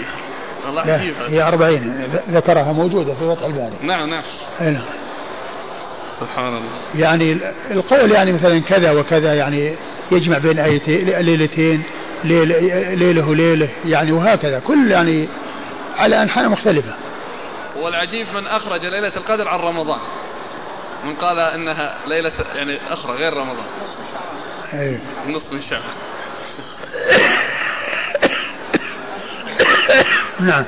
والله 0.65 0.81
عجيب 0.81 1.13
هي 1.27 1.47
أربعين. 1.47 2.03
ذكرها 2.29 2.73
موجودة 2.73 3.13
في 3.13 3.35
فتح 3.35 3.45
الباري. 3.45 3.73
نعم 3.81 4.09
نعم. 4.09 4.23
أي 4.61 4.69
نعم. 4.69 4.83
سبحان 6.19 6.47
الله. 6.47 6.69
يعني 6.95 7.37
القول 7.71 8.11
يعني 8.11 8.31
مثلا 8.31 8.59
كذا 8.59 8.91
وكذا 8.91 9.33
يعني 9.33 9.75
يجمع 10.11 10.37
بين 10.37 10.59
آيتين 10.59 11.09
ليلتين 11.09 11.83
ليلة 12.23 13.29
وليلة 13.29 13.69
يعني 13.85 14.11
وهكذا. 14.11 14.59
كل 14.59 14.91
يعني 14.91 15.27
على 15.97 16.21
أنحاء 16.21 16.49
مختلفة. 16.49 16.93
والعجيب 17.79 18.33
من 18.33 18.47
أخرج 18.47 18.85
ليلة 18.85 19.11
القدر 19.17 19.47
عن 19.47 19.59
رمضان. 19.59 19.99
من 21.03 21.15
قال 21.15 21.39
إنها 21.39 21.97
ليلة 22.05 22.31
يعني 22.55 22.93
أخرى 22.93 23.13
غير 23.17 23.33
رمضان. 23.33 23.65
إيه 24.73 24.99
نصف 25.27 25.51
من 25.51 25.61
شعبان 25.61 25.95
نعم. 30.39 30.63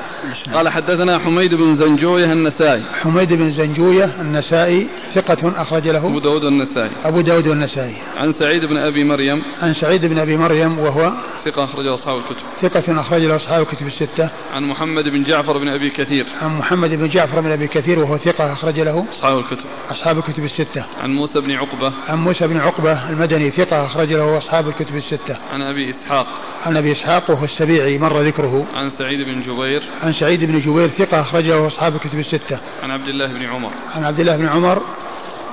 قال 0.54 0.70
حدثنا 0.70 1.20
حميد 1.20 1.54
بن 1.54 1.76
زنجوية 1.76 2.34
النسائي. 2.34 2.84
حميد 3.02 3.34
بن 3.34 3.52
زنجوية 3.52 4.22
النسائي 4.22 4.88
ثقة 5.14 5.62
أخرج 5.62 5.88
له. 5.88 6.08
أبو 6.08 6.20
داود 6.20 6.44
النسائي. 6.44 6.92
أبو 7.04 7.22
داود 7.22 7.48
والنسائي 7.48 7.96
عن 8.18 8.34
سعيد 8.34 8.66
بن 8.66 8.78
أبي 8.78 9.04
مريم. 9.04 9.44
عن 9.62 9.74
سعيد 9.74 10.06
بن 10.06 10.20
أبي 10.20 10.38
مريم 10.38 10.80
وهو 10.80 11.12
ثقة 11.46 11.64
أخرجه 11.64 11.94
أصحاب 11.94 12.18
الكتب. 12.18 12.46
ثقة 12.62 13.02
أخرج 13.02 13.22
له 13.22 13.36
أصحاب 13.36 13.62
الكتب 13.62 13.86
الستة. 13.86 14.30
عن 14.54 14.64
محمد 14.64 15.10
بن 15.10 15.24
جعفر 15.24 15.58
بن 15.58 15.68
أبي 15.68 15.90
كثير. 15.90 16.26
عن 16.42 16.58
محمد 16.58 16.90
بن 16.90 17.10
جعفر 17.10 17.42
بن 17.42 17.52
أبي 17.52 17.68
كثير 17.68 18.00
وهو 18.00 18.18
ثقة 18.18 18.54
أخرج 18.54 18.80
له. 18.80 19.06
أصحاب 19.14 19.38
الكتب. 19.38 19.66
أصحاب 19.92 20.18
الكتب 20.18 20.44
الستة. 20.44 20.84
عن 21.02 21.14
موسى 21.14 21.42
بن 21.42 21.52
عقبة. 21.52 21.94
عن 22.10 22.18
موسى 22.18 22.48
بن 22.48 22.58
عقبة 22.58 23.10
المدني 23.10 23.52
ثقة 23.52 23.86
أخرج 23.86 24.14
له 24.14 24.38
أصحاب 24.38 24.68
الكتب 24.68 24.96
الستة. 24.96 25.38
عن 25.54 25.62
أبي 25.62 25.90
إسحاق. 25.90 26.28
عن 26.66 26.78
أبي 26.78 26.92
إسحاق 26.92 27.32
وهو 27.32 27.44
السبيعي 27.44 27.98
مر 27.98 28.22
ذكره. 28.22 28.66
عن 28.74 28.92
سعيد 28.98 29.22
بن 29.22 29.42
جبير. 29.42 29.61
عن 30.04 30.14
سعيد 30.14 30.44
بن 30.44 30.60
جبير 30.60 30.88
ثقة 30.88 31.22
أخرج 31.22 31.46
له 31.46 31.68
أصحاب 31.68 31.96
الكتب 31.96 32.20
الستة. 32.20 32.58
عن 32.84 32.92
عبد 32.92 33.08
الله 33.08 33.28
بن 33.28 33.44
عمر. 33.46 33.72
عن 33.96 34.04
عبد 34.04 34.20
الله 34.20 34.38
بن 34.38 34.48
عمر 34.48 34.82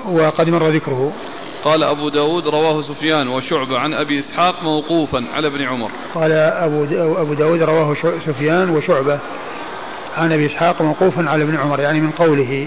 وقد 0.07 0.49
مر 0.49 0.69
ذكره. 0.69 1.13
قال 1.65 1.83
أبو 1.83 2.09
داود 2.09 2.49
رواه 2.49 2.83
سفيان 2.83 3.29
وشعبة 3.29 3.79
عن 3.79 3.95
أبي 3.95 4.21
إسحاق 4.21 4.63
موقوفا 4.63 5.25
على 5.35 5.47
ابن 5.47 5.63
عمر. 5.63 5.91
قال 6.15 6.33
أبو 6.33 6.85
أبو 7.23 7.35
داود 7.35 7.63
رواه 7.63 7.95
سفيان 8.27 8.71
وشعبة 8.71 9.19
عن 10.17 10.33
أبي 10.33 10.47
إسحاق 10.47 10.83
موقوفا 10.83 11.31
على 11.31 11.45
ابن 11.45 11.57
عمر 11.57 11.81
يعني 11.81 12.01
من 12.01 12.11
قوله. 12.11 12.67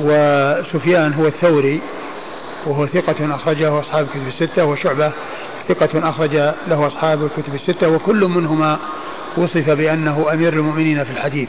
وسفيان 0.00 1.12
هو 1.12 1.26
الثوري 1.26 1.80
وهو 2.66 2.86
ثقة 2.86 3.34
أخرجه 3.34 3.80
أصحاب 3.80 4.06
الكتب 4.06 4.26
الستة 4.28 4.64
وشعبة 4.64 5.12
ثقة 5.68 6.08
أخرج 6.08 6.34
له 6.68 6.86
أصحاب 6.86 7.24
الكتب 7.24 7.54
الستة 7.54 7.88
وكل 7.88 8.24
منهما 8.24 8.78
وصف 9.36 9.70
بأنه 9.70 10.32
أمير 10.32 10.52
المؤمنين 10.52 11.04
في 11.04 11.10
الحديث. 11.10 11.48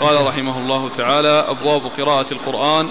قال 0.00 0.26
رحمه 0.26 0.58
الله 0.58 0.88
تعالى 0.88 1.44
أبواب 1.48 1.82
قراءة 1.98 2.32
القرآن 2.32 2.88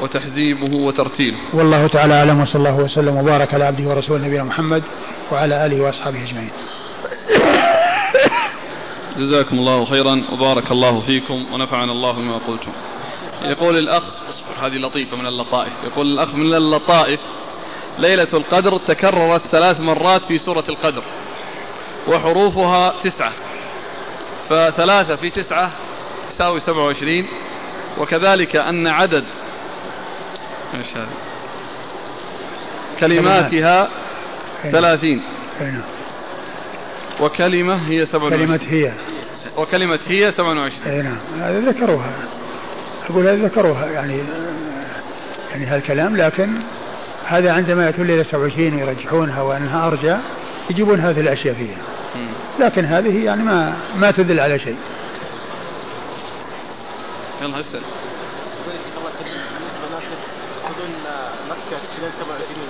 وتحزيبه 0.00 0.76
وترتيله. 0.76 1.38
والله 1.52 1.86
تعالى 1.86 2.14
أعلم 2.14 2.40
وصلى 2.40 2.68
الله 2.68 2.84
وسلم 2.84 3.16
وبارك 3.16 3.54
على 3.54 3.64
عبده 3.64 3.88
ورسوله 3.88 4.26
نبينا 4.26 4.44
محمد 4.44 4.82
وعلى 5.32 5.66
آله 5.66 5.80
وأصحابه 5.80 6.22
أجمعين. 6.22 6.50
جزاكم 9.16 9.58
الله 9.58 9.84
خيرا 9.84 10.22
وبارك 10.32 10.72
الله 10.72 11.00
فيكم 11.00 11.46
ونفعنا 11.52 11.92
الله 11.92 12.12
بما 12.12 12.38
قلتم. 12.48 12.72
يقول 13.42 13.78
الأخ 13.78 14.02
اصبر 14.30 14.66
هذه 14.66 14.74
لطيفة 14.74 15.16
من 15.16 15.26
اللطائف. 15.26 15.72
يقول 15.84 16.06
الأخ 16.06 16.34
من 16.34 16.54
اللطائف 16.54 17.20
ليلة 17.98 18.28
القدر 18.34 18.78
تكررت 18.78 19.42
ثلاث 19.52 19.80
مرات 19.80 20.24
في 20.24 20.38
سورة 20.38 20.64
القدر. 20.68 21.02
وحروفها 22.08 22.94
تسعة. 23.04 23.32
فثلاثة 24.48 25.16
في 25.16 25.30
تسعة 25.30 25.70
تساوي 26.28 26.60
سبعة 26.60 26.84
وعشرين. 26.84 27.26
وكذلك 27.98 28.56
أن 28.56 28.86
عدد 28.86 29.24
كلماتها 33.00 33.88
ثلاثين. 34.62 35.22
أي 35.60 35.66
نعم. 35.66 35.82
وكلمة 37.20 37.90
هي 37.90 38.06
سبعة 38.06 38.30
كلمة 38.30 38.60
هي. 38.68 38.92
وكلمة 39.56 39.98
هي 40.06 40.32
سبعة 40.32 40.60
وعشرين. 40.60 40.92
أي 40.92 41.02
نعم. 41.02 41.18
هذا 41.40 41.60
ذكروها. 41.60 42.12
أقول 43.10 43.26
هذا 43.26 43.46
ذكروها. 43.46 43.86
يعني 43.86 44.18
يعني 45.50 45.66
هالكلام 45.66 46.16
لكن 46.16 46.48
هذا 47.26 47.52
عندما 47.52 47.86
يأتون 47.86 48.06
ليلة 48.06 48.22
27 48.22 48.74
ويرجحونها 48.74 49.42
وأنها 49.42 49.86
أرجى 49.86 50.16
يجيبون 50.70 51.00
هذه 51.00 51.20
الأشياء 51.20 51.54
فيها. 51.54 51.76
لكن 52.60 52.84
هذه 52.84 53.24
يعني 53.24 53.42
ما 53.42 53.76
ما 53.96 54.10
تدل 54.10 54.40
على 54.40 54.58
شيء. 54.58 54.76
يلا 57.42 57.60
اسأل 57.60 57.82
يدخلون 60.80 60.92
مكة 61.50 61.78
خلال 61.96 62.12
27 62.20 62.68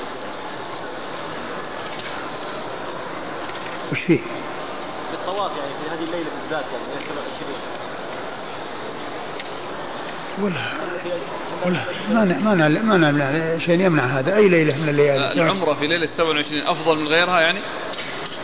وش 3.92 3.98
فيه؟ 4.00 4.20
بالطواف 5.10 5.50
يعني 5.56 5.72
في 5.82 5.90
هذه 5.90 6.04
الليلة 6.08 6.30
بالذات 6.40 6.64
يعني 6.72 6.84
ليلة 6.94 7.06
27 7.06 7.54
ولا 10.42 10.54
ولا 11.66 11.80
ما 12.10 12.54
ما 12.54 12.68
ما 12.68 12.96
نعلم 12.96 13.60
شيء 13.66 13.80
يمنع 13.80 14.02
هذا. 14.02 14.36
أي 14.36 14.48
ليلة 14.48 14.76
من 14.82 14.88
الليالي؟ 14.88 15.32
العمرة 15.32 15.74
في 15.74 15.86
ليلة 15.86 16.08
27 16.16 16.62
أفضل 16.66 16.98
من 16.98 17.06
غيرها 17.06 17.40
يعني؟ 17.40 17.60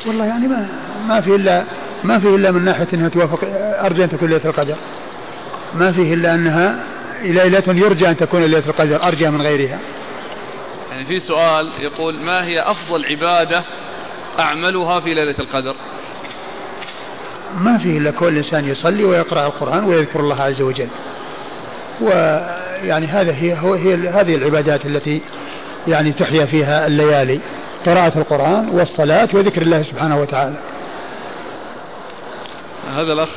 والله 0.06 0.24
يعني 0.24 0.48
ما 0.48 0.68
ما 1.08 1.20
في 1.20 1.34
الا 1.34 1.64
ما 2.04 2.18
في 2.18 2.26
إلا 2.26 2.50
من 2.50 2.64
ناحية 2.64 2.88
إنها 2.94 3.08
توافق 3.08 3.40
ارجى 3.84 4.04
أن 4.04 4.10
تكون 4.10 4.28
ليلة 4.28 4.44
القدر. 4.44 4.76
ما 5.74 5.92
فيه 5.92 6.14
إلا 6.14 6.34
أنها 6.34 6.84
ليلة 7.22 7.64
يرجى 7.68 8.08
أن 8.08 8.16
تكون 8.16 8.40
ليلة 8.40 8.66
القدر 8.66 9.02
أرجى 9.02 9.30
من 9.30 9.42
غيرها. 9.42 9.78
يعني 10.90 11.04
في 11.06 11.20
سؤال 11.20 11.70
يقول 11.78 12.14
ما 12.14 12.44
هي 12.44 12.60
أفضل 12.60 13.04
عبادة 13.04 13.64
أعملها 14.38 15.00
في 15.00 15.14
ليلة 15.14 15.34
القدر؟ 15.38 15.74
ما 17.60 17.78
فيه 17.78 17.98
إلا 17.98 18.10
كل 18.10 18.36
إنسان 18.36 18.68
يصلي 18.68 19.04
ويقرأ 19.04 19.46
القرآن 19.46 19.84
ويذكر 19.84 20.20
الله 20.20 20.42
عز 20.42 20.62
وجل. 20.62 20.88
ويعني 22.00 23.06
هذا 23.06 23.32
هي 23.32 23.58
هو 23.58 23.74
هي 23.74 23.94
هذه 23.94 24.34
العبادات 24.34 24.86
التي 24.86 25.20
يعني 25.88 26.12
تحيا 26.12 26.46
فيها 26.46 26.86
الليالي 26.86 27.40
قراءة 27.86 28.18
القرآن 28.18 28.68
والصلاة 28.68 29.28
وذكر 29.34 29.62
الله 29.62 29.82
سبحانه 29.82 30.20
وتعالى. 30.20 30.56
هذا 32.94 33.12
الأخ 33.12 33.28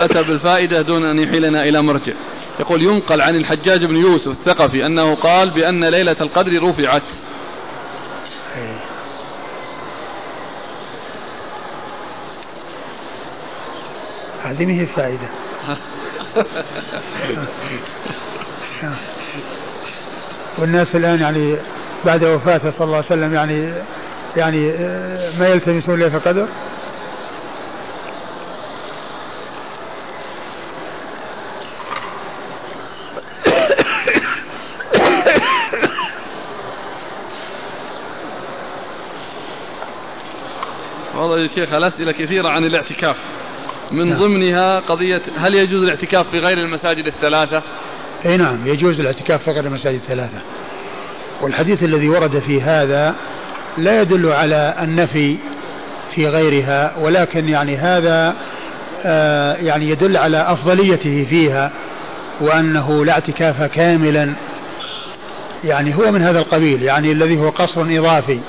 أتى 0.00 0.22
بالفائدة 0.22 0.82
دون 0.82 1.04
أن 1.04 1.18
يحيلنا 1.18 1.62
إلى 1.62 1.82
مرجع. 1.82 2.12
يقول 2.60 2.82
ينقل 2.82 3.20
عن 3.20 3.36
الحجاج 3.36 3.84
بن 3.84 3.96
يوسف 3.96 4.28
الثقفي 4.28 4.86
أنه 4.86 5.14
قال 5.14 5.50
بأن 5.50 5.84
ليلة 5.84 6.16
القدر 6.20 6.62
رفعت. 6.62 7.02
هذه 14.44 14.66
ما 14.66 14.72
هي 14.72 14.86
فائدة 14.86 15.28
والناس 20.58 20.96
الآن 20.96 21.20
يعني 21.20 21.56
بعد 22.04 22.24
وفاته 22.24 22.70
صلى 22.70 22.84
الله 22.84 22.96
عليه 22.96 23.06
وسلم 23.06 23.34
يعني 23.34 23.72
يعني 24.36 24.70
آه، 24.70 25.38
ما 25.38 25.48
يلتمسون 25.48 25.98
ليلة 25.98 26.16
القدر؟ 26.16 26.46
والله 41.14 41.38
يا 41.38 41.48
شيخ 41.48 41.72
الأسئلة 41.72 42.12
كثيرة 42.12 42.48
عن 42.48 42.64
الاعتكاف. 42.64 43.16
من 43.94 44.08
نعم. 44.08 44.18
ضمنها 44.18 44.80
قضية 44.80 45.22
هل 45.36 45.54
يجوز 45.54 45.82
الاعتكاف 45.82 46.30
في 46.30 46.38
غير 46.38 46.58
المساجد 46.58 47.06
الثلاثة؟ 47.06 47.62
اي 48.26 48.36
نعم 48.36 48.66
يجوز 48.66 49.00
الاعتكاف 49.00 49.42
في 49.42 49.50
غير 49.50 49.64
المساجد 49.64 50.00
الثلاثة. 50.00 50.38
والحديث 51.40 51.82
الذي 51.82 52.08
ورد 52.08 52.38
في 52.38 52.62
هذا 52.62 53.14
لا 53.78 54.00
يدل 54.00 54.32
على 54.32 54.74
النفي 54.82 55.36
في 56.14 56.28
غيرها 56.28 56.94
ولكن 57.00 57.48
يعني 57.48 57.76
هذا 57.76 58.34
آه 59.04 59.54
يعني 59.54 59.90
يدل 59.90 60.16
على 60.16 60.36
أفضليته 60.36 61.26
فيها 61.30 61.70
وأنه 62.40 63.04
لا 63.04 63.12
اعتكاف 63.12 63.62
كاملا. 63.62 64.32
يعني 65.64 65.94
هو 65.94 66.12
من 66.12 66.22
هذا 66.22 66.38
القبيل 66.38 66.82
يعني 66.82 67.12
الذي 67.12 67.38
هو 67.38 67.48
قصر 67.48 67.80
إضافي 67.80 68.40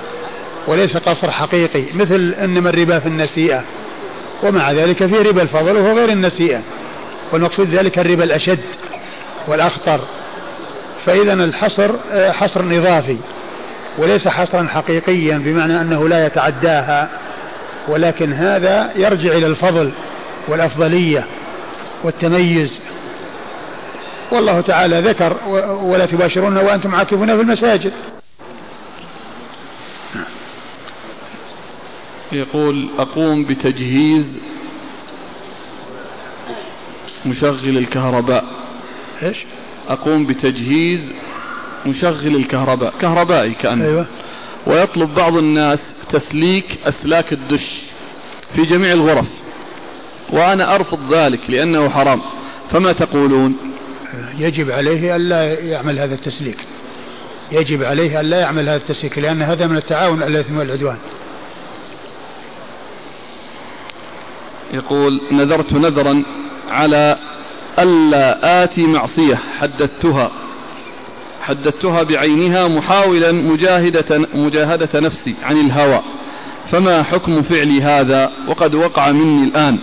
وليس 0.68 0.98
قصر 0.98 1.32
حقيقي 1.32 1.84
مثل 1.93 2.36
إنما 2.43 2.70
الربا 2.70 3.00
في 3.00 3.08
النسيئة. 3.08 3.64
ومع 4.46 4.72
ذلك 4.72 5.06
في 5.06 5.16
ربا 5.16 5.41
الفضل 5.41 5.78
وهو 5.78 5.98
غير 5.98 6.10
النسيئة. 6.10 6.62
والمقصود 7.32 7.70
ذلك 7.70 8.00
الربا 8.00 8.24
الأشد 8.24 8.60
والأخطر. 9.48 10.00
فإذا 11.06 11.34
الحصر 11.34 11.91
حصر 12.32 12.60
إضافي 12.60 13.18
وليس 13.98 14.28
حصرا 14.28 14.68
حقيقيا 14.68 15.38
بمعنى 15.38 15.82
أنه 15.82 16.10
لا 16.10 16.26
يتعداها 16.26 17.10
ولكن 17.88 18.34
هذا 18.34 18.89
يرجع 18.96 19.32
إلى 19.32 19.48
الفضل 19.48 19.91
والأفضلية 20.48 21.26
والتميز. 22.04 22.80
والله 24.32 24.62
تعالى 24.62 25.02
ذكر 25.02 25.38
ولا 25.84 26.06
تباشرون 26.06 26.58
وأنتم 26.58 26.96
عاكفون 26.96 27.36
في 27.36 27.41
المساجد. 27.41 27.91
يقول 32.36 32.88
أقوم 32.99 33.43
بتجهيز 33.43 34.25
مشغل 37.25 37.77
الكهرباء. 37.77 38.45
إيش؟ 39.23 39.38
أقوم 39.89 40.25
بتجهيز 40.25 40.99
مشغل 41.86 42.36
الكهرباء. 42.36 42.93
كهربائي 43.01 43.51
كأنه. 43.51 43.86
أيوة. 43.86 44.05
ويطلب 44.67 45.15
بعض 45.15 45.38
الناس 45.38 45.79
تسليك 46.11 46.65
أسلاك 46.86 47.33
الدش 47.33 47.81
في 48.55 48.61
جميع 48.61 48.93
الغرف. 48.93 49.27
وأنا 50.29 50.75
أرفض 50.75 51.13
ذلك 51.13 51.39
لأنه 51.49 51.89
حرام. 51.89 52.21
فما 52.71 52.91
تقولون؟ 52.91 53.55
يجب 54.39 54.71
عليه 54.71 55.15
ألا 55.15 55.59
يعمل 55.59 55.99
هذا 55.99 56.15
التسليك. 56.15 56.57
يجب 57.51 57.83
عليه 57.83 58.19
ألا 58.21 58.39
يعمل 58.39 58.69
هذا 58.69 58.77
التسليك 58.77 59.17
لأن 59.17 59.41
هذا 59.41 59.67
من 59.67 59.77
التعاون 59.77 60.23
الإثم 60.23 60.57
والعدوان. 60.57 60.97
يقول 64.74 65.22
نذرت 65.32 65.74
نذرا 65.74 66.24
على 66.70 67.18
ألا 67.80 68.63
آتي 68.63 68.88
معصية 68.88 69.39
حددتها. 69.59 70.32
حددتها 71.41 72.03
بعينها 72.03 72.68
محاولا 72.68 73.32
مجاهدة, 73.32 74.28
مجاهدة 74.34 74.99
نفسي 74.99 75.36
عن 75.43 75.57
الهوى. 75.57 76.01
فما 76.72 77.03
حكم 77.03 77.41
فعلي 77.41 77.82
هذا؟ 77.82 78.32
وقد 78.47 78.76
وقع 78.76 79.11
مني 79.11 79.43
الآن. 79.43 79.80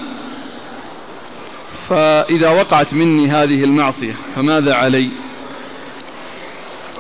فإذا 1.89 2.49
وقعت 2.49 2.95
مني 2.95 3.29
هذه 3.29 3.65
المعصية 3.65 4.15
فماذا 4.37 4.75
علي؟ 4.75 5.11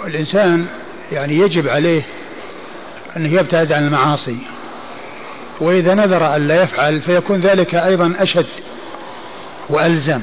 الإنسان 0.07 0.67
يعني 1.13 1.39
يجب 1.39 1.69
عليه 1.69 2.03
أن 3.17 3.27
يبتعد 3.27 3.73
عن 3.73 3.87
المعاصي. 3.87 4.37
وإذا 5.63 5.95
نذر 5.95 6.37
أن 6.37 6.49
لا 6.49 6.63
يفعل 6.63 7.01
فيكون 7.01 7.41
ذلك 7.41 7.75
أيضا 7.75 8.13
أشد 8.19 8.47
وألزم 9.69 10.21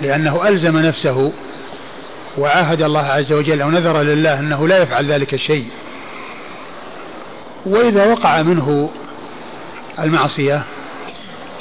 لأنه 0.00 0.48
ألزم 0.48 0.78
نفسه 0.78 1.32
وعاهد 2.38 2.82
الله 2.82 3.06
عز 3.06 3.32
وجل 3.32 3.62
أو 3.62 3.70
نذر 3.70 4.02
لله 4.02 4.40
أنه 4.40 4.68
لا 4.68 4.78
يفعل 4.78 5.06
ذلك 5.06 5.34
الشيء. 5.34 5.66
وإذا 7.66 8.04
وقع 8.04 8.42
منه 8.42 8.90
المعصية 9.98 10.62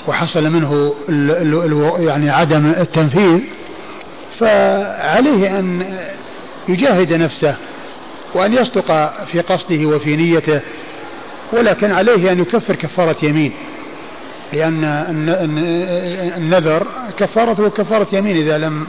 وحصل 0.08 0.50
منه 0.50 0.96
يعني 2.00 2.30
عدم 2.30 2.74
التنفيذ 2.78 3.40
فعليه 4.40 5.60
أن 5.60 5.86
يجاهد 6.68 7.14
نفسه 7.14 7.56
وأن 8.34 8.54
يصدق 8.54 9.14
في 9.32 9.42
قصده 9.42 9.86
وفي 9.86 10.16
نيته 10.16 10.62
ولكن 11.54 11.92
عليه 11.92 12.32
أن 12.32 12.40
يكفر 12.40 12.76
كفارة 12.76 13.16
يمين. 13.24 13.52
لأن 14.54 14.84
النذر 16.38 16.88
كفارته 17.18 17.70
كفارة 17.70 18.08
يمين 18.14 18.38
إذا 18.38 18.58
لم 18.58 18.88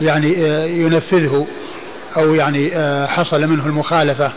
يعني 0.00 0.32
ينفذه 0.80 1.46
أو 2.16 2.34
يعني 2.34 2.70
حصل 3.06 3.46
منه 3.46 3.66
المخالفة 3.66 4.32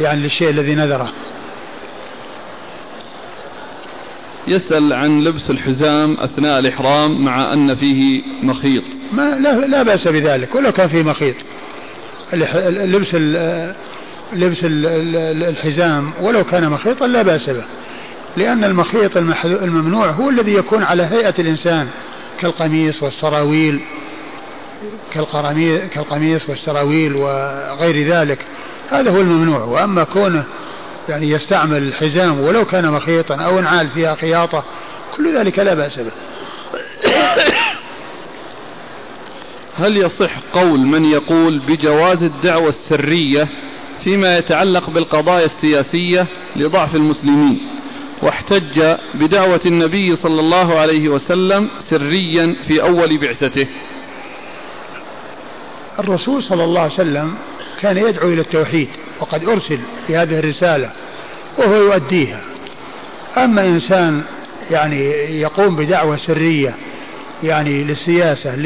يعني 0.00 0.22
للشيء 0.22 0.50
الذي 0.50 0.74
نذره. 0.74 1.12
يسأل 4.48 4.92
عن 4.92 5.24
لبس 5.24 5.50
الحزام 5.50 6.16
أثناء 6.20 6.58
الإحرام 6.58 7.24
مع 7.24 7.52
أن 7.52 7.74
فيه 7.74 8.22
مخيط. 8.42 8.84
ما 9.12 9.38
لا, 9.38 9.66
لا 9.66 9.82
بأس 9.82 10.08
بذلك 10.08 10.54
ولو 10.54 10.72
كان 10.72 10.88
فيه 10.88 11.02
مخيط. 11.02 11.34
لبس 12.68 13.16
لبس 14.32 14.58
الحزام 14.62 16.12
ولو 16.20 16.44
كان 16.44 16.70
مخيطا 16.70 17.06
لا 17.06 17.22
بأس 17.22 17.50
به. 17.50 17.64
لأن 18.36 18.64
المخيط 18.64 19.16
الممنوع 19.44 20.10
هو 20.10 20.30
الذي 20.30 20.54
يكون 20.54 20.82
على 20.82 21.02
هيئة 21.02 21.34
الإنسان 21.38 21.88
كالقميص 22.40 23.02
والسراويل 23.02 23.80
كالقميص 25.94 26.48
والسراويل 26.48 27.14
وغير 27.14 28.06
ذلك. 28.06 28.38
هذا 28.90 29.10
هو 29.10 29.20
الممنوع. 29.20 29.64
وأما 29.64 30.04
كونه 30.04 30.44
يعني 31.08 31.30
يستعمل 31.30 31.82
الحزام 31.82 32.40
ولو 32.40 32.64
كان 32.64 32.92
مخيطا 32.92 33.34
أو 33.34 33.60
نعال 33.60 33.88
فيها 33.88 34.14
خياطة 34.14 34.64
كل 35.16 35.38
ذلك 35.38 35.58
لا 35.58 35.74
بأس 35.74 35.98
به. 35.98 36.12
هل 39.78 39.96
يصح 39.96 40.30
قول 40.52 40.80
من 40.80 41.04
يقول 41.04 41.58
بجواز 41.58 42.22
الدعوة 42.22 42.68
السرية 42.68 43.48
فيما 44.04 44.38
يتعلق 44.38 44.90
بالقضايا 44.90 45.44
السياسية 45.44 46.26
لضعف 46.56 46.96
المسلمين 46.96 47.60
واحتج 48.22 48.96
بدعوة 49.14 49.60
النبي 49.66 50.16
صلى 50.16 50.40
الله 50.40 50.78
عليه 50.78 51.08
وسلم 51.08 51.70
سريا 51.80 52.56
في 52.68 52.82
أول 52.82 53.18
بعثته. 53.18 53.66
الرسول 55.98 56.42
صلى 56.42 56.64
الله 56.64 56.80
عليه 56.80 56.92
وسلم 56.92 57.34
كان 57.80 57.98
يدعو 57.98 58.28
إلى 58.28 58.40
التوحيد 58.40 58.88
وقد 59.20 59.44
أرسل 59.44 59.78
في 60.06 60.16
هذه 60.16 60.38
الرسالة 60.38 60.92
وهو 61.58 61.74
يؤديها. 61.74 62.40
أما 63.36 63.66
إنسان 63.66 64.22
يعني 64.70 65.10
يقوم 65.40 65.76
بدعوة 65.76 66.16
سرية 66.16 66.74
يعني 67.42 67.84
للسياسة 67.84 68.56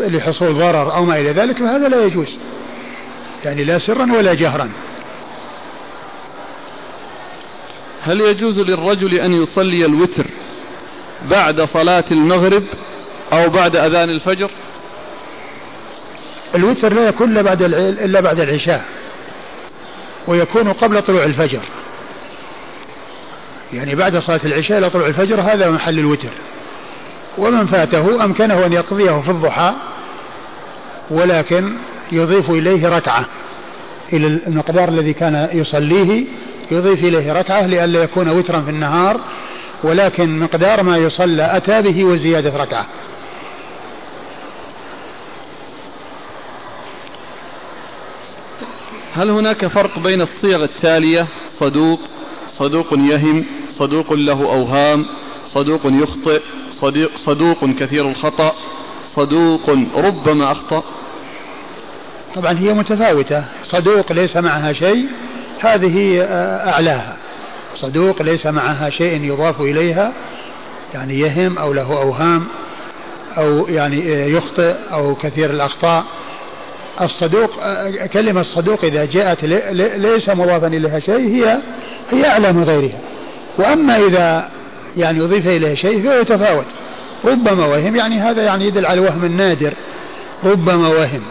لحصول 0.00 0.54
ضرر 0.54 0.94
أو 0.94 1.04
ما 1.04 1.20
إلى 1.20 1.30
ذلك 1.30 1.58
فهذا 1.58 1.88
لا 1.88 2.04
يجوز. 2.04 2.28
يعني 3.44 3.64
لا 3.64 3.78
سرا 3.78 4.12
ولا 4.12 4.34
جهرا. 4.34 4.70
هل 8.02 8.20
يجوز 8.20 8.58
للرجل 8.58 9.14
أن 9.14 9.42
يصلي 9.42 9.84
الوتر 9.84 10.26
بعد 11.30 11.62
صلاة 11.62 12.04
المغرب 12.10 12.62
أو 13.32 13.48
بعد 13.48 13.76
أذان 13.76 14.10
الفجر؟ 14.10 14.50
الوتر 16.54 16.92
لا 16.92 17.08
يكون 17.08 17.30
إلا 17.30 17.42
بعد 17.42 17.62
إلا 17.62 18.20
بعد 18.20 18.40
العشاء 18.40 18.84
ويكون 20.26 20.72
قبل 20.72 21.02
طلوع 21.02 21.24
الفجر. 21.24 21.60
يعني 23.72 23.94
بعد 23.94 24.18
صلاة 24.18 24.40
العشاء 24.44 24.78
إلى 24.78 24.90
طلوع 24.90 25.06
الفجر 25.06 25.40
هذا 25.40 25.70
محل 25.70 25.98
الوتر. 25.98 26.30
ومن 27.38 27.66
فاته 27.66 28.24
أمكنه 28.24 28.66
أن 28.66 28.72
يقضيه 28.72 29.20
في 29.20 29.30
الضحى 29.30 29.72
ولكن 31.10 31.76
يضيف 32.12 32.50
إليه 32.50 32.88
ركعة. 32.88 33.24
إلى 34.12 34.26
المقدار 34.26 34.88
الذي 34.88 35.12
كان 35.12 35.48
يصليه 35.52 36.24
يضيف 36.70 37.04
إليه 37.04 37.32
ركعة 37.32 37.66
لئلا 37.66 38.02
يكون 38.02 38.28
وترا 38.28 38.60
في 38.60 38.70
النهار 38.70 39.20
ولكن 39.84 40.38
مقدار 40.38 40.82
ما 40.82 40.96
يصلى 40.96 41.56
أتى 41.56 41.82
به 41.82 42.04
وزيادة 42.04 42.56
ركعة. 42.56 42.86
هل 49.14 49.30
هناك 49.30 49.66
فرق 49.66 49.98
بين 49.98 50.20
الصيغ 50.20 50.64
التالية؟ 50.64 51.26
صدوق 51.48 52.00
صدوق 52.48 52.86
يهم 52.92 53.44
صدوق 53.70 54.12
له 54.12 54.42
أوهام 54.42 55.06
صدوق 55.46 55.80
يخطئ 55.84 56.40
صديق 56.70 57.10
صدوق 57.16 57.64
كثير 57.78 58.08
الخطأ 58.08 58.54
صدوق 59.04 59.70
ربما 59.96 60.52
أخطأ. 60.52 60.84
طبعا 62.34 62.58
هي 62.58 62.72
متفاوتة. 62.72 63.44
صدوق 63.64 64.12
ليس 64.12 64.36
معها 64.36 64.72
شيء 64.72 65.06
هذه 65.60 66.22
آه، 66.22 66.70
أعلاها. 66.70 67.16
صدوق 67.74 68.22
ليس 68.22 68.46
معها 68.46 68.90
شيء 68.90 69.24
يضاف 69.24 69.60
إليها 69.60 70.12
يعني 70.94 71.20
يهم 71.20 71.58
أو 71.58 71.72
له 71.72 72.02
أوهام 72.02 72.46
أو 73.38 73.68
يعني 73.68 74.14
آه، 74.14 74.26
يخطئ 74.26 74.74
أو 74.92 75.14
كثير 75.14 75.50
الأخطاء. 75.50 76.04
الصدوق 77.00 77.50
آه، 77.62 78.06
كلمة 78.06 78.40
الصدوق 78.40 78.84
إذا 78.84 79.04
جاءت 79.04 79.44
ليس 79.96 80.28
مضافا 80.28 80.66
إليها 80.66 81.00
شيء 81.00 81.34
هي 81.34 81.58
هي 82.12 82.26
أعلى 82.26 82.52
من 82.52 82.64
غيرها. 82.64 83.00
وأما 83.58 83.96
إذا 83.96 84.48
يعني 84.96 85.20
أضيف 85.20 85.46
إليها 85.46 85.74
شيء 85.74 86.02
فهو 86.02 86.20
يتفاوت. 86.20 86.66
ربما 87.24 87.66
وهم 87.66 87.96
يعني 87.96 88.20
هذا 88.20 88.42
يعني 88.42 88.66
يدل 88.66 88.86
على 88.86 89.00
الوهم 89.00 89.24
النادر 89.24 89.72
ربما 90.44 90.88
وهم. 90.88 91.22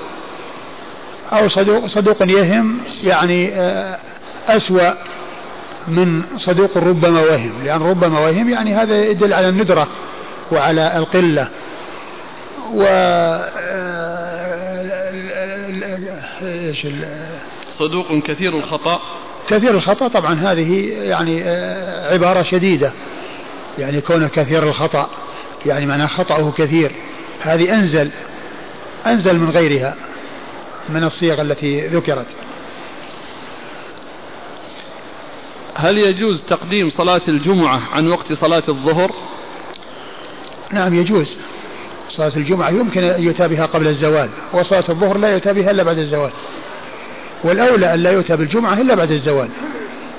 أو 1.31 1.47
صدوق, 1.47 1.85
صدوق 1.85 2.17
يهم 2.21 2.79
يعني 3.03 3.53
آه، 3.53 3.99
أسوأ 4.47 4.93
من 5.87 6.21
صدوق 6.35 6.77
ربما 6.77 7.21
وهم. 7.21 7.63
لأن 7.65 7.81
ربما 7.81 8.19
وهم 8.19 8.49
يعني 8.49 8.75
هذا 8.75 9.05
يدل 9.05 9.33
على 9.33 9.49
الندرة 9.49 9.87
وعلى 10.51 10.97
القلة. 10.97 11.47
و 12.73 12.83
إيش 16.43 16.87
صدوق 17.77 18.23
كثير 18.25 18.57
الخطأ. 18.57 19.01
كثير 19.49 19.71
الخطأ 19.71 20.07
طبعا 20.07 20.33
هذه 20.33 20.89
يعني 20.89 21.43
آه، 21.43 22.13
عبارة 22.13 22.43
شديدة. 22.43 22.91
يعني 23.77 24.01
كونه 24.01 24.27
كثير 24.27 24.63
الخطأ 24.63 25.09
يعني 25.65 25.85
معناه 25.85 26.05
خطأه 26.05 26.51
كثير. 26.57 26.91
هذه 27.41 27.75
أنزل 27.75 28.09
أنزل 29.05 29.39
من 29.39 29.49
غيرها. 29.49 29.95
من 30.89 31.03
الصيغ 31.03 31.41
التي 31.41 31.87
ذكرت. 31.87 32.25
هل 35.75 35.97
يجوز 35.97 36.41
تقديم 36.41 36.89
صلاة 36.89 37.21
الجمعة 37.27 37.81
عن 37.91 38.07
وقت 38.07 38.33
صلاة 38.33 38.63
الظهر؟ 38.69 39.11
نعم 40.71 40.93
يجوز. 40.93 41.37
صلاة 42.09 42.31
الجمعة 42.35 42.69
يمكن 42.69 43.03
أن 43.03 43.23
يؤتى 43.23 43.47
بها 43.47 43.65
قبل 43.65 43.87
الزوال 43.87 44.29
وصلاة 44.53 44.83
الظهر 44.89 45.17
لا 45.17 45.31
يؤتى 45.33 45.53
بها 45.53 45.71
إلا 45.71 45.83
بعد 45.83 45.97
الزوال. 45.97 46.31
والأولى 47.43 47.93
أن 47.93 47.99
لا 47.99 48.11
يؤتى 48.11 48.37
بالجمعة 48.37 48.73
إلا 48.73 48.95
بعد 48.95 49.11
الزوال. 49.11 49.49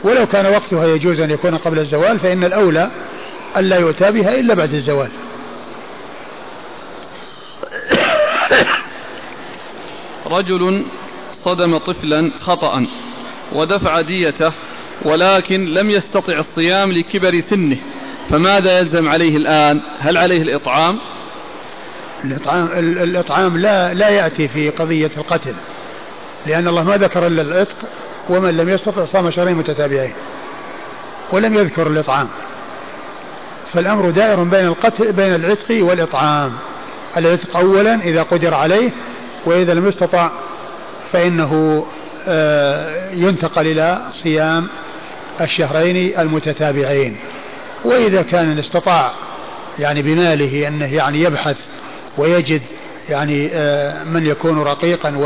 ولو 0.05 0.27
كان 0.27 0.47
وقتها 0.47 0.87
يجوز 0.87 1.21
أن 1.21 1.31
يكون 1.31 1.57
قبل 1.57 1.79
الزوال 1.79 2.19
فإن 2.19 2.45
الأولى 2.45 2.91
أن 3.57 3.65
لا 3.65 3.77
يؤتى 3.77 4.11
بها 4.11 4.35
إلا 4.35 4.55
بعد 4.55 4.75
الزوال. 4.75 5.11
رجل 10.27 10.85
صدم 11.45 11.79
طفلا 11.79 12.31
خطأ 12.41 12.87
ودفع 13.53 14.01
ديته 14.01 14.53
ولكن 15.03 15.75
لم 15.75 15.91
يستطع 15.91 16.39
الصيام 16.39 16.93
لكبر 16.93 17.43
سنه. 17.51 17.77
فماذا 18.31 18.79
يلزم 18.79 19.09
عليه 19.09 19.37
الآن؟ 19.37 19.81
هل 20.01 20.19
عليه 20.19 20.43
الإطعام؟ 20.43 20.99
الإطعام, 22.25 22.69
الإطعام 22.79 23.59
لا, 23.59 23.95
لا 23.95 24.09
يأتي 24.09 24.49
في 24.49 24.71
قضية 24.71 25.11
القتل 25.17 25.55
لأن 26.47 26.69
الله 26.69 26.83
ما 26.83 26.97
ذكر 26.97 27.27
إلا 27.27 27.43
العتق 27.43 27.77
ومن 28.31 28.57
لم 28.57 28.69
يستطع 28.69 29.05
صام 29.05 29.31
شهرين 29.31 29.55
متتابعين 29.55 30.13
ولم 31.33 31.55
يذكر 31.55 31.87
الإطعام. 31.87 32.29
فالأمر 33.73 34.11
دائر 34.11 34.43
بين 34.43 34.67
القتل 34.67 35.13
بين 35.13 35.35
العتق 35.35 35.85
والإطعام. 35.85 36.53
العتق 37.17 37.57
أولا 37.57 37.95
إذا 37.95 38.23
قدر 38.23 38.55
عليه 38.55 38.91
وإذا 39.47 39.75
لم 39.75 39.89
يستطع 39.89 40.31
فإنه 41.13 41.85
آه، 42.29 43.11
ينتقل 43.11 43.67
إلى 43.67 44.03
صيام 44.13 44.67
الشهرين 45.41 46.19
المتتابعين. 46.19 47.17
وإذا 47.85 48.23
كان 48.23 48.59
استطاع 48.59 49.13
يعني 49.79 50.03
بماله 50.03 50.69
أنه 50.69 50.95
يعني 50.95 51.23
يبحث 51.23 51.57
ويجد 52.19 52.63
يعني 53.09 53.51
آه، 53.53 54.05
من 54.05 54.27
يكون 54.27 54.59
رقيقا 54.59 55.17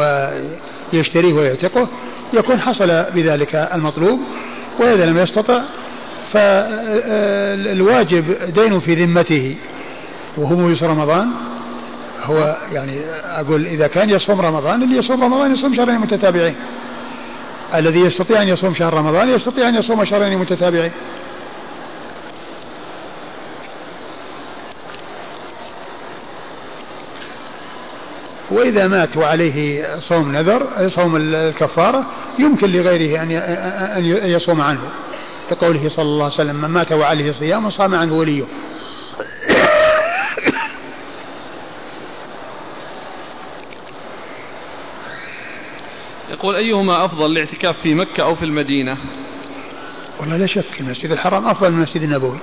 ويشتريه 0.92 1.32
ويعتقه 1.32 1.88
يكون 2.32 2.60
حصل 2.60 3.04
بذلك 3.14 3.54
المطلوب. 3.54 4.20
وإذا 4.78 5.06
لم 5.06 5.18
يستطع 5.18 5.60
فالواجب 6.32 8.30
آه، 8.30 8.46
دين 8.46 8.80
في 8.80 8.94
ذمته 8.94 9.56
وهو 10.36 10.56
موسى 10.56 10.86
رمضان. 10.86 11.28
هو 12.28 12.56
يعني 12.72 13.00
أقول 13.24 13.66
إذا 13.66 13.86
كان 13.86 14.10
يصوم 14.10 14.40
رمضان 14.40 14.82
اللي 14.82 14.96
يصوم 14.96 15.24
رمضان 15.24 15.52
يصوم 15.52 15.74
شهرين 15.74 15.98
متتابعين. 15.98 16.54
الذي 17.74 18.00
يستطيع 18.00 18.42
أن 18.42 18.48
يصوم 18.48 18.74
شهر 18.74 18.94
رمضان 18.94 19.28
يستطيع 19.28 19.68
أن 19.68 19.74
يصوم 19.74 20.04
شهرين 20.04 20.38
متتابعين. 20.38 20.92
وإذا 28.50 28.86
مات 28.86 29.16
وعليه 29.16 29.86
صوم 30.00 30.36
نذر 30.36 30.88
صوم 30.88 31.16
الكفارة 31.16 32.06
يمكن 32.38 32.72
لغيره 32.72 33.22
أن 33.22 34.04
يصوم 34.04 34.60
عنه. 34.60 34.80
لقوله 35.50 35.88
صلى 35.88 36.04
الله 36.04 36.24
عليه 36.24 36.34
وسلم 36.34 36.56
من 36.56 36.68
مات 36.68 36.92
وعليه 36.92 37.32
صيام 37.32 37.70
صام 37.70 37.94
عنه 37.94 38.14
وليه. 38.14 38.44
يقول 46.38 46.54
أيهما 46.54 47.04
أفضل 47.04 47.26
الاعتكاف 47.26 47.80
في 47.80 47.94
مكة 47.94 48.22
أو 48.22 48.34
في 48.34 48.44
المدينة؟ 48.44 48.96
والله 50.20 50.36
لا 50.36 50.46
شك 50.46 50.80
المسجد 50.80 51.10
الحرام 51.10 51.46
أفضل 51.48 51.70
من 51.70 51.76
المسجد 51.76 52.02
النبوي. 52.02 52.38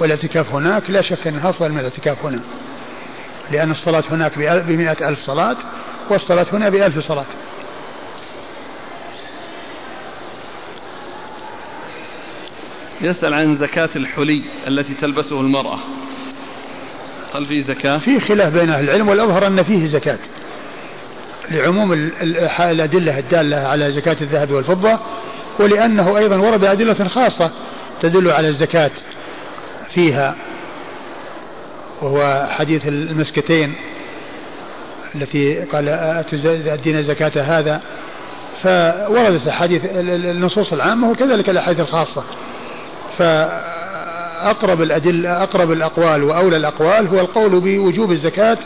والاعتكاف 0.00 0.54
هناك 0.54 0.90
لا 0.90 1.00
شك 1.00 1.26
أنه 1.26 1.50
أفضل 1.50 1.72
من 1.72 1.78
الاعتكاف 1.78 2.24
هنا. 2.24 2.40
لأن 3.52 3.70
الصلاة 3.70 4.04
هناك 4.10 4.38
بمئة 4.38 5.08
ألف 5.08 5.20
صلاة 5.20 5.56
والصلاة 6.10 6.46
هنا 6.52 6.68
بألف 6.68 6.98
صلاة. 6.98 7.24
يسأل 13.00 13.34
عن 13.34 13.56
زكاة 13.56 13.90
الحلي 13.96 14.42
التي 14.66 14.94
تلبسه 14.94 15.40
المرأة. 15.40 15.78
هل 17.34 17.46
فيه 17.46 17.62
زكاة؟ 17.62 17.98
في 17.98 18.20
خلاف 18.20 18.52
بين 18.52 18.70
أهل 18.70 18.84
العلم 18.84 19.08
والأظهر 19.08 19.46
أن 19.46 19.62
فيه 19.62 19.86
زكاة. 19.86 20.18
لعموم 21.50 21.92
الأدلة 21.92 23.18
الدالة 23.18 23.56
على 23.56 23.92
زكاة 23.92 24.16
الذهب 24.20 24.50
والفضة 24.50 24.98
ولأنه 25.58 26.18
أيضا 26.18 26.36
ورد 26.36 26.64
أدلة 26.64 27.08
خاصة 27.08 27.50
تدل 28.02 28.30
على 28.30 28.48
الزكاة 28.48 28.90
فيها 29.90 30.36
وهو 32.02 32.46
حديث 32.50 32.88
المسكتين 32.88 33.74
التي 35.14 35.54
قال 35.54 35.88
أدينا 36.68 37.02
زكاة 37.02 37.42
هذا. 37.42 37.80
فوردت 38.62 39.46
الحديث 39.46 39.82
النصوص 39.94 40.72
العامة 40.72 41.10
وكذلك 41.10 41.48
الأحاديث 41.50 41.80
الخاصة. 41.80 42.24
فأقرب 43.18 44.82
الأدلة 44.82 45.42
أقرب 45.42 45.72
الأقوال 45.72 46.24
وأولى 46.24 46.56
الأقوال 46.56 47.08
هو 47.08 47.20
القول 47.20 47.60
بوجوب 47.60 48.10
الزكاة 48.10 48.58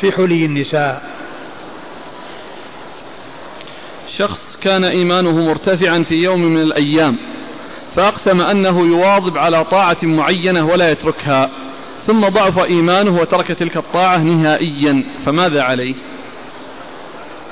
في 0.00 0.12
حلي 0.12 0.44
النساء. 0.44 1.17
شخص 4.16 4.58
كان 4.62 4.84
إيمانه 4.84 5.32
مرتفعا 5.32 6.04
في 6.08 6.14
يوم 6.14 6.42
من 6.42 6.60
الأيام 6.62 7.16
فأقسم 7.96 8.40
أنه 8.40 8.86
يواظب 8.86 9.38
على 9.38 9.64
طاعة 9.64 9.96
معينة 10.02 10.66
ولا 10.66 10.90
يتركها 10.90 11.50
ثم 12.06 12.28
ضعف 12.28 12.58
إيمانه 12.58 13.20
وترك 13.20 13.46
تلك 13.46 13.76
الطاعة 13.76 14.18
نهائيا 14.18 15.04
فماذا 15.26 15.62
عليه؟ 15.62 15.94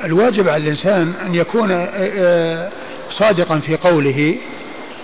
الواجب 0.04 0.48
على 0.48 0.62
الإنسان 0.62 1.12
أن 1.26 1.34
يكون 1.34 1.72
آه، 1.72 1.88
آه، 1.94 2.70
صادقا 3.11 3.59
في 3.59 3.76
قوله 3.76 4.36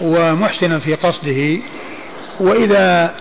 ومحسنا 0.00 0.78
في 0.78 0.94
قصده 0.94 1.59
وإذا 2.40 3.14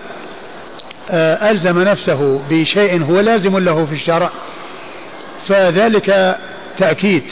آه، 1.09 1.51
ألزم 1.51 1.79
نفسه 1.79 2.41
بشيء 2.49 3.03
هو 3.03 3.19
لازم 3.19 3.57
له 3.57 3.86
في 3.86 3.93
الشرع 3.93 4.29
فذلك 5.47 6.38
تأكيد. 6.77 7.23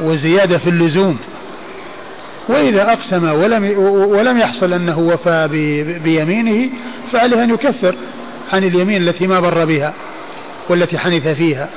وزيادة 0.00 0.58
في 0.58 0.70
اللزوم. 0.70 1.18
وإذا 2.48 2.92
أقسم 2.92 3.24
ولم 3.24 3.78
ولم 3.88 4.38
يحصل 4.38 4.72
أنه 4.72 4.98
وفى 4.98 5.48
بيمينه 6.04 6.70
فعليه 7.12 7.44
أن 7.44 7.50
يكفر 7.50 7.94
عن 8.52 8.64
اليمين 8.64 9.08
التي 9.08 9.26
ما 9.26 9.40
بر 9.40 9.64
بها 9.64 9.94
والتي 10.68 10.98
حنث 10.98 11.28
فيها. 11.28 11.68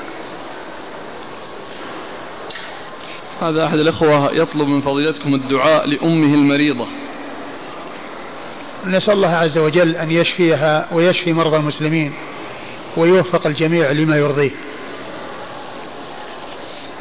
هذا 3.41 3.65
أحد 3.65 3.79
الأخوة 3.79 4.31
يطلب 4.33 4.67
من 4.67 4.81
فضيلتكم 4.81 5.35
الدعاء 5.35 5.87
لأمه 5.87 6.33
المريضة. 6.33 6.87
نسأل 8.85 9.13
الله 9.13 9.35
عز 9.35 9.57
وجل 9.57 9.95
أن 9.95 10.11
يشفيها 10.11 10.87
ويشفي 10.91 11.33
مرضى 11.33 11.57
المسلمين 11.57 12.13
ويوفق 12.97 13.47
الجميع 13.47 13.91
لما 13.91 14.17
يرضيه. 14.17 14.51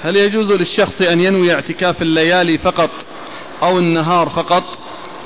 هل 0.03 0.17
يجوز 0.17 0.53
للشخص 0.53 1.03
أن 1.03 1.21
ينوي 1.21 1.55
اعتكاف 1.55 2.03
الليالي 2.03 2.59
فقط 2.59 2.91
أو 3.63 3.79
النهار 3.79 4.29
فقط 4.29 4.65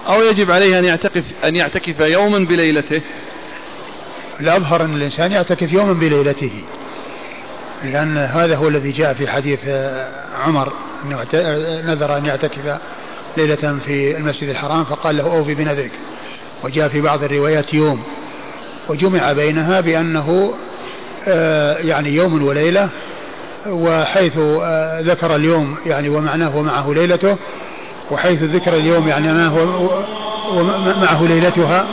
أو 0.09 0.23
يجب 0.23 0.51
عليه 0.51 0.79
أن 0.79 0.85
يعتكف 0.85 1.25
أن 1.45 1.57
يعتكف 1.57 2.01
يوما 2.01 2.39
بليلته؟ 2.39 3.03
الأظهر 4.41 4.85
أن 4.85 4.97
الإنسان 4.97 5.33
يعتكف 5.33 5.73
يوما 5.73 5.93
بليلته 5.93 6.63
لأن 7.85 8.19
هذا 8.19 8.57
هو 8.57 8.69
الذي 8.69 8.93
جاء 8.93 9.15
في 9.15 9.29
حديث 9.29 9.59
عمر 10.41 10.73
أنه 11.05 11.27
نذر 11.93 12.17
أن 12.17 12.27
يعتكف 12.27 12.79
ليلة 13.37 13.79
في 13.87 14.17
المسجد 14.17 14.49
الحرام 14.49 14.85
فقال 14.85 15.17
له 15.17 15.37
أوفي 15.37 15.55
بنذرك. 15.55 15.93
وجاء 16.65 16.89
في 16.89 17.01
بعض 17.01 17.25
الروايات 17.25 17.75
يوم 17.75 18.03
وجمع 18.89 19.33
بينها 19.33 19.81
بأنه 19.81 20.55
آه، 21.29 21.79
يعني 21.79 22.15
يوم 22.15 22.43
وليلة 22.43 22.89
وحيث 23.67 24.39
آه، 24.63 25.01
ذكر 25.01 25.37
اليوم 25.37 25.77
يعني 25.87 26.09
ومعناه 26.09 26.57
ومعه 26.57 26.93
ليلته 26.93 27.37
وحيث 28.11 28.43
ذكر 28.43 28.75
اليوم 28.75 29.09
يعني 29.09 29.33
ما 29.33 29.47
هو 29.47 29.61
ومعه 30.59 31.23
ليلتها 31.23 31.87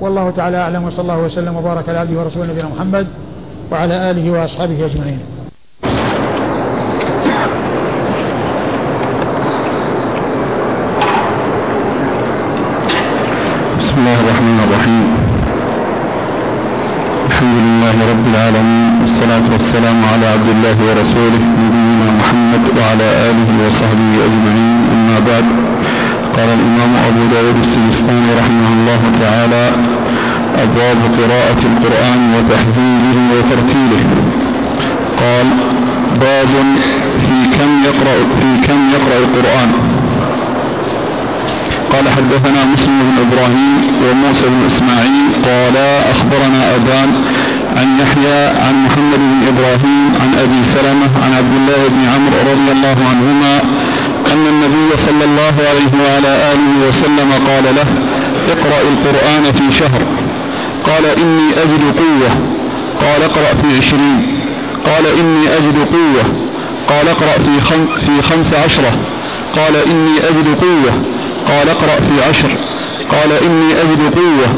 والله 0.00 0.30
تعالى 0.36 0.56
أعلم 0.56 0.84
وصلى 0.84 1.00
الله 1.00 1.18
وسلم 1.18 1.56
وبارك 1.56 1.88
على 1.88 1.98
عبده 1.98 2.20
ورسوله 2.20 2.46
نبينا 2.46 2.68
محمد 2.68 3.06
وعلى 3.72 4.10
آله 4.10 4.30
وأصحابه 4.30 4.86
أجمعين. 4.86 5.20
بسم 13.80 13.98
الله 13.98 14.20
الرحمن 14.20 14.60
الرحيم. 14.60 15.35
الحمد 17.26 17.58
لله 17.66 17.96
رب 18.12 18.24
العالمين 18.32 18.90
والصلاة 19.00 19.46
والسلام 19.54 19.98
على 20.12 20.26
عبد 20.34 20.48
الله 20.54 20.76
ورسوله 20.88 21.42
نبينا 21.62 22.08
محمد 22.20 22.64
وعلى 22.78 23.06
آله 23.28 23.48
وصحبه 23.62 24.10
أجمعين. 24.26 24.74
أما 24.94 25.16
بعد 25.28 25.46
قال 26.36 26.48
الإمام 26.58 26.92
أبو 27.08 27.22
داود 27.34 27.56
السجستاني 27.66 28.30
رحمه 28.40 28.68
الله 28.76 29.02
تعالى 29.22 29.64
أبواب 30.64 31.00
قراءة 31.18 31.60
القرآن 31.70 32.20
وتحذيره 32.34 33.18
وترتيله. 33.36 34.02
قال 35.22 35.46
باب 36.24 36.52
في 37.26 37.36
كم 37.56 37.70
يقرأ 37.88 38.16
في 38.40 38.50
كم 38.66 38.80
يقرأ 38.96 39.18
القرآن. 39.24 39.70
قال 41.96 42.08
حدثنا 42.08 42.64
مسلم 42.64 42.98
بن 42.98 43.16
إبراهيم 43.26 43.76
وموسى 44.04 44.46
بن 44.46 44.66
إسماعيل 44.66 45.44
قالا 45.44 46.10
أخبرنا 46.10 46.74
أبان 46.74 47.24
عن 47.76 47.98
يحيى 48.00 48.46
عن 48.46 48.84
محمد 48.84 49.18
بن 49.18 49.46
إبراهيم 49.48 50.14
عن 50.20 50.34
أبي 50.34 50.60
سلمة 50.74 51.10
عن 51.24 51.34
عبد 51.34 51.56
الله 51.56 51.88
بن 51.88 52.04
عمرو 52.14 52.52
رضي 52.52 52.72
الله 52.72 52.96
عنهما 53.10 53.60
أن 54.32 54.46
النبي 54.46 54.96
صلى 54.96 55.24
الله 55.24 55.54
عليه 55.70 55.92
وعلى 56.04 56.52
آله 56.52 56.88
وسلم 56.88 57.32
قال 57.48 57.64
له 57.64 57.88
اقرأ 58.52 58.80
القرآن 58.80 59.52
في 59.52 59.78
شهر. 59.78 60.02
قال 60.86 61.06
إني 61.06 61.50
أجد 61.62 61.82
قوة. 61.98 62.30
قال 63.00 63.22
اقرأ 63.22 63.54
في 63.62 63.78
عشرين. 63.78 64.38
قال 64.86 65.06
إني 65.06 65.56
أجد 65.56 65.78
قوة. 65.92 66.24
قال 66.88 67.08
اقرأ 67.08 67.38
في 67.38 67.60
في 68.06 68.22
خمس 68.22 68.54
عشرة. 68.54 68.92
قال 69.56 69.76
إني 69.76 70.18
أجد 70.18 70.48
قوة. 70.60 71.15
قال 71.48 71.68
اقرأ 71.68 72.00
في 72.00 72.24
عشر. 72.28 72.56
قال 73.12 73.32
إني 73.32 73.72
أجد 73.82 74.14
قوة. 74.14 74.48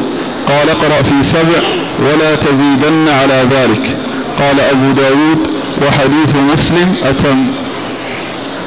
قال 0.49 0.70
اقرأ 0.70 1.03
في 1.03 1.22
سبع. 1.22 1.61
ولا 2.01 2.34
تزيدن 2.34 3.09
على 3.09 3.47
ذلك. 3.51 3.97
قال 4.41 4.61
أبو 4.61 4.93
داود 4.93 5.39
وحديث 5.82 6.36
مسلم 6.36 6.97
أتم. 7.05 7.47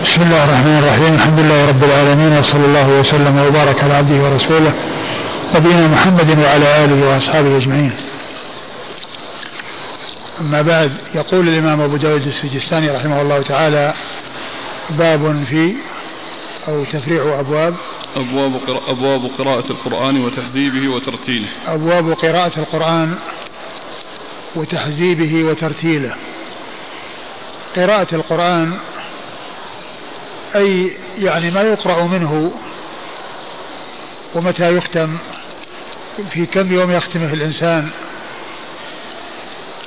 بسم 0.03 0.21
الله 0.21 0.43
الرحمن 0.43 0.77
الرحيم. 0.83 1.15
الحمد 1.15 1.39
لله 1.39 1.67
رب 1.67 1.83
العالمين 1.83 2.37
وصلى 2.37 2.65
الله 2.65 2.89
وسلم 2.99 3.45
وبارك 3.47 3.83
على 3.83 3.93
عبده 3.93 4.15
ورسوله 4.15 4.73
نبينا 5.55 5.87
محمد 5.87 6.39
وعلى 6.39 6.85
آله 6.85 7.09
وأصحابه 7.09 7.57
أجمعين. 7.57 7.91
أما 10.41 10.61
بعد 10.61 10.91
يقول 11.15 11.47
الإمام 11.47 11.81
أبو 11.81 11.97
داود 11.97 12.27
السجستاني 12.27 12.89
رحمه 12.89 13.21
الله 13.21 13.41
تعالى 13.41 13.93
باب 14.89 15.43
في 15.49 15.73
أو 16.67 16.83
تفريع 16.93 17.39
أبواب 17.39 17.73
أبواب, 18.15 18.55
قراءة 18.67 18.91
أبواب 18.91 19.31
قراءة 19.37 19.71
القرآن 19.71 20.25
وتهذيبه 20.25 20.89
وترتيله. 20.89 21.47
أبواب 21.67 22.11
قراءة 22.11 22.59
القرآن 22.59 23.15
وتحذيبه 24.55 25.43
وترتيله. 25.43 26.15
قراءة 27.75 28.15
القرآن 28.15 28.77
أي 30.55 30.91
يعني 31.19 31.51
ما 31.51 31.61
يقرأ 31.61 32.03
منه 32.03 32.51
ومتى 34.35 34.77
يختم 34.77 35.17
في 36.29 36.45
كم 36.45 36.73
يوم 36.73 36.91
يختمه 36.91 37.33
الإنسان 37.33 37.89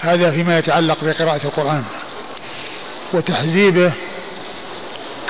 هذا 0.01 0.31
فيما 0.31 0.59
يتعلق 0.59 1.05
بقراءة 1.05 1.41
القرآن. 1.45 1.85
وتحذيبه 3.13 3.93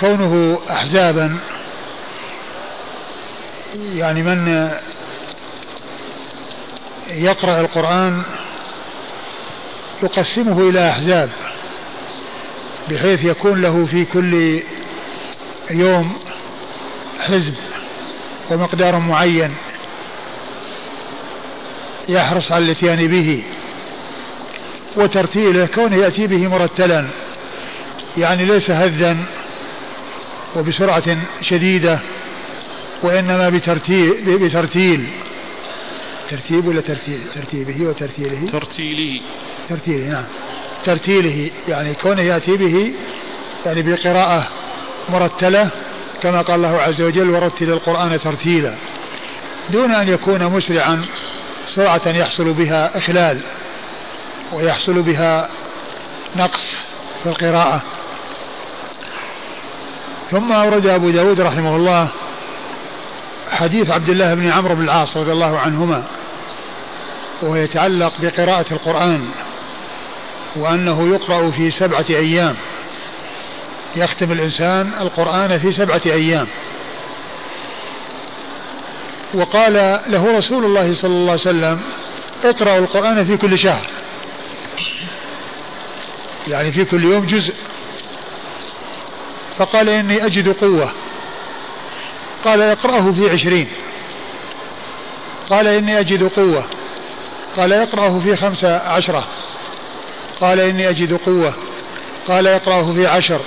كونه 0.00 0.58
أحزابا 0.70 1.38
يعني 3.74 4.22
من 4.22 4.70
يقرأ 7.10 7.60
القرآن 7.60 8.22
يقسمه 10.02 10.68
إلى 10.68 10.90
أحزاب 10.90 11.30
بحيث 12.90 13.24
يكون 13.24 13.62
له 13.62 13.86
في 13.90 14.04
كل 14.04 14.62
يوم 15.70 16.18
حزب 17.20 17.54
ومقدار 18.50 18.98
معين 18.98 19.54
يحرص 22.08 22.52
على 22.52 22.64
الاتيان 22.64 23.06
به 23.06 23.42
وترتيله 24.96 25.66
كونه 25.66 25.96
يأتي 25.96 26.26
به 26.26 26.48
مرتلا 26.48 27.06
يعني 28.16 28.44
ليس 28.44 28.70
هذا 28.70 29.16
وبسرعة 30.56 31.16
شديدة. 31.40 31.98
وإنما 33.04 33.48
بترتيب 33.48 34.30
بترتيل. 34.30 35.06
ترتيب 36.30 36.66
ولا 36.68 36.80
ترتيل 36.80 37.20
ترتيبه 37.34 37.86
وترتيله؟ 37.88 38.50
ترتيله. 38.52 39.20
ترتيله 39.68 40.08
نعم. 40.08 40.24
ترتيله 40.84 41.50
يعني 41.68 41.94
كونه 41.94 42.22
يأتي 42.22 42.56
به 42.56 42.92
يعني 43.66 43.82
بقراءة 43.82 44.48
مرتلة 45.08 45.68
كما 46.22 46.42
قال 46.42 46.56
الله 46.56 46.80
عز 46.80 47.02
وجل 47.02 47.30
ورتل 47.30 47.70
القرآن 47.70 48.20
ترتيلا. 48.20 48.74
دون 49.70 49.94
أن 49.94 50.08
يكون 50.08 50.44
مسرعا 50.44 51.02
سرعة 51.66 52.08
يحصل 52.08 52.52
بها 52.52 52.98
إخلال 52.98 53.40
ويحصل 54.52 55.02
بها 55.02 55.48
نقص 56.36 56.76
في 57.22 57.28
القراءة. 57.28 57.82
ثم 60.30 60.52
أورد 60.52 60.86
أبو 60.86 61.10
داود 61.10 61.40
رحمه 61.40 61.76
الله 61.76 62.08
حديث 63.50 63.90
عبد 63.90 64.08
الله 64.08 64.34
بن 64.34 64.50
عمرو 64.50 64.74
بن 64.74 64.84
العاص 64.84 65.16
رضي 65.16 65.32
الله 65.32 65.58
عنهما 65.58 66.04
وهو 67.42 67.56
يتعلق 67.56 68.12
بقراءة 68.18 68.64
القرآن 68.72 69.28
وأنه 70.56 71.14
يقرأ 71.14 71.50
في 71.50 71.70
سبعة 71.70 72.04
أيام. 72.10 72.56
يختم 73.96 74.32
الإنسان 74.32 74.92
القرآن 75.00 75.58
في 75.58 75.72
سبعة 75.72 76.00
أيام. 76.06 76.46
وقال 79.34 79.72
له 80.06 80.38
رسول 80.38 80.64
الله 80.64 80.94
صلى 80.94 81.10
الله 81.10 81.30
عليه 81.30 81.40
وسلم 81.40 81.80
اقرأ 82.44 82.78
القرآن 82.78 83.26
في 83.26 83.36
كل 83.36 83.58
شهر. 83.58 83.86
يعني 86.48 86.72
في 86.72 86.84
كل 86.84 87.04
يوم 87.04 87.26
جزء. 87.26 87.54
فقال 89.58 89.88
إني 89.88 90.26
أجد 90.26 90.48
قوة. 90.48 90.92
قال 92.44 92.60
يقرأه 92.60 93.12
في 93.12 93.30
عشرين. 93.30 93.68
قال 95.50 95.68
إني 95.68 96.00
أجد 96.00 96.22
قوة. 96.22 96.64
قال 97.56 97.72
يقرأه 97.72 98.20
في 98.24 98.36
خمسة 98.36 98.76
عشرة. 98.76 99.24
قال 100.40 100.60
إني 100.60 100.88
أجد 100.88 101.12
قوة. 101.12 101.54
قال 102.28 102.46
يقرأه 102.46 102.92
في 102.92 103.06
عشر. 103.06 103.40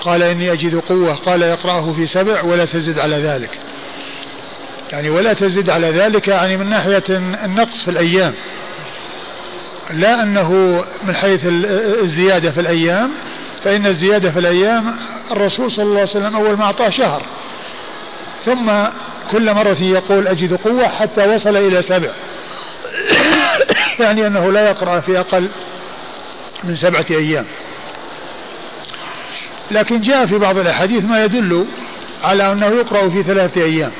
قال 0.00 0.22
إني 0.22 0.52
أجد 0.52 0.76
قوة. 0.76 1.14
قال 1.14 1.42
يقرأه 1.42 1.92
في 1.92 2.06
سبع 2.06 2.42
ولا 2.42 2.64
تزد 2.64 2.98
على 2.98 3.16
ذلك. 3.16 3.58
يعني 4.92 5.10
ولا 5.10 5.32
تزد 5.32 5.70
على 5.70 5.90
ذلك 5.90 6.28
يعني 6.28 6.56
من 6.56 6.70
ناحية 6.70 7.04
النقص 7.44 7.82
في 7.82 7.90
الأيام. 7.90 8.34
لا 9.90 10.22
أنه 10.22 10.84
من 11.04 11.14
حيث 11.14 11.40
الزيادة 12.02 12.50
في 12.50 12.60
الأيام 12.60 13.10
فإن 13.64 13.86
الزيادة 13.86 14.30
في 14.30 14.38
الأيام 14.38 14.96
الرسول 15.30 15.70
صلى 15.70 15.84
الله 15.84 16.00
عليه 16.00 16.10
وسلم 16.10 16.36
أول 16.36 16.56
ما 16.56 16.64
أعطاه 16.64 16.88
شهر. 16.88 17.22
ثم 18.44 18.70
كل 19.30 19.54
مرة 19.54 19.76
يقول 19.80 20.28
أجد 20.28 20.54
قوة 20.54 20.88
حتى 20.88 21.26
وصل 21.26 21.56
إلى 21.56 21.82
سبع. 21.82 22.10
يعني 24.00 24.26
أنه 24.26 24.52
لا 24.52 24.68
يقرأ 24.68 25.00
في 25.00 25.20
أقل 25.20 25.48
من 26.64 26.76
سبعة 26.76 27.06
أيام. 27.10 27.46
لكن 29.70 30.00
جاء 30.00 30.26
في 30.26 30.38
بعض 30.38 30.58
الأحاديث 30.58 31.04
ما 31.04 31.24
يدل 31.24 31.66
على 32.24 32.52
أنه 32.52 32.66
يقرأ 32.66 33.08
في 33.08 33.22
ثلاثة 33.22 33.62
أيام. 33.62 33.92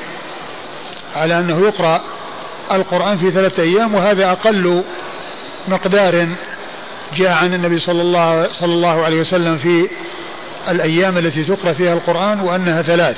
على 1.15 1.39
أنه 1.39 1.59
يقرأ 1.65 2.01
القرآن 2.71 3.17
في 3.17 3.31
ثلاثة 3.31 3.63
أيام 3.63 3.95
وهذا 3.95 4.31
أقل 4.31 4.83
مقدار 5.67 6.27
جاء 7.15 7.31
عن 7.31 7.53
النبي 7.53 7.79
صلى 7.79 8.01
الله, 8.01 8.47
صلى 8.47 8.73
الله 8.73 9.05
عليه 9.05 9.19
وسلم 9.19 9.57
في 9.57 9.89
الأيام 10.69 11.17
التي 11.17 11.43
تقرأ 11.43 11.73
فيها 11.73 11.93
القرآن 11.93 12.39
وأنها 12.39 12.81
ثلاث. 12.81 13.17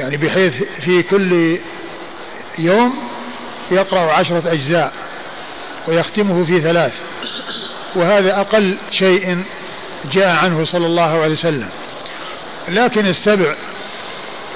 يعني 0.00 0.16
بحيث 0.16 0.62
في 0.80 1.02
كل 1.02 1.58
يوم 2.58 2.98
يقرأ 3.70 4.12
عشرة 4.12 4.42
أجزاء 4.52 4.92
ويختمه 5.88 6.44
في 6.44 6.60
ثلاث. 6.60 6.92
وهذا 7.94 8.40
أقل 8.40 8.76
شيء 8.90 9.44
جاء 10.12 10.36
عنه 10.44 10.64
صلى 10.64 10.86
الله 10.86 11.22
عليه 11.22 11.32
وسلم. 11.32 11.68
لكن 12.68 13.06
السبع 13.06 13.54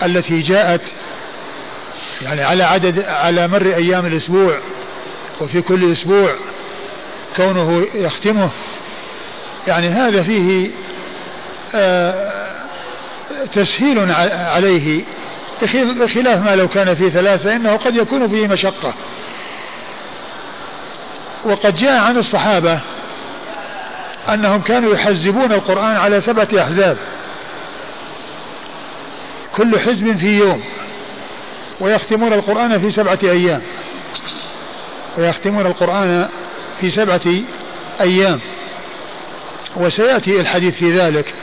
التي 0.03 0.43
جاءت 0.43 0.81
يعني 2.23 2.43
على 2.43 2.63
عدد 2.65 3.05
على 3.05 3.49
مر 3.49 3.67
أيام 3.67 4.07
الأسبوع 4.07 4.59
وفي 5.41 5.63
كل 5.63 5.93
أسبوع 5.93 6.35
كونه 7.37 7.87
يختمه 7.95 8.51
يعني 9.67 9.89
هذا 9.89 10.23
فيه 10.23 10.71
آه 11.75 12.33
تسهيل 13.53 14.13
عليه 14.33 15.03
بخلاف 16.01 16.45
ما 16.45 16.57
لو 16.57 16.69
كان 16.69 16.95
في 16.95 17.11
ثلاثة 17.11 17.45
فإنه 17.45 17.77
قد 17.77 17.97
يكون 17.97 18.29
فيه 18.29 18.47
مشقة. 18.47 18.95
وقد 21.45 21.75
جاء 21.75 22.01
عن 22.01 22.19
الصحابة 22.19 22.79
أنهم 24.29 24.61
كانوا 24.61 24.95
يحزبون 24.95 25.53
القرآن 25.53 25.97
على 25.97 26.21
سبعة 26.21 26.49
أحزاب. 26.61 26.97
كل 29.57 29.79
حزب 29.79 30.17
في 30.19 30.39
يوم. 30.39 30.63
ويختمون 31.81 32.33
القرآن 32.33 32.81
في 32.81 32.91
سبعة 32.91 33.19
أيام. 33.23 33.63
ويختمون 35.19 35.67
القرآن 35.67 36.29
في 36.81 36.91
سبعة 36.91 37.21
أيام. 38.01 38.41
وسيأتي 39.77 40.41
الحديث 40.41 40.75
في 40.75 40.99
ذلك. 40.99 41.35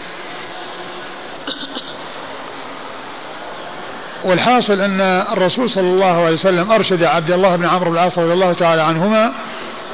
والحاصل 4.24 4.82
أن 4.82 5.02
الرسول 5.32 5.70
صلى 5.70 5.88
الله 5.88 6.24
عليه 6.26 6.34
وسلم 6.34 6.72
أرشد 6.72 7.04
عبد 7.04 7.32
الله 7.32 7.56
بن 7.56 7.66
عمرو 7.66 7.90
بن 7.90 7.98
العاص 7.98 8.18
رضي 8.18 8.34
الله 8.34 8.54
تعالى 8.54 8.82
عنهما 8.82 9.34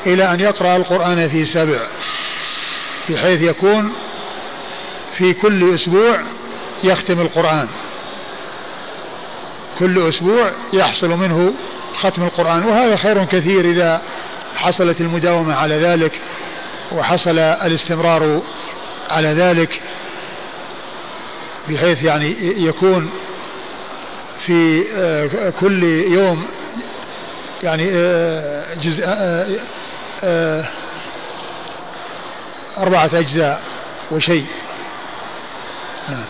إلى 0.06 0.32
أن 0.34 0.40
يقرأ 0.40 0.76
القرآن 0.76 1.30
في 1.30 1.46
سبع 1.46 1.80
بحيث 3.10 3.42
يكون 3.42 3.94
في 5.18 5.34
كل 5.34 5.76
أسبوع 5.76 6.20
يختم 6.84 7.22
القرآن. 7.22 7.68
كل 9.80 10.10
أسبوع 10.10 10.52
يحصل 10.74 11.10
منه 11.10 11.54
ختم 11.96 12.24
القرآن 12.24 12.64
وهذا 12.64 12.96
خير 12.96 13.26
كثير 13.26 13.66
إذا 13.66 14.02
حصلت 14.56 15.02
المداومة 15.02 15.56
على 15.56 15.76
ذلك 15.76 16.12
وحصل 16.92 17.40
الاستمرار 17.40 18.42
على 19.12 19.28
ذلك 19.28 19.82
بحيث 21.70 22.04
يعني 22.04 22.36
يكون 22.66 23.12
في 24.46 24.86
آه، 24.96 25.50
كل 25.50 25.84
يوم 25.84 26.48
يعني 27.64 27.90
آه، 27.94 28.74
جزء 28.74 29.04
آه، 30.24 30.66
أربعة 32.78 33.10
أجزاء 33.14 33.62
وشيء. 34.12 34.46
نعم 36.10 36.26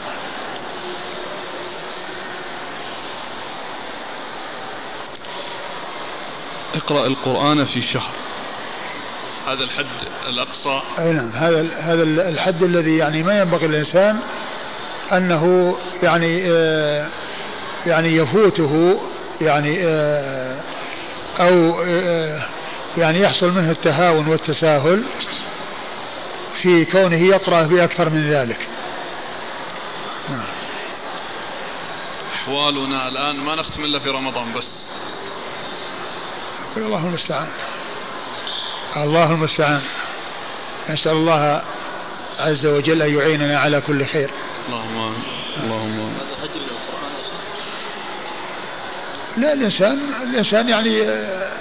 اقرأ 6.76 7.08
القرآن 7.08 7.66
في 7.66 7.82
شهر. 7.82 8.12
هذا 9.48 9.64
الحد 9.64 9.86
الأقصى. 10.30 10.82
أي 11.00 11.14
نعم 11.14 11.32
هذا 11.36 11.66
هذا 11.80 12.04
الحد 12.04 12.64
الذي 12.64 12.98
يعني 12.98 13.24
ما 13.24 13.40
ينبغي 13.42 13.68
للإنسان 13.68 14.20
أنه 15.12 15.76
يعني 16.04 16.44
آه 16.48 17.08
يعني 17.88 18.16
يفوته 18.16 19.02
يعني 19.41 19.78
آه 19.84 20.60
أو 21.40 21.84
آه 21.88 22.45
يعني 22.98 23.22
يحصل 23.22 23.52
منه 23.52 23.72
التهاون 23.72 24.28
والتساهل 24.28 25.03
في 26.62 26.86
كونه 26.86 27.18
يقرأ 27.18 27.64
بأكثر 27.64 28.10
من 28.10 28.30
ذلك. 28.30 28.68
نعم. 30.30 30.44
أحوالنا 32.36 33.07
الآن 33.07 33.36
ما 33.36 33.56
نختم 33.56 33.84
إلا 33.84 33.99
في 33.99 34.10
رمضان 34.10 34.53
بس. 34.53 34.88
الله 36.78 37.07
المستعان. 37.07 37.48
الله 38.98 39.32
المستعان. 39.32 39.82
نسأل 40.90 41.12
الله 41.12 41.62
عز 42.40 42.66
وجل 42.66 43.02
أن 43.02 43.20
يعيننا 43.20 43.60
على 43.60 43.82
كل 43.82 44.06
خير. 44.06 44.30
اللهم 44.70 45.14
اللهم 45.64 46.16
لا 49.38 49.53
الإنسان 49.53 49.99
الإنسان 50.24 50.70
يعني 50.70 51.02
آه، 51.02 51.52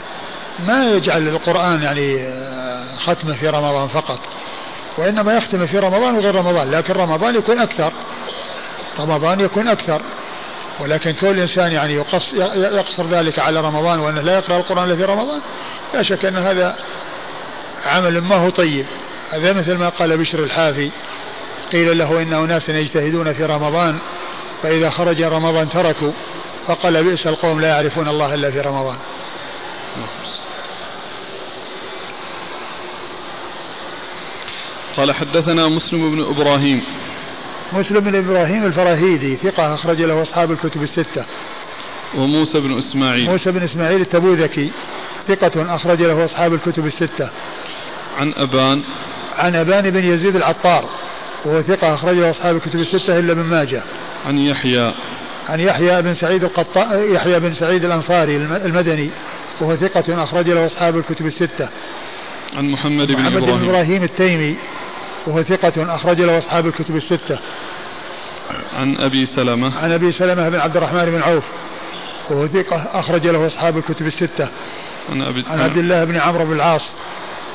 ما 0.66 0.90
يجعل 0.90 1.28
القرآن 1.28 1.82
يعني 1.82 2.22
آه، 2.22 2.84
ختمة 2.98 3.34
في 3.34 3.48
رمضان 3.48 3.88
فقط. 3.88 4.20
وإنما 4.98 5.36
يختم 5.36 5.66
في 5.66 5.78
رمضان 5.78 6.14
وغير 6.14 6.34
رمضان 6.34 6.70
لكن 6.70 6.92
رمضان 6.92 7.34
يكون 7.34 7.58
أكثر. 7.58 7.92
رمضان 8.98 9.40
يكون 9.40 9.68
أكثر. 9.68 10.00
ولكن 10.80 11.12
كل 11.12 11.38
إنسان 11.38 11.72
يعني 11.72 11.94
يقصر 12.54 13.06
ذلك 13.10 13.38
على 13.38 13.60
رمضان 13.60 14.00
وأنه 14.00 14.20
لا 14.20 14.34
يقرأ 14.34 14.56
القرآن 14.56 14.84
إلا 14.84 14.96
في 14.96 15.04
رمضان. 15.04 15.40
لا 15.94 16.02
شك 16.02 16.24
أن 16.24 16.36
هذا 16.36 16.76
عمل 17.86 18.20
ما 18.20 18.36
هو 18.36 18.50
طيب. 18.50 18.86
هذا 19.30 19.52
مثل 19.52 19.74
ما 19.78 19.88
قال 19.88 20.18
بشر 20.18 20.38
الحافي 20.38 20.90
قيل 21.72 21.98
له 21.98 22.22
إن 22.22 22.32
أناسا 22.32 22.72
يجتهدون 22.72 23.32
في 23.32 23.44
رمضان 23.44 23.98
فإذا 24.62 24.90
خرج 24.90 25.22
رمضان 25.22 25.68
تركوا. 25.68 26.12
فقال 26.66 27.04
بئس 27.04 27.26
القوم 27.26 27.60
لا 27.60 27.68
يعرفون 27.68 28.08
الله 28.08 28.34
إلا 28.34 28.50
في 28.50 28.60
رمضان. 28.60 28.96
قال 34.96 35.12
حدثنا 35.12 35.68
مسلم 35.68 36.10
بن 36.10 36.20
إبراهيم. 36.20 36.84
مسلم 37.72 38.00
بن 38.00 38.14
إبراهيم 38.14 38.64
الفراهيدي 38.64 39.36
ثقة 39.36 39.74
أخرج 39.74 40.02
له 40.02 40.22
أصحاب 40.22 40.52
الكتب 40.52 40.82
الستة. 40.82 41.24
وموسى 42.14 42.60
بن 42.60 42.78
إسماعيل. 42.78 43.30
موسى 43.30 43.50
بن 43.50 43.62
إسماعيل 43.62 44.00
التبوذكي 44.00 44.70
ثقة 45.28 45.74
أخرج 45.74 46.02
له 46.02 46.24
أصحاب 46.24 46.54
الكتب 46.54 46.86
الستة. 46.86 47.30
عن 48.18 48.34
أبان. 48.36 48.82
عن 49.38 49.54
أبان 49.54 49.90
بن 49.90 50.04
يزيد 50.04 50.36
العطار 50.36 50.84
وهو 51.44 51.62
ثقة 51.62 51.94
أخرج 51.94 52.16
له 52.16 52.30
أصحاب 52.30 52.56
الكتب 52.56 52.80
الستة 52.80 53.18
إلا 53.18 53.34
من 53.34 53.42
ماجه. 53.42 53.82
عن 54.26 54.38
يحيى. 54.38 54.94
عن 55.48 55.60
يحيى 55.60 56.02
بن 56.02 56.14
سعيد 56.14 56.44
القطا 56.44 56.94
يحيى 56.94 57.40
بن 57.40 57.52
سعيد 57.52 57.84
الأنصاري 57.84 58.36
المدني 58.36 59.10
وهو 59.60 59.76
ثقة 59.76 60.22
أخرج 60.22 60.50
له 60.50 60.66
أصحاب 60.66 60.96
الكتب 60.96 61.26
الستة. 61.26 61.68
عن 62.56 62.70
محمد 62.70 63.06
بن 63.06 63.12
محمد 63.12 63.36
إبراهيم 63.36 63.58
بن 63.58 63.68
إبراهيم. 63.68 64.02
التيمي 64.02 64.56
وهو 65.26 65.42
ثقة 65.42 65.94
أخرج 65.94 66.20
له 66.20 66.38
أصحاب 66.38 66.66
الكتب 66.66 66.96
الستة. 66.96 67.38
عن 68.76 68.96
أبي 68.96 69.26
سلمة. 69.26 69.78
عن 69.78 69.92
أبي 69.92 70.12
سلمة 70.12 70.48
بن 70.48 70.60
عبد 70.60 70.76
الرحمن 70.76 71.04
بن 71.04 71.22
عوف 71.22 71.44
وهو 72.30 72.46
ثقة 72.46 72.90
أخرج 72.92 73.26
له 73.26 73.46
أصحاب 73.46 73.78
الكتب 73.78 74.06
الستة. 74.06 74.48
عن, 75.12 75.22
أبي 75.22 75.44
عن 75.50 75.60
عبد 75.60 75.76
الله 75.76 76.04
بن 76.04 76.16
عمرو 76.16 76.44
بن 76.44 76.52
العاص 76.52 76.90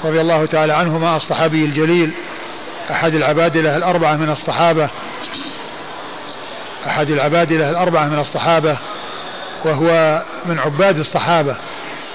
رضي 0.05 0.21
الله 0.21 0.45
تعالى 0.45 0.73
عنهما 0.73 1.17
الصحابي 1.17 1.65
الجليل 1.65 2.11
أحد 2.91 3.15
العبادلة 3.15 3.77
الأربعة 3.77 4.15
من 4.15 4.29
الصحابة. 4.29 4.89
أحد 6.87 7.09
العبادلة 7.11 7.69
الأربعة 7.69 8.05
من 8.05 8.19
الصحابة 8.19 8.77
وهو 9.65 10.21
من 10.45 10.59
عباد 10.59 10.99
الصحابة. 10.99 11.55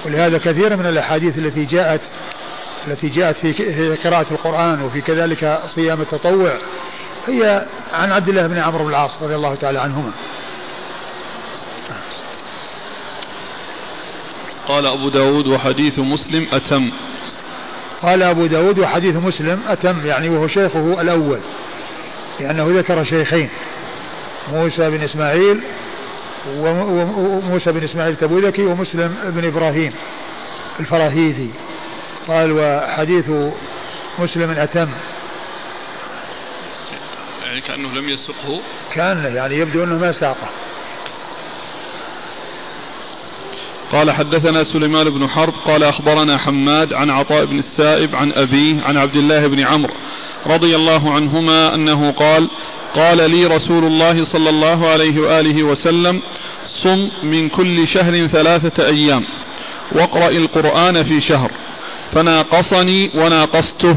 ولهذا 0.05 0.37
كثير 0.37 0.75
من 0.75 0.85
الأحاديث 0.85 1.37
التي 1.37 1.65
جاءت 1.65 2.01
التي 2.87 3.09
جاءت 3.09 3.37
في 3.37 3.97
قراءة 4.03 4.25
القرآن 4.31 4.81
وفي 4.81 5.01
كذلك 5.01 5.59
صيام 5.65 6.01
التطوع 6.01 6.51
هي 7.27 7.65
عن 7.93 8.11
عبد 8.11 8.29
الله 8.29 8.47
بن 8.47 8.57
عمرو 8.57 8.83
بن 8.83 8.89
العاص 8.89 9.21
رضي 9.21 9.35
الله 9.35 9.55
تعالى 9.55 9.79
عنهما. 9.79 10.11
قال 14.67 14.85
أبو 14.85 15.09
داود 15.09 15.47
وحديث 15.47 15.99
مسلم 15.99 16.47
أتم. 16.51 16.91
قال 18.01 18.23
أبو 18.23 18.45
داود 18.45 18.79
وحديث 18.79 19.15
مسلم 19.15 19.61
أتم 19.67 20.07
يعني 20.07 20.29
وهو 20.29 20.47
شيخه 20.47 21.01
الأول 21.01 21.39
لأنه 22.39 22.67
ذكر 22.79 23.03
شيخين. 23.03 23.49
موسى 24.53 24.89
بن 24.89 25.03
إسماعيل 25.03 25.61
وموسى 26.57 27.71
بن 27.71 27.83
إسماعيل 27.83 28.13
التبوذكي 28.13 28.65
ومسلم 28.65 29.15
بن 29.23 29.45
إبراهيم 29.45 29.93
الفراهيدي 30.79 31.49
قال 32.27 32.51
وحديث 32.51 33.29
مسلم 34.19 34.51
أتم. 34.51 34.89
يعني 37.43 37.61
كأنه 37.61 37.91
لم 37.91 38.09
يسقه؟ 38.09 38.61
كان 38.93 39.35
يعني 39.35 39.57
يبدو 39.57 39.83
أنه 39.83 39.97
ما 39.97 40.11
ساقه. 40.11 40.49
قال 43.91 44.11
حدثنا 44.11 44.63
سليمان 44.63 45.09
بن 45.09 45.27
حرب 45.27 45.53
قال 45.65 45.83
أخبرنا 45.83 46.37
حماد 46.37 46.93
عن 46.93 47.09
عطاء 47.09 47.45
بن 47.45 47.59
السائب 47.59 48.15
عن 48.15 48.31
أبيه 48.31 48.81
عن 48.83 48.97
عبد 48.97 49.15
الله 49.15 49.47
بن 49.47 49.59
عمرو 49.59 49.93
رضي 50.47 50.75
الله 50.75 51.13
عنهما 51.13 51.75
أنه 51.75 52.11
قال 52.11 52.49
قال 52.95 53.31
لي 53.31 53.45
رسول 53.45 53.83
الله 53.83 54.23
صلى 54.23 54.49
الله 54.49 54.87
عليه 54.87 55.19
وآله 55.19 55.63
وسلم 55.63 56.21
صم 56.65 57.09
من 57.23 57.49
كل 57.49 57.87
شهر 57.87 58.27
ثلاثة 58.27 58.85
أيام 58.85 59.23
واقرأ 59.91 60.29
القرآن 60.29 61.03
في 61.03 61.21
شهر. 61.21 61.51
فناقصني 62.11 63.11
وناقصته 63.15 63.95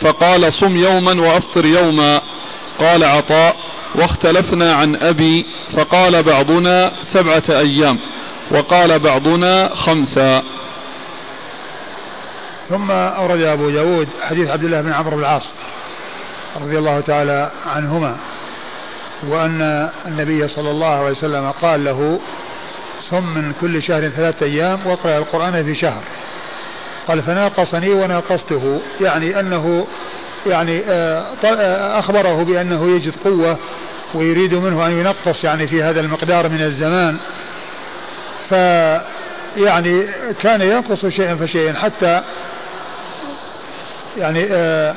فقال 0.00 0.52
صم 0.52 0.76
يوما 0.76 1.20
وأفطر 1.20 1.64
يوما. 1.66 2.20
قال 2.78 3.04
عطاء 3.04 3.56
واختلفنا 3.94 4.74
عن 4.74 4.96
أبي 4.96 5.46
فقال 5.72 6.22
بعضنا 6.22 6.92
سبعة 7.02 7.42
أيام 7.48 7.98
وقال 8.50 8.98
بعضنا 8.98 9.74
خمسا 9.74 10.42
ثم 12.68 12.90
أورد 12.90 13.40
أبو 13.40 13.70
داود 13.70 14.08
حديث 14.22 14.50
عبد 14.50 14.64
الله 14.64 14.80
بن 14.80 14.92
عمرو 14.92 15.16
بن 15.16 15.22
العاص. 15.22 15.52
رضي 16.60 16.78
الله 16.78 17.00
تعالى 17.00 17.50
عنهما 17.66 18.16
وأن 19.28 19.90
النبي 20.06 20.48
صلى 20.48 20.70
الله 20.70 20.86
عليه 20.86 21.10
وسلم 21.10 21.50
قال 21.50 21.84
له 21.84 22.20
صم 23.00 23.34
من 23.34 23.52
كل 23.60 23.82
شهر 23.82 24.08
ثلاثة 24.08 24.46
أيام 24.46 24.78
واقرأ 24.86 25.18
القرآن 25.18 25.64
في 25.64 25.74
شهر. 25.74 26.02
قال 27.08 27.22
فناقصني 27.22 27.90
وناقصته. 27.90 28.80
يعني 29.00 29.40
أنه 29.40 29.86
يعني 30.46 30.82
آه، 30.88 31.24
آه، 31.44 31.98
أخبره 31.98 32.42
بأنه 32.42 32.96
يجد 32.96 33.12
قوة 33.24 33.58
ويريد 34.14 34.54
منه 34.54 34.86
أن 34.86 34.92
ينقص 34.92 35.44
يعني 35.44 35.66
في 35.66 35.82
هذا 35.82 36.00
المقدار 36.00 36.48
من 36.48 36.62
الزمان. 36.62 37.16
يعني 39.56 40.06
كان 40.42 40.62
ينقص 40.62 41.06
شيئا 41.06 41.34
فشيئا 41.34 41.72
حتى 41.72 42.22
يعني 44.18 44.46
آه 44.50 44.94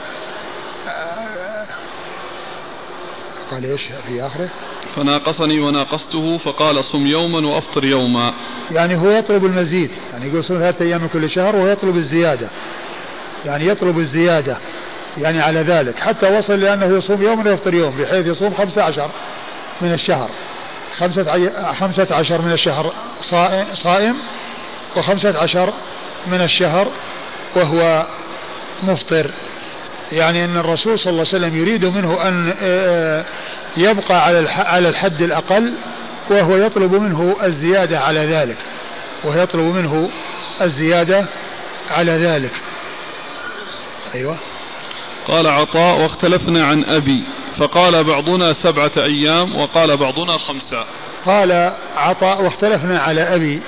قال 3.52 3.66
إيش 3.66 3.82
في 4.08 4.26
آخره؟ 4.26 4.50
فناقصني 4.96 5.60
وناقصته 5.60 6.38
فقال 6.38 6.86
صم 6.86 7.08
يوما 7.08 7.48
وأفطر 7.48 7.86
يوما. 7.86 8.34
يعني 8.72 8.96
هو 8.96 9.10
يطلب 9.10 9.46
المزيد، 9.46 9.92
يعني 10.14 10.28
يقول 10.28 10.44
صم 10.44 10.56
ثلاثة 10.56 10.86
أيام 10.86 11.02
من 11.02 11.08
كل 11.08 11.30
شهر 11.30 11.56
وهو 11.56 11.68
يطلب 11.68 11.96
الزيادة. 11.96 12.50
يعني 13.46 13.68
يطلب 13.68 14.00
الزيادة 14.00 14.58
يعني 15.18 15.42
على 15.42 15.60
ذلك 15.60 16.00
حتى 16.00 16.38
وصل 16.38 16.60
لأنه 16.60 16.86
يصوم 16.86 17.22
يوم 17.22 17.48
ويفطر 17.48 17.74
يوم 17.74 17.98
بحيث 17.98 18.26
يصوم 18.28 18.54
خمسة 18.54 18.84
عشر 18.84 19.10
من 19.82 19.94
الشهر 19.94 20.30
خمسة, 20.98 21.32
عي... 21.32 21.74
خمسة 21.74 22.08
عشر 22.12 22.42
من 22.42 22.52
الشهر 22.52 22.94
صائم 23.74 24.16
وخمسة 24.96 25.40
عشر 25.40 25.74
من 26.28 26.42
الشهر 26.42 26.88
وهو 27.56 28.06
مفطر 28.84 29.32
يعني 30.12 30.46
أن 30.46 30.58
الرسول 30.58 31.00
صلى 31.00 31.12
الله 31.12 31.26
عليه 31.34 31.46
وسلم 31.46 31.56
يريد 31.56 31.86
منه 31.86 32.28
أن 32.28 32.54
آه، 32.62 33.26
يبقى 33.78 34.26
على 34.26 34.50
على 34.50 34.90
الحد 34.90 35.22
الأقل 35.22 35.74
وهو 36.30 36.56
يطلب 36.56 36.94
منه 36.94 37.36
الزيادة 37.44 38.00
على 38.00 38.20
ذلك. 38.20 38.58
وهو 39.24 39.42
يطلب 39.42 39.62
منه 39.62 40.10
الزيادة 40.62 41.26
على 41.92 42.12
ذلك. 42.12 42.52
أيوة. 44.16 44.38
قال 45.28 45.48
عطاء 45.48 46.00
واختلفنا 46.00 46.66
عن 46.66 46.84
أبي 46.84 47.24
فقال 47.58 48.04
بعضنا 48.04 48.54
سبعة 48.54 48.92
أيام 48.98 49.56
وقال 49.56 49.98
بعضنا 49.98 50.38
خمسة. 50.38 50.86
قال 51.26 51.74
عطاء 51.98 52.42
واختلفنا 52.42 53.00
على 53.00 53.22
أبي 53.22 53.62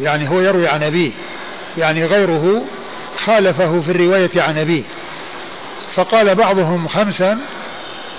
يعني 0.00 0.28
هو 0.28 0.40
يروي 0.40 0.68
عن 0.68 0.82
أبيه 0.82 1.10
يعني 1.78 2.04
غيره 2.04 2.62
خالفه 3.26 3.80
في 3.80 3.90
الرواية 3.90 4.30
عن 4.36 4.58
أبيه. 4.58 4.82
فقال 5.98 6.34
بعضهم 6.34 6.88
خمسا 6.88 7.38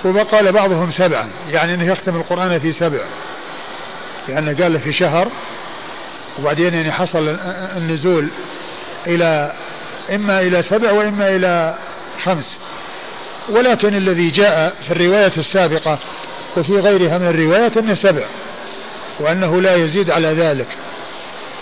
وقال 0.04 0.52
بعضهم 0.52 0.92
سبعا. 0.92 1.30
يعني 1.50 1.74
أنه 1.74 1.92
يختم 1.92 2.16
القرآن 2.16 2.60
في 2.60 2.72
سبع. 2.72 3.00
لأنه 4.28 4.64
قال 4.64 4.80
في 4.80 4.94
شهر 4.94 5.28
وبعدين 6.40 6.74
يعني 6.74 6.92
حصل 6.92 7.38
النزول 7.78 8.28
إلى 9.08 9.54
إما 10.16 10.42
إلى 10.42 10.62
سبع 10.62 10.92
وإما 10.92 11.36
إلى 11.36 11.76
خمس. 12.24 12.60
ولكن 13.50 13.96
الذي 13.96 14.30
جاء 14.30 14.76
في 14.82 14.92
الرواية 14.92 15.32
السابقة 15.38 16.00
وفي 16.58 16.74
غيرها 16.74 17.18
من 17.18 17.28
الروايات 17.28 17.78
أنه 17.78 17.94
سبع 17.94 18.26
وأنه 19.20 19.62
لا 19.62 19.76
يزيد 19.76 20.12
على 20.12 20.28
ذلك. 20.28 20.68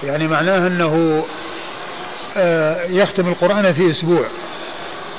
يعني 0.03 0.27
معناه 0.27 0.68
أنه 0.68 1.26
آه، 2.38 2.85
يختم 2.85 3.27
القرآن 3.27 3.73
في 3.73 3.91
أسبوع. 3.91 4.26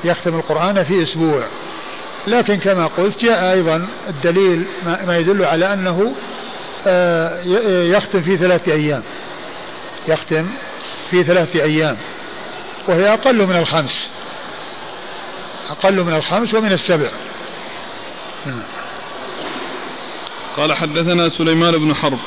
يختم 0.05 0.35
القرآن 0.35 0.85
في 0.85 1.03
أسبوع. 1.03 1.43
لكن 2.27 2.57
كما 2.57 2.87
قلت 2.87 3.25
جاء 3.25 3.53
أيضا 3.53 3.89
الدليل 4.09 4.65
ما 5.07 5.19
يدل 5.19 5.45
على 5.45 5.73
أنه 5.73 6.15
آه، 6.87 7.43
يختم 7.83 8.23
في 8.23 8.37
ثلاثة 8.37 8.73
أيام. 8.73 9.03
يختم 10.09 10.47
في 11.11 11.25
ثلاثة 11.25 11.63
أيام. 11.63 11.97
وهي 12.89 13.13
أقل 13.13 13.47
من 13.47 13.57
الخمس. 13.57 14.11
أقل 15.71 16.05
من 16.05 16.15
الخمس 16.15 16.55
ومن 16.55 16.73
السبع. 16.73 17.09
نعم. 18.47 18.63
قال 20.57 20.73
حدثنا 20.73 21.29
سليمان 21.29 21.79
بن 21.79 21.95
حرب. 21.95 22.19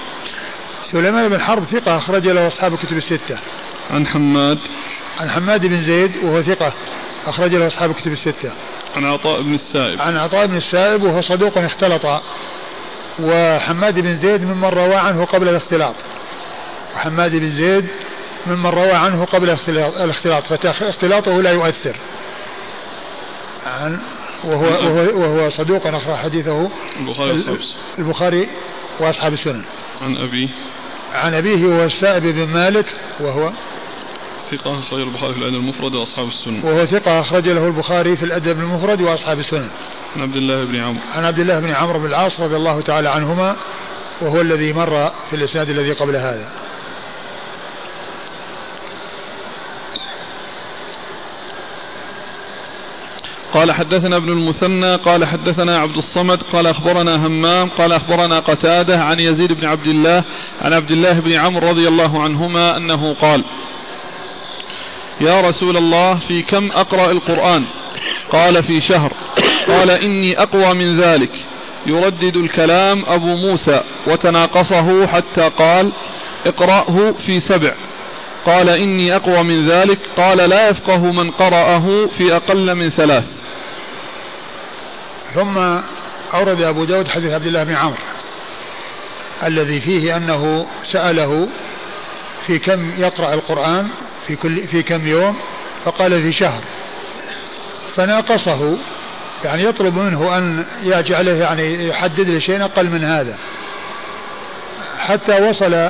سليمان 0.91 1.29
بن 1.29 1.41
حرب 1.41 1.63
ثقة 1.71 1.97
أخرج 1.97 2.27
له 2.27 2.47
أصحاب 2.47 2.73
الكتب 2.73 2.97
الستة. 2.97 3.37
عن 3.91 4.07
حماد. 4.07 4.59
عن 5.19 5.29
حماد 5.29 5.65
بن 5.65 5.83
زيد 5.83 6.11
وهو 6.23 6.41
ثقة. 6.41 6.73
أخرج 7.27 7.55
له 7.55 7.67
أصحاب 7.67 7.91
الكتب 7.91 8.11
الستة. 8.11 8.51
عن 8.95 9.05
عطاء 9.05 9.41
بن 9.41 9.53
السائب. 9.53 10.01
عن 10.01 10.17
عطاء 10.17 10.47
بن 10.47 10.57
السائب 10.57 11.03
وهو 11.03 11.21
صدوق 11.21 11.57
اختلط 11.57 12.05
وحماد 13.19 13.99
بن 13.99 14.17
زيد 14.17 14.45
ممن 14.45 14.69
روى 14.69 14.95
عنه 14.95 15.25
قبل 15.25 15.49
الاختلاط. 15.49 15.95
وحماد 16.95 17.35
بن 17.35 17.51
زيد 17.51 17.87
ممن 18.47 18.69
روى 18.69 18.91
عنه 18.91 19.25
قبل 19.25 19.57
الاختلاط 19.79 20.43
فاختلاطه 20.43 21.41
لا 21.41 21.51
يؤثر. 21.51 21.95
عن 23.65 23.99
وهو 24.43 24.63
وهو, 24.63 25.21
وهو 25.21 25.49
صدوق 25.49 25.87
أخرج 25.87 26.15
حديثه 26.15 26.69
البخاري 26.99 27.43
البخاري 27.99 28.47
وأصحاب 28.99 29.33
السنن. 29.33 29.63
عن 30.01 30.17
أبيه. 30.17 30.47
عن 31.13 31.33
أبيه 31.33 31.65
وهو 31.65 31.83
السائب 31.83 32.23
بن 32.23 32.47
مالك 32.47 32.85
وهو 33.19 33.51
ثقة 34.51 34.79
أخرج 34.79 35.01
البخاري 35.01 35.33
في 35.33 35.39
الأدب 35.39 35.55
المفرد 35.55 35.95
وأصحاب 35.95 36.27
السنن. 36.27 36.63
وهو 36.63 36.85
ثقة 36.85 37.19
أخرج 37.19 37.49
له 37.49 37.67
البخاري 37.67 38.17
في 38.17 38.25
الأدب 38.25 38.59
المفرد 38.59 39.01
وأصحاب 39.01 39.39
السنن. 39.39 39.69
عن 40.15 40.21
عبد 40.21 40.35
الله 40.35 40.65
بن 40.65 40.75
عمرو. 40.75 40.99
عن 41.15 41.25
عبد 41.25 41.39
الله 41.39 41.59
بن 41.59 41.71
عمرو 41.71 41.99
بن 41.99 42.05
العاص 42.05 42.39
رضي 42.39 42.55
الله 42.55 42.81
تعالى 42.81 43.09
عنهما 43.09 43.55
وهو 44.21 44.41
الذي 44.41 44.73
مر 44.73 45.11
في 45.29 45.35
الإسناد 45.35 45.69
الذي 45.69 45.91
قبل 45.91 46.15
هذا. 46.15 46.51
قال 53.53 53.71
حدثنا 53.71 54.15
ابن 54.15 54.29
المثنى 54.29 54.95
قال 54.95 55.25
حدثنا 55.25 55.77
عبد 55.77 55.97
الصمد 55.97 56.43
قال 56.43 56.67
أخبرنا 56.67 57.27
همام 57.27 57.69
قال 57.69 57.93
أخبرنا 57.93 58.39
قتادة 58.39 59.03
عن 59.03 59.19
يزيد 59.19 59.53
بن 59.53 59.67
عبد 59.67 59.87
الله 59.87 60.23
عن 60.61 60.73
عبد 60.73 60.91
الله 60.91 61.19
بن 61.19 61.31
عمرو 61.31 61.69
رضي 61.69 61.87
الله 61.87 62.23
عنهما 62.23 62.77
أنه 62.77 63.13
قال 63.13 63.43
يا 65.21 65.41
رسول 65.41 65.77
الله 65.77 66.15
في 66.15 66.41
كم 66.41 66.71
أقرأ 66.71 67.11
القرآن؟ 67.11 67.65
قال 68.29 68.63
في 68.63 68.81
شهر. 68.81 69.13
قال 69.67 69.89
إني 69.91 70.41
أقوى 70.41 70.73
من 70.73 71.01
ذلك. 71.01 71.31
يردد 71.85 72.37
الكلام 72.37 73.03
أبو 73.07 73.35
موسى 73.35 73.81
وتناقصه 74.07 75.07
حتى 75.07 75.49
قال 75.57 75.91
اقرأه 76.45 77.13
في 77.25 77.39
سبع. 77.39 77.73
قال 78.45 78.69
إني 78.69 79.15
أقوى 79.15 79.43
من 79.43 79.69
ذلك. 79.69 79.99
قال 80.17 80.37
لا 80.37 80.69
يفقه 80.69 80.97
من 80.97 81.31
قرأه 81.31 82.09
في 82.17 82.35
أقل 82.35 82.75
من 82.75 82.89
ثلاث. 82.89 83.25
ثم 85.35 85.57
أورد 86.33 86.61
أبو 86.61 86.83
داود 86.83 87.07
حديث 87.07 87.31
عبد 87.31 87.45
الله 87.45 87.63
بن 87.63 87.75
عمرو 87.75 87.95
الذي 89.43 89.81
فيه 89.81 90.17
أنه 90.17 90.67
سأله 90.83 91.47
في 92.47 92.59
كم 92.59 92.91
يقرأ 92.97 93.33
القرآن؟ 93.33 93.89
في 94.27 94.35
كل 94.35 94.67
في 94.67 94.83
كم 94.83 95.07
يوم 95.07 95.37
فقال 95.85 96.21
في 96.21 96.31
شهر. 96.31 96.61
فناقصه 97.95 98.77
يعني 99.43 99.63
يطلب 99.63 99.97
منه 99.97 100.37
أن 100.37 100.65
يجعله 100.83 101.31
يعني 101.31 101.87
يحدد 101.87 102.29
له 102.29 102.39
شيء 102.39 102.63
أقل 102.63 102.89
من 102.89 103.03
هذا. 103.03 103.37
حتى 104.99 105.49
وصل 105.49 105.89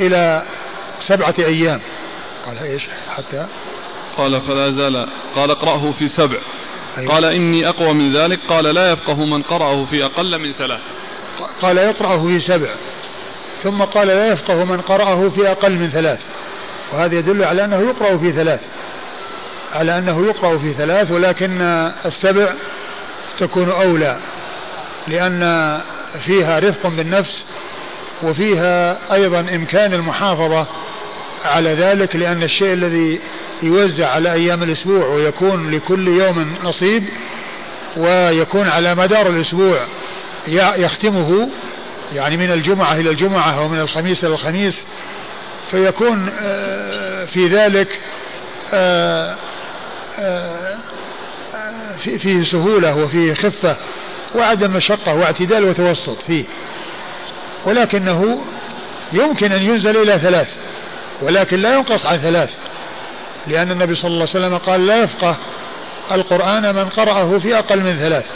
إلى 0.00 0.42
سبعة 1.00 1.34
أيام. 1.38 1.80
قال 2.46 2.58
إيش؟ 2.58 2.82
حتى؟ 3.16 3.46
قال 4.16 4.40
فلا 4.40 4.70
زال. 4.70 5.08
قال 5.36 5.50
اقرأه 5.50 5.92
في 5.98 6.08
سبع. 6.08 6.38
أيوة. 6.98 7.14
قال 7.14 7.24
إني 7.24 7.68
أقوى 7.68 7.92
من 7.92 8.16
ذلك. 8.16 8.40
قال 8.48 8.64
لا 8.64 8.92
يفقه 8.92 9.24
من 9.24 9.42
قرأه 9.42 9.84
في 9.84 10.04
أقل 10.04 10.38
من 10.38 10.52
ثلاث. 10.52 10.80
قال 11.62 11.78
يقرأه 11.78 12.26
في 12.26 12.40
سبع. 12.40 12.68
ثم 13.62 13.82
قال 13.82 14.06
لا 14.06 14.32
يفقه 14.32 14.64
من 14.64 14.80
قرأه 14.80 15.28
في 15.28 15.50
أقل 15.50 15.72
من 15.72 15.90
ثلاث. 15.90 16.18
وهذا 16.92 17.14
يدل 17.14 17.44
على 17.44 17.64
أنه 17.64 17.80
يقرأ 17.80 18.16
في 18.16 18.32
ثلاث 18.32 18.60
على 19.74 19.98
أنه 19.98 20.26
يقرأ 20.26 20.58
في 20.58 20.72
ثلاث 20.72 21.10
ولكن 21.10 21.60
السبع 22.04 22.52
تكون 23.38 23.70
أولى 23.70 24.16
لأن 25.08 25.80
فيها 26.24 26.58
رفق 26.58 26.86
بالنفس 26.88 27.44
وفيها 28.22 28.98
أيضا 29.12 29.40
إمكان 29.40 29.92
المحافظة 29.92 30.66
على 31.44 31.74
ذلك 31.74 32.16
لأن 32.16 32.42
الشيء 32.42 32.72
الذي 32.72 33.20
يوزع 33.62 34.08
على 34.08 34.32
أيام 34.32 34.62
الأسبوع 34.62 35.06
ويكون 35.06 35.70
لكل 35.70 36.08
يوم 36.08 36.54
نصيب 36.64 37.04
ويكون 37.96 38.68
على 38.68 38.94
مدار 38.94 39.26
الأسبوع 39.26 39.78
يختمه 40.78 41.48
يعني 42.14 42.36
من 42.36 42.52
الجمعة 42.52 42.94
إلى 42.94 43.10
الجمعة 43.10 43.58
أو 43.58 43.68
من 43.68 43.80
الخميس 43.80 44.24
إلى 44.24 44.34
الخميس 44.34 44.74
فيكون 45.70 46.30
آه، 46.42 47.24
في 47.24 47.46
ذلك 47.46 48.00
آه، 48.74 49.36
آه، 50.18 50.76
فيه 51.98 52.44
سهولة 52.44 52.96
وفيه 52.96 53.34
خفة 53.34 53.76
وعدم 54.34 54.70
مشقة 54.70 55.14
واعتدال 55.14 55.64
وتوسط 55.64 56.22
فيه. 56.26 56.44
ولكنه 57.64 58.44
يمكن 59.12 59.52
أن 59.52 59.62
ينزل 59.62 59.96
إلى 59.96 60.18
ثلاث 60.18 60.54
ولكن 61.22 61.56
لا 61.56 61.74
ينقص 61.74 62.06
عن 62.06 62.18
ثلاث. 62.18 62.50
لأن 63.46 63.70
النبي 63.70 63.94
صلى 63.94 64.08
الله 64.08 64.28
عليه 64.34 64.46
وسلم 64.46 64.56
قال 64.56 64.86
لا 64.86 65.02
يفقه 65.02 65.36
القرآن 66.12 66.74
من 66.74 66.84
قرأه 66.84 67.38
في 67.38 67.58
أقل 67.58 67.80
من 67.80 67.96
ثلاث. 67.96 68.26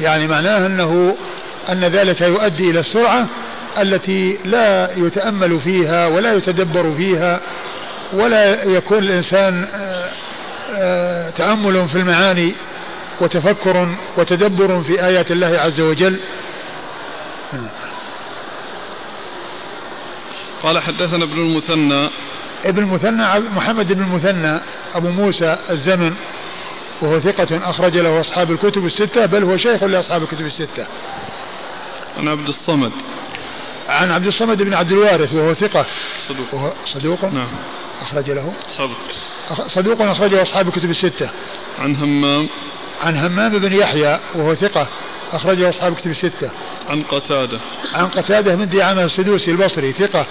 يعني 0.00 0.26
معناه 0.26 0.66
أنه 0.66 1.16
أن 1.68 1.84
ذلك 1.84 2.20
يؤدي 2.20 2.70
إلى 2.70 2.80
السرعة 2.80 3.26
التي 3.78 4.38
لا 4.44 4.90
يتأمل 4.96 5.60
فيها 5.60 6.06
ولا 6.06 6.34
يتدبر 6.34 6.94
فيها 6.96 7.40
ولا 8.12 8.64
يكون 8.64 8.98
الإنسان 8.98 9.68
آه، 9.74 10.10
آه، 10.74 11.30
تأمل 11.30 11.88
في 11.88 11.98
المعاني 11.98 12.52
وتفكر 13.20 13.88
وتدبر 14.16 14.82
في 14.82 15.06
آيات 15.06 15.30
الله 15.30 15.60
عز 15.60 15.80
وجل. 15.80 16.20
قال 20.62 20.78
حدثنا 20.78 21.24
ابن 21.24 21.38
المثنى. 21.38 22.10
ابن 22.64 22.82
المثنى 22.82 23.40
محمد 23.40 23.92
بن 23.92 24.02
المثنى 24.02 24.60
أبو 24.94 25.08
موسى 25.08 25.56
الزمن 25.70 26.14
وهو 27.02 27.20
ثقة 27.20 27.70
أخرج 27.70 27.96
له 27.96 28.20
أصحاب 28.20 28.50
الكتب 28.50 28.86
الستة 28.86 29.26
بل 29.26 29.44
هو 29.44 29.56
شيخ 29.56 29.84
لأصحاب 29.84 30.22
الكتب 30.22 30.46
الستة. 30.46 30.86
عن 32.18 32.28
عبد 32.28 32.48
الصمد. 32.48 32.92
عن 33.88 34.10
عبد 34.10 34.26
الصمد 34.26 34.62
بن 34.62 34.74
عبد 34.74 34.92
الوارث 34.92 35.34
وهو 35.34 35.54
ثقة. 35.54 35.86
صدوق. 36.28 36.54
وهو 36.54 36.72
صدوق. 36.86 37.24
نعم. 37.24 37.48
أخرج 38.02 38.30
له. 38.30 38.52
صدوق 38.70 38.96
صدوق 39.68 40.02
أخرجه 40.02 40.42
أصحاب 40.42 40.68
الكتب 40.68 40.90
الستة. 40.90 41.30
عن 41.78 41.96
همام. 41.96 42.48
عن 43.02 43.16
همام 43.18 43.58
بن 43.58 43.72
يحيى 43.72 44.20
وهو 44.34 44.54
ثقة 44.54 44.86
أخرجه 45.32 45.68
أصحاب 45.68 45.92
الكتب 45.92 46.10
الستة. 46.10 46.50
عن 46.88 47.02
قتادة. 47.02 47.58
عن 47.94 48.08
قتادة 48.08 48.54
بن 48.54 48.68
دعامة 48.68 49.04
السدوسي 49.04 49.50
البصري 49.50 49.92
ثقة 49.92 50.26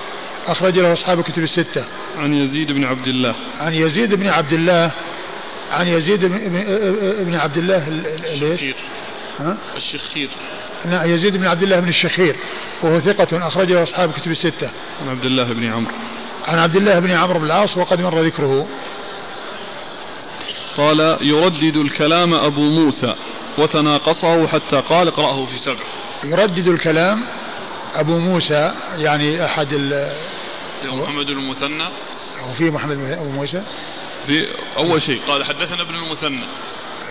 أخرج 0.47 0.79
له 0.79 0.93
أصحاب 0.93 1.19
الكتب 1.19 1.43
الستة. 1.43 1.83
عن 2.17 2.33
يزيد 2.33 2.71
بن 2.71 2.83
عبد 2.83 3.07
الله. 3.07 3.35
عن 3.59 3.73
يزيد 3.73 4.13
بن 4.13 4.27
عبد 4.27 4.53
الله 4.53 4.91
عن 5.71 5.87
يزيد 5.87 6.25
بن, 6.25 6.37
بن- 6.37 7.25
بن 7.25 7.35
عبد 7.35 7.57
الله 7.57 7.87
ال- 7.87 8.05
ال- 8.07 8.39
ليش؟ 8.39 8.75
الشخير 9.39 9.47
ها؟ 9.47 9.57
الشخير. 9.75 10.29
نعم 10.85 11.09
يزيد 11.09 11.37
بن 11.37 11.47
عبد 11.47 11.63
الله 11.63 11.79
بن 11.79 11.87
الشخير 11.87 12.35
وهو 12.83 12.99
ثقة 12.99 13.47
أخرجه 13.47 13.83
أصحاب 13.83 14.09
الكتب 14.09 14.31
الستة. 14.31 14.69
عن 15.01 15.09
عبد 15.09 15.25
الله 15.25 15.43
بن 15.43 15.73
عمرو. 15.73 15.91
عن 16.47 16.59
عبد 16.59 16.75
الله 16.75 16.99
بن 16.99 17.11
عمرو 17.11 17.39
بن 17.39 17.45
العاص 17.45 17.77
وقد 17.77 18.01
مر 18.01 18.19
ذكره. 18.19 18.67
قال 20.77 21.17
يردد 21.21 21.77
الكلام 21.77 22.33
أبو 22.33 22.61
موسى 22.61 23.15
وتناقصه 23.57 24.47
حتى 24.47 24.83
قال 24.89 25.07
اقرأه 25.07 25.45
في 25.45 25.57
سبع. 25.57 25.83
يردد 26.23 26.67
الكلام 26.67 27.21
أبو 27.95 28.17
موسى 28.17 28.73
يعني 28.97 29.45
أحد 29.45 29.67
ال 29.71 30.11
محمد 30.85 31.29
المثنى. 31.29 31.83
هو 32.39 32.53
في 32.57 32.71
محمد 32.71 32.97
أبو 33.11 33.29
موسى؟ 33.29 33.63
في 34.27 34.47
أول 34.77 35.01
شيء 35.01 35.21
قال 35.27 35.43
حدثنا 35.43 35.81
ابن 35.81 35.95
المثنى. 35.95 36.45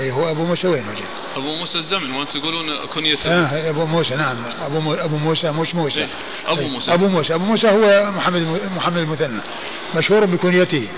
أي 0.01 0.11
هو 0.11 0.31
أبو 0.31 0.45
موسى 0.45 0.69
وين؟ 0.69 0.85
وجه؟ 0.89 1.05
أبو 1.37 1.55
موسى 1.57 1.79
الزمن 1.79 2.13
وأنت 2.13 2.37
تقولون 2.37 2.77
كنيته 2.95 3.31
آه 3.31 3.71
أبو 3.71 3.87
موسى 3.87 4.15
نعم. 4.15 4.37
أبو 4.67 4.81
مو 4.81 4.95
أبو 4.95 5.17
موسى 5.17 5.53
مش 5.53 5.75
موسى. 5.75 6.01
إيه، 6.01 6.09
أبو 6.47 6.61
أي، 6.61 6.69
موسى. 6.69 6.95
أبو 6.95 7.09
موسى. 7.09 7.35
أبو 7.35 7.45
موسى 7.45 7.69
هو 7.69 8.11
محمد 8.11 8.61
محمد 8.77 8.99
المثنى. 8.99 9.41
مشهور 9.97 10.25
بكنيته. 10.25 10.89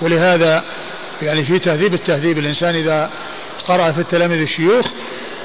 ولهذا 0.00 0.64
يعني 1.22 1.44
في 1.44 1.58
تهذيب 1.58 1.94
التهذيب 1.94 2.38
الإنسان 2.38 2.74
إذا 2.74 3.10
قرأ 3.68 3.92
في 3.92 4.00
التلاميذ 4.00 4.40
الشيوخ 4.40 4.86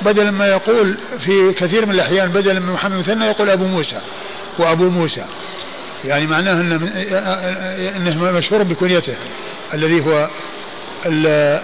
بدل 0.02 0.30
ما 0.30 0.48
يقول 0.48 0.98
في 1.20 1.54
كثير 1.54 1.86
من 1.86 1.92
الأحيان 1.92 2.30
بدل 2.30 2.60
من 2.60 2.72
محمد 2.72 2.92
المثنى 2.92 3.26
يقول 3.26 3.50
أبو 3.50 3.66
موسى 3.66 4.02
وأبو 4.60 4.90
موسى. 4.90 5.26
يعني 6.06 6.28
معناه 6.28 6.54
أنه, 6.54 6.76
أنه 7.96 8.32
مشهور 8.32 8.64
بكنيته 8.64 9.16
الذي 9.74 10.06
هو 10.06 10.30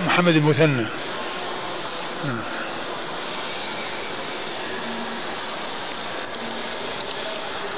محمد 0.06 0.36
المثنى. 0.36 0.86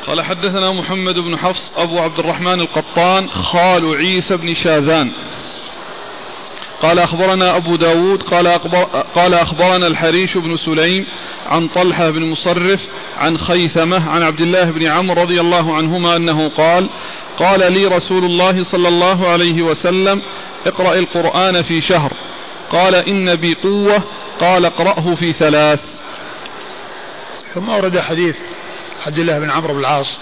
قال 0.07 0.21
حدثنا 0.21 0.71
محمد 0.71 1.19
بن 1.19 1.37
حفص 1.37 1.71
أبو 1.77 1.99
عبد 1.99 2.19
الرحمن 2.19 2.59
القطان 2.61 3.29
خال 3.29 3.95
عيسى 3.95 4.37
بن 4.37 4.53
شاذان. 4.53 5.11
قال 6.81 6.99
أخبرنا 6.99 7.55
أبو 7.55 7.75
داود 7.75 8.23
قال, 8.23 8.47
أخبر 8.47 8.83
قال 9.15 9.33
أخبرنا 9.33 9.87
الحريش 9.87 10.37
بن 10.37 10.55
سليم 10.55 11.05
عن 11.47 11.67
طلحة 11.67 12.09
بن 12.09 12.25
مصرف 12.25 12.87
عن 13.17 13.37
خيثمة 13.37 14.09
عن 14.09 14.23
عبد 14.23 14.41
الله 14.41 14.63
بن 14.63 14.85
عمرو 14.85 15.21
رضي 15.21 15.39
الله 15.41 15.75
عنهما 15.75 16.15
أنه 16.15 16.49
قال 16.49 16.89
قال 17.37 17.73
لي 17.73 17.87
رسول 17.87 18.25
الله 18.25 18.63
صلى 18.63 18.87
الله 18.87 19.27
عليه 19.27 19.61
وسلم 19.61 20.21
اقرأ 20.67 20.93
القرآن 20.93 21.61
في 21.61 21.81
شهر. 21.81 22.13
قال 22.71 22.95
إن 22.95 23.35
بي 23.35 23.53
قوة 23.63 24.03
قال 24.39 24.65
اقرأه 24.65 25.15
في 25.15 25.33
ثلاث. 25.33 25.79
ثم 27.53 27.69
ورد 27.69 27.99
حديث 27.99 28.35
عبد 29.07 29.19
الله 29.19 29.39
بن 29.39 29.51
عمرو 29.51 29.73
بن 29.73 29.79
العاص 29.79 30.17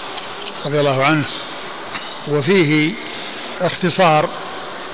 رضي 0.66 0.80
الله 0.80 1.06
عنه 1.06 1.26
وفيه 2.28 2.94
اختصار 3.62 4.30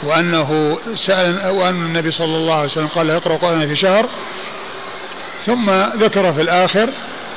وأنه 0.03 0.80
سأل 0.95 1.47
وأن 1.47 1.75
النبي 1.75 2.11
صلى 2.11 2.35
الله 2.38 2.53
عليه 2.53 2.65
وسلم 2.65 2.88
قال 2.88 3.07
له 3.07 3.17
اقرأ 3.17 3.35
القرآن 3.35 3.67
في 3.67 3.75
شهر 3.75 4.05
ثم 5.45 5.71
ذكر 5.95 6.34
في 6.34 6.41
الآخر 6.41 6.89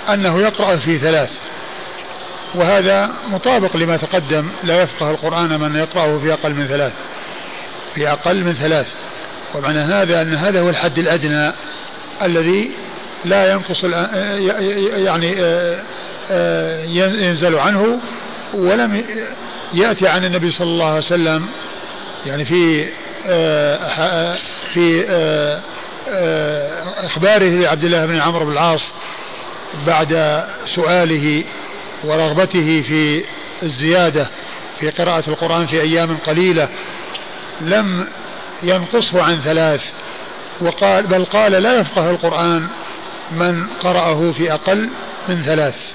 أنه 0.09 0.41
يقرأ 0.41 0.77
في 0.77 0.99
ثلاث. 0.99 1.39
وهذا 2.55 3.11
مطابق 3.29 3.77
لما 3.77 3.97
تقدم 3.97 4.49
لا 4.65 4.83
يفقه 4.83 5.11
القرآن 5.11 5.61
من 5.61 5.77
يقرأه 5.77 6.19
في 6.19 6.33
أقل 6.33 6.55
من 6.55 6.67
ثلاث. 6.67 6.93
في 7.95 8.09
أقل 8.09 8.45
من 8.45 8.53
ثلاث. 8.53 8.95
ومعنى 9.57 9.79
هذا 9.79 10.23
أن 10.23 10.35
هذا 10.35 10.61
هو 10.61 10.69
الحد 10.71 10.99
الأدنى 10.99 11.53
الذي 12.23 12.71
لا 13.25 13.53
ينقص 13.53 13.83
الآن- 13.85 14.15
يعني 14.97 15.35
آه، 15.39 15.83
آه، 16.31 16.85
ينزل 16.85 17.59
عنه 17.59 17.99
ولم 18.55 19.05
يأتي 19.75 20.09
عن 20.09 20.25
النبي 20.25 20.51
صلى 20.51 20.67
الله 20.67 20.87
عليه 20.87 20.99
وسلم 20.99 21.47
يعني 22.27 22.45
في 22.45 22.87
آه، 23.29 24.37
في 24.75 25.05
آه، 25.09 25.61
آه، 26.09 26.83
إخباره 27.05 27.49
لعبد 27.49 27.85
الله 27.85 28.07
بن 28.07 28.21
عمرو 28.21 28.47
بن 28.47 28.53
العاص 28.53 28.93
بعد 29.87 30.43
سؤاله 30.67 31.45
ورغبته 32.05 32.83
في 32.89 33.23
الزيادة 33.63 34.27
في 34.81 34.91
قراءة 34.91 35.31
القرآن 35.31 35.67
في 35.67 35.81
أيام 35.81 36.17
قليلة 36.27 36.69
لم 37.61 38.07
ينقصه 38.63 39.23
عن 39.23 39.41
ثلاث. 39.41 39.93
وقال 40.61 41.07
بل 41.07 41.25
قال 41.25 41.53
لا 41.53 41.81
يفقه 41.81 42.11
القرآن 42.11 42.69
من 43.33 43.67
قرأه 43.83 44.33
في 44.33 44.53
أقل 44.53 44.91
من 45.29 45.43
ثلاث. 45.43 45.95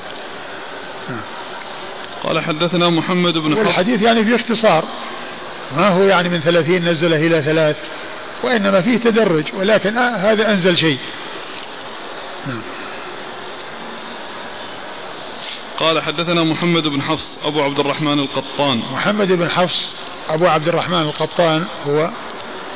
قال 2.23 2.39
حدثنا 2.39 2.89
محمد 2.89 3.33
بن 3.33 3.51
حفص. 3.51 3.59
والحديث 3.59 4.01
يعني 4.01 4.25
في 4.25 4.35
اختصار. 4.35 4.83
ما 5.77 5.87
هو 5.87 6.03
يعني 6.03 6.29
من 6.29 6.39
ثلاثين 6.39 6.89
نزله 6.89 7.15
إلى 7.15 7.41
ثلاث؟ 7.41 7.77
وإنما 8.43 8.81
فيه 8.81 8.97
تدرج 8.97 9.45
ولكن 9.53 9.97
آه 9.97 10.15
هذا 10.15 10.51
أنزل 10.51 10.77
شيء. 10.77 10.97
نعم. 12.47 12.61
قال 15.79 16.03
حدثنا 16.03 16.43
محمد 16.43 16.87
بن 16.87 17.01
حفص 17.01 17.37
أبو 17.45 17.61
عبد 17.61 17.79
الرحمن 17.79 18.19
القطان. 18.19 18.81
محمد 18.91 19.31
بن 19.31 19.49
حفص 19.49 19.91
أبو 20.29 20.47
عبد 20.47 20.67
الرحمن 20.67 21.01
القطان 21.01 21.65
هو 21.87 22.09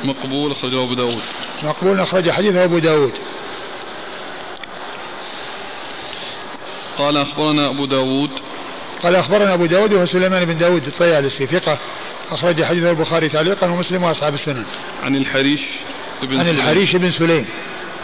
مقبول 0.04 0.50
أخرجه 0.50 0.82
أبو 0.82 0.94
داود. 0.94 1.22
مقبول 1.62 2.00
أخرج 2.00 2.30
حديثه 2.30 2.64
أبو 2.64 2.78
داود. 2.78 3.12
قال 6.98 7.16
أخبرنا 7.16 7.70
أبو 7.70 7.84
داود. 7.84 8.30
قال 9.02 9.16
أخبرنا 9.16 9.54
أبو 9.54 9.66
داود 9.66 9.92
وهو 9.92 10.06
سليمان 10.06 10.44
بن 10.44 10.58
داود 10.58 10.86
الطيالسي 10.86 11.46
ثقة. 11.46 11.78
أخرج 12.30 12.64
حديثه 12.64 12.90
البخاري 12.90 13.28
تعليقا 13.28 13.66
ومسلم 13.66 14.02
وأصحاب 14.02 14.34
السنن. 14.34 14.64
عن 15.02 15.16
الحريش 15.16 15.60
بن 16.22 16.38
عن 16.38 16.44
سليم. 16.44 16.56
الحريش 16.56 16.96
بن 16.96 17.10
سليم. 17.10 17.46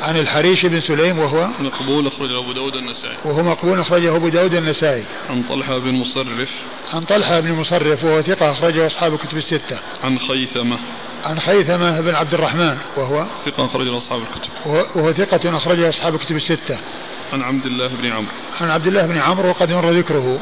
عن 0.03 0.17
الحريش 0.17 0.67
بن 0.67 0.81
سليم 0.81 1.19
وهو 1.19 1.49
مقبول 1.61 2.07
أخرجه 2.07 2.39
أبو 2.39 2.53
داود 2.53 2.75
النسائي. 2.75 3.17
وهو 3.25 3.43
مقبول 3.43 3.81
أخرجه 3.81 4.17
أبو 4.17 4.29
داود 4.29 4.55
النسائي. 4.55 5.05
عن 5.31 5.43
طلحة 5.43 5.79
بن 5.79 5.95
مصرف. 5.95 6.51
عن 6.95 7.01
طلحة 7.01 7.41
بن 7.41 7.53
مصرف 7.53 8.05
وهو 8.05 8.23
ثقة 8.23 8.51
أخرجه 8.51 8.87
أصحاب 8.87 9.15
الكتب 9.15 9.39
الستة. 9.39 9.79
عن 10.05 10.19
خيثمة. 10.19 10.79
عن 11.25 11.41
خيثمة 11.41 12.01
بن 12.01 12.15
عبد 12.15 12.35
الرحمن 12.35 12.79
وهو؟ 12.97 13.27
ثقة 13.45 13.67
أخرجه 13.67 13.97
أصحاب 13.97 14.21
الكتب. 14.21 14.51
وهو 14.97 15.13
ثقة 15.13 15.57
أخرجه 15.57 15.89
أصحاب 15.89 16.15
الكتب 16.15 16.37
الستة. 16.37 16.79
عن 17.33 17.43
عبد 17.43 17.67
الله 17.67 17.89
بن 17.89 18.13
عمرو. 18.13 18.33
عن 18.61 18.71
عبد 18.71 18.87
الله 18.87 19.07
بن 19.07 19.19
عمرو 19.19 19.49
وقد 19.49 19.73
مر 19.73 19.91
ذكره. 19.91 20.39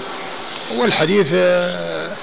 والحديث 0.76 1.26
آه، 1.34 2.16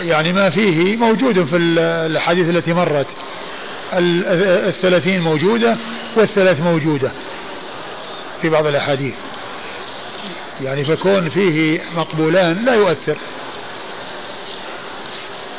يعني 0.00 0.32
ما 0.32 0.50
فيه 0.50 0.96
موجود 0.96 1.44
في 1.44 1.56
ال- 1.56 1.78
الأحاديث 1.78 2.56
التي 2.56 2.72
مرت. 2.72 3.06
ال- 3.92 4.26
الثلاثين 4.68 5.20
موجودة 5.20 5.76
والثلاث 6.16 6.60
موجودة 6.60 7.12
في 8.42 8.48
بعض 8.48 8.66
الأحاديث. 8.66 9.14
يعني 10.64 10.84
فكون 10.84 11.28
فيه 11.28 11.80
مقبولان 11.96 12.64
لا 12.64 12.74
يؤثر. 12.74 13.18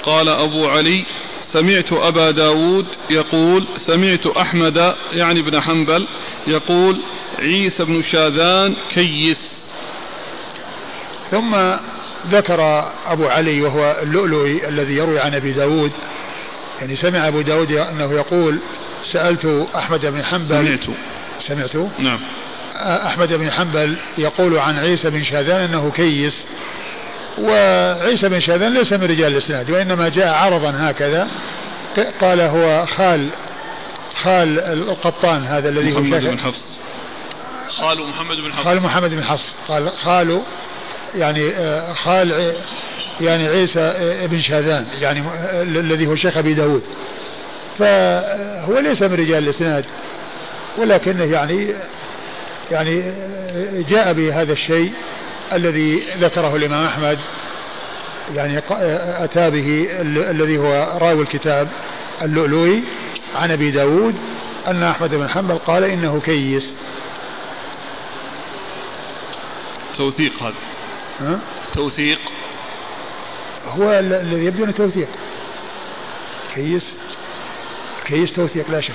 قال 0.04 0.30
أبو 0.30 0.68
علي 0.68 1.06
سمعت 1.54 1.94
أبا 1.94 2.32
داود 2.32 2.86
يقول 3.10 3.66
سمعت 3.76 4.28
أحمد 4.28 4.96
يعني 5.12 5.42
بن 5.42 5.62
حنبل 5.62 6.08
يقول 6.48 7.00
عيسى 7.40 7.86
بن 7.86 8.02
شاذان 8.02 8.76
كيس. 8.94 9.50
ثم 11.32 11.56
ذكر 12.32 12.92
أبو 13.08 13.28
علي 13.28 13.62
وهو 13.62 13.98
اللؤلؤي 14.04 14.68
الذي 14.68 14.96
يروي 14.96 15.20
عن 15.20 15.36
أبي 15.36 15.52
داود. 15.52 15.92
يعني 16.82 16.96
سمع 16.96 17.28
أبو 17.28 17.42
داود 17.42 17.72
أنه 17.72 18.14
يقول 18.14 18.60
سألت 19.04 19.68
أحمد 19.76 20.06
بن 20.06 20.24
حنبل. 20.24 20.48
سمعت. 20.48 20.98
سمعت؟ 21.40 21.76
نعم. 22.00 22.20
أحمد 22.76 23.34
بن 23.34 23.52
حنبل 23.52 23.96
يقول 24.18 24.58
عن 24.58 24.80
عيسى 24.80 25.10
بن 25.10 25.24
شاذان 25.24 25.62
أنه 25.62 25.92
كيس. 25.96 26.44
وعيسى 27.38 28.30
بن 28.30 28.40
شاذان 28.40 28.74
ليس 28.74 28.94
من 28.94 29.04
رجال 29.04 29.32
الإسناد 29.32 29.72
وإنما 29.72 30.10
جاء 30.10 30.34
عرضا 30.34 30.76
هكذا. 30.78 31.28
قال 32.22 32.42
هو 32.42 32.86
خال 32.86 33.28
خال 34.16 34.60
القطان 34.60 35.44
هذا 35.44 35.70
الذي 35.70 35.94
هو 35.96 36.00
محمد 36.00 36.20
شيخ. 36.22 36.30
بن 36.30 36.40
حفص. 36.40 36.78
خال 37.70 38.08
محمد 38.08 38.38
بن 38.38 38.54
حفص. 38.54 38.64
خال 38.64 38.80
محمد 38.80 39.10
بن 39.10 39.24
حفص. 39.24 39.56
قال 39.68 39.90
خال 39.90 40.42
يعني 41.16 41.50
آه، 41.50 41.94
خال 41.94 42.54
يعني 43.22 43.48
عيسى 43.48 43.80
آه، 43.80 44.26
بن 44.26 44.42
شاذان 44.42 44.86
يعني 45.02 45.20
آه، 45.20 45.62
الذي 45.62 46.08
هو 46.08 46.16
شيخ 46.16 46.38
أبي 46.38 46.54
داود. 46.54 46.84
فهو 47.80 48.80
ليس 48.80 49.02
من 49.02 49.14
رجال 49.14 49.44
الإسناد 49.44 49.86
ولكنه 50.78 51.24
يعني 51.24 51.68
يعني 52.72 53.00
آه، 53.00 53.84
جاء 53.90 54.14
بهذا 54.14 54.54
الشيء. 54.54 54.92
الذي 55.54 56.00
ذكره 56.20 56.56
الإمام 56.56 56.86
أحمد 56.86 57.20
يعني 58.36 58.62
أتى 59.24 59.50
به 59.50 59.88
ال- 60.02 60.30
الذي 60.30 60.58
هو 60.58 60.98
راوي 61.02 61.22
الكتاب 61.22 61.68
اللؤلؤي 62.22 62.84
عن 63.36 63.52
أبي 63.52 63.72
داود 63.72 64.16
أن 64.68 64.84
أحمد 64.84 65.16
بن 65.16 65.30
حنبل 65.30 65.58
قال 65.58 65.84
إنه 65.84 66.22
كيس. 66.26 66.74
توثيق 69.98 70.44
هذا. 70.44 70.54
ها؟ 71.20 71.40
توثيق. 71.74 72.20
هو 73.68 73.92
ال- 73.92 74.14
الذي 74.14 74.46
يبدو 74.46 74.64
إنه 74.64 74.72
توثيق. 74.72 75.08
كيس 76.56 76.98
كيس 78.06 78.34
توثيق 78.34 78.72
لا 78.72 78.82
شك. 78.82 78.94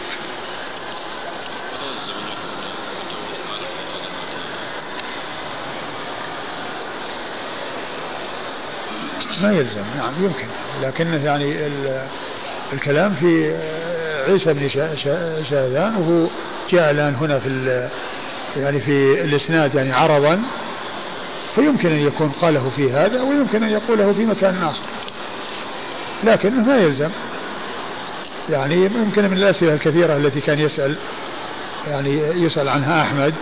ما 9.43 9.53
يلزم. 9.53 9.83
نعم 9.97 10.13
يمكن. 10.25 10.47
لكنه 10.83 11.25
يعني 11.25 11.67
ال- 11.67 12.07
الكلام 12.73 13.15
في 13.15 13.57
عيسى 14.29 14.53
بن 14.53 14.69
شا- 14.69 14.95
شا- 14.95 15.43
شاذان 15.43 15.97
وهو 15.97 16.27
جاء 16.71 16.91
الآن 16.91 17.15
هنا 17.15 17.39
في 17.39 17.89
يعني 18.57 18.81
في 18.81 19.21
الإسناد 19.25 19.75
يعني 19.75 19.93
عرضا 19.93 20.43
فيمكن 21.55 21.89
أن 21.91 22.01
يكون 22.01 22.29
قاله 22.43 22.71
في 22.77 22.93
هذا 22.93 23.23
ويمكن 23.23 23.63
أن 23.63 23.71
يقوله 23.71 24.13
في 24.13 24.27
مكان 24.27 24.63
آخر. 24.63 24.83
لكنه 26.25 26.65
ما 26.65 26.77
يلزم. 26.79 27.11
يعني 28.51 28.75
يمكن 28.75 29.25
من 29.31 29.37
الأسئلة 29.37 29.75
الكثيرة 29.75 30.17
التي 30.17 30.41
كان 30.41 30.59
يسأل 30.59 30.95
يعني 31.91 32.19
يسأل 32.45 32.69
عنها 32.69 33.03
أحمد 33.03 33.35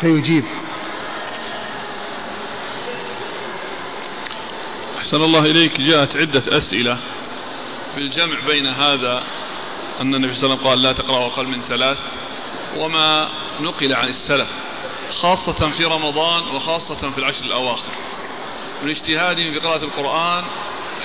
فيجيب. 0.00 0.44
أحسن 5.08 5.22
الله 5.22 5.40
إليك 5.40 5.80
جاءت 5.80 6.16
عدة 6.16 6.58
أسئلة. 6.58 6.98
في 7.94 8.00
الجمع 8.00 8.40
بين 8.46 8.66
هذا 8.66 9.22
أن 10.00 10.14
النبي 10.14 10.34
صلى 10.34 10.44
الله 10.44 10.56
عليه 10.56 10.60
وسلم 10.60 10.68
قال 10.68 10.82
لا 10.82 10.92
تقرأوا 10.92 11.26
أقل 11.26 11.46
من 11.46 11.62
ثلاث 11.62 11.98
وما 12.76 13.28
نقل 13.60 13.94
عن 13.94 14.08
السلف 14.08 14.48
خاصة 15.10 15.70
في 15.70 15.84
رمضان 15.84 16.42
وخاصة 16.56 17.10
في 17.10 17.18
العشر 17.18 17.44
الأواخر. 17.44 17.92
من 18.82 18.90
اجتهادهم 18.90 19.54
في 19.54 19.58
قراءة 19.58 19.84
القرآن 19.84 20.44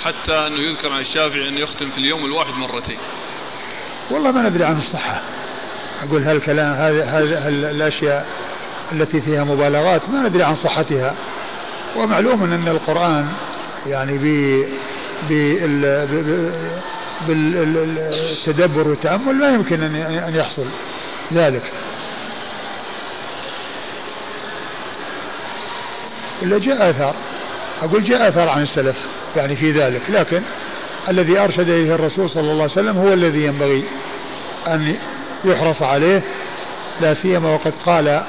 حتى 0.04 0.48
أنه 0.48 0.60
يذكر 0.60 0.92
عن 0.92 1.02
الشافعي 1.02 1.48
أنه 1.48 1.60
يختم 1.60 1.92
في 1.92 1.98
اليوم 1.98 2.26
الواحد 2.26 2.54
مرتين. 2.54 3.00
والله 4.12 4.32
ما 4.32 4.50
ندري 4.50 4.64
عن 4.64 4.78
الصحة. 4.78 5.22
أقول 6.04 6.24
هالكلام 6.24 6.74
هذه 6.74 7.48
الأشياء 7.48 8.28
التي 8.92 9.22
فيها 9.22 9.44
مبالغات؟ 9.44 10.10
ما 10.10 10.30
ندري 10.30 10.44
عن 10.44 10.56
صحتها. 10.56 11.16
ومعلوم 11.96 12.44
أن 12.44 12.68
القرآن 12.68 13.34
يعني 13.88 14.18
ب 14.18 14.24
بال- 15.30 16.08
ب- 16.08 16.26
ب- 16.30 16.52
بالتدبر 17.28 18.88
والتأمل 18.88 19.40
لا 19.40 19.50
يمكن 19.54 19.84
ان 19.84 19.96
أن 19.96 20.36
يحصل 20.36 20.66
ذلك. 21.34 21.72
إلا 26.42 26.58
جاء 26.60 26.90
آثار. 26.90 27.16
أقول 27.84 28.04
جاء 28.04 28.30
آثار 28.30 28.50
عن 28.50 28.62
السلف 28.62 28.96
يعني 29.36 29.56
في 29.56 29.72
ذلك 29.72 30.02
لكن 30.10 30.42
الذي 31.10 31.40
أرشد 31.40 31.70
إليه 31.70 31.96
الرسول 31.96 32.30
صلى 32.30 32.42
الله 32.42 32.54
عليه 32.54 32.64
وسلم 32.64 32.98
هو 32.98 33.14
الذي 33.14 33.46
ينبغي 33.46 33.84
أن 34.68 34.96
يحرص 35.46 35.82
عليه 35.82 36.22
لا 37.02 37.14
سيما 37.14 37.50
وقد 37.50 37.74
قال 37.86 38.24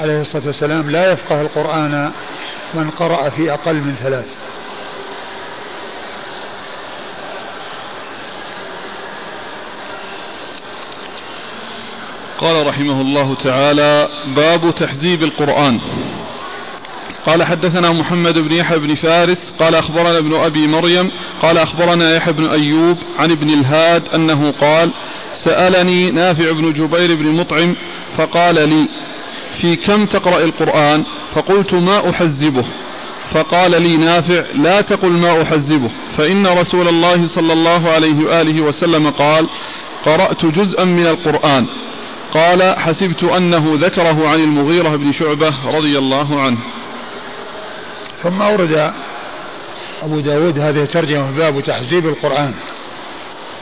عليه 0.00 0.20
الصلاة 0.20 0.46
والسلام 0.46 0.90
لا 0.90 1.12
يفقه 1.12 1.40
القرآن 1.40 2.10
من 2.74 2.90
قرأ 2.90 3.28
في 3.28 3.52
أقل 3.52 3.74
من 3.74 3.96
ثلاث. 4.02 4.24
قال 12.38 12.66
رحمه 12.66 13.00
الله 13.00 13.34
تعالى 13.34 14.08
باب 14.36 14.74
تحزيب 14.74 15.22
القرآن. 15.22 15.80
قال 17.26 17.44
حدثنا 17.44 17.92
محمد 17.92 18.38
بن 18.38 18.52
يحيى 18.52 18.78
بن 18.78 18.94
فارس 18.94 19.54
قال 19.60 19.74
أخبرنا 19.74 20.18
ابن 20.18 20.34
أبي 20.34 20.66
مريم 20.66 21.10
قال 21.42 21.58
أخبرنا 21.58 22.16
يحيى 22.16 22.32
بن 22.32 22.46
أيوب 22.46 22.96
عن 23.18 23.30
ابن 23.30 23.50
الهاد 23.50 24.02
أنه 24.14 24.54
قال 24.60 24.90
سألني 25.34 26.10
نافع 26.10 26.52
بن 26.52 26.72
جبير 26.72 27.14
بن 27.14 27.26
مطعم 27.26 27.76
فقال 28.16 28.68
لي 28.68 28.88
في 29.54 29.76
كم 29.76 30.06
تقرأ 30.06 30.44
القرآن؟ 30.44 31.04
فقلت 31.34 31.74
ما 31.74 32.10
أحزبه. 32.10 32.64
فقال 33.34 33.82
لي 33.82 33.96
نافع 33.96 34.44
لا 34.54 34.80
تقل 34.80 35.10
ما 35.10 35.42
أحزبه. 35.42 35.90
فإن 36.16 36.46
رسول 36.46 36.88
الله 36.88 37.26
صلى 37.26 37.52
الله 37.52 37.90
عليه 37.90 38.24
وآله 38.24 38.60
وسلم 38.60 39.10
قال 39.10 39.46
قرأت 40.04 40.46
جزءا 40.46 40.84
من 40.84 41.06
القرآن. 41.06 41.66
قال 42.34 42.76
حسبت 42.78 43.24
أنه 43.24 43.72
ذكره 43.80 44.28
عن 44.28 44.40
المغيرة 44.40 44.96
بن 44.96 45.12
شعبة 45.12 45.54
رضي 45.66 45.98
الله 45.98 46.40
عنه. 46.42 46.58
ثم 48.22 48.42
أورد 48.42 48.92
أبو 50.02 50.20
داود 50.20 50.58
هذه 50.58 50.82
الترجمة 50.82 51.30
باب 51.30 51.60
تحزيب 51.60 52.06
القرآن. 52.06 52.54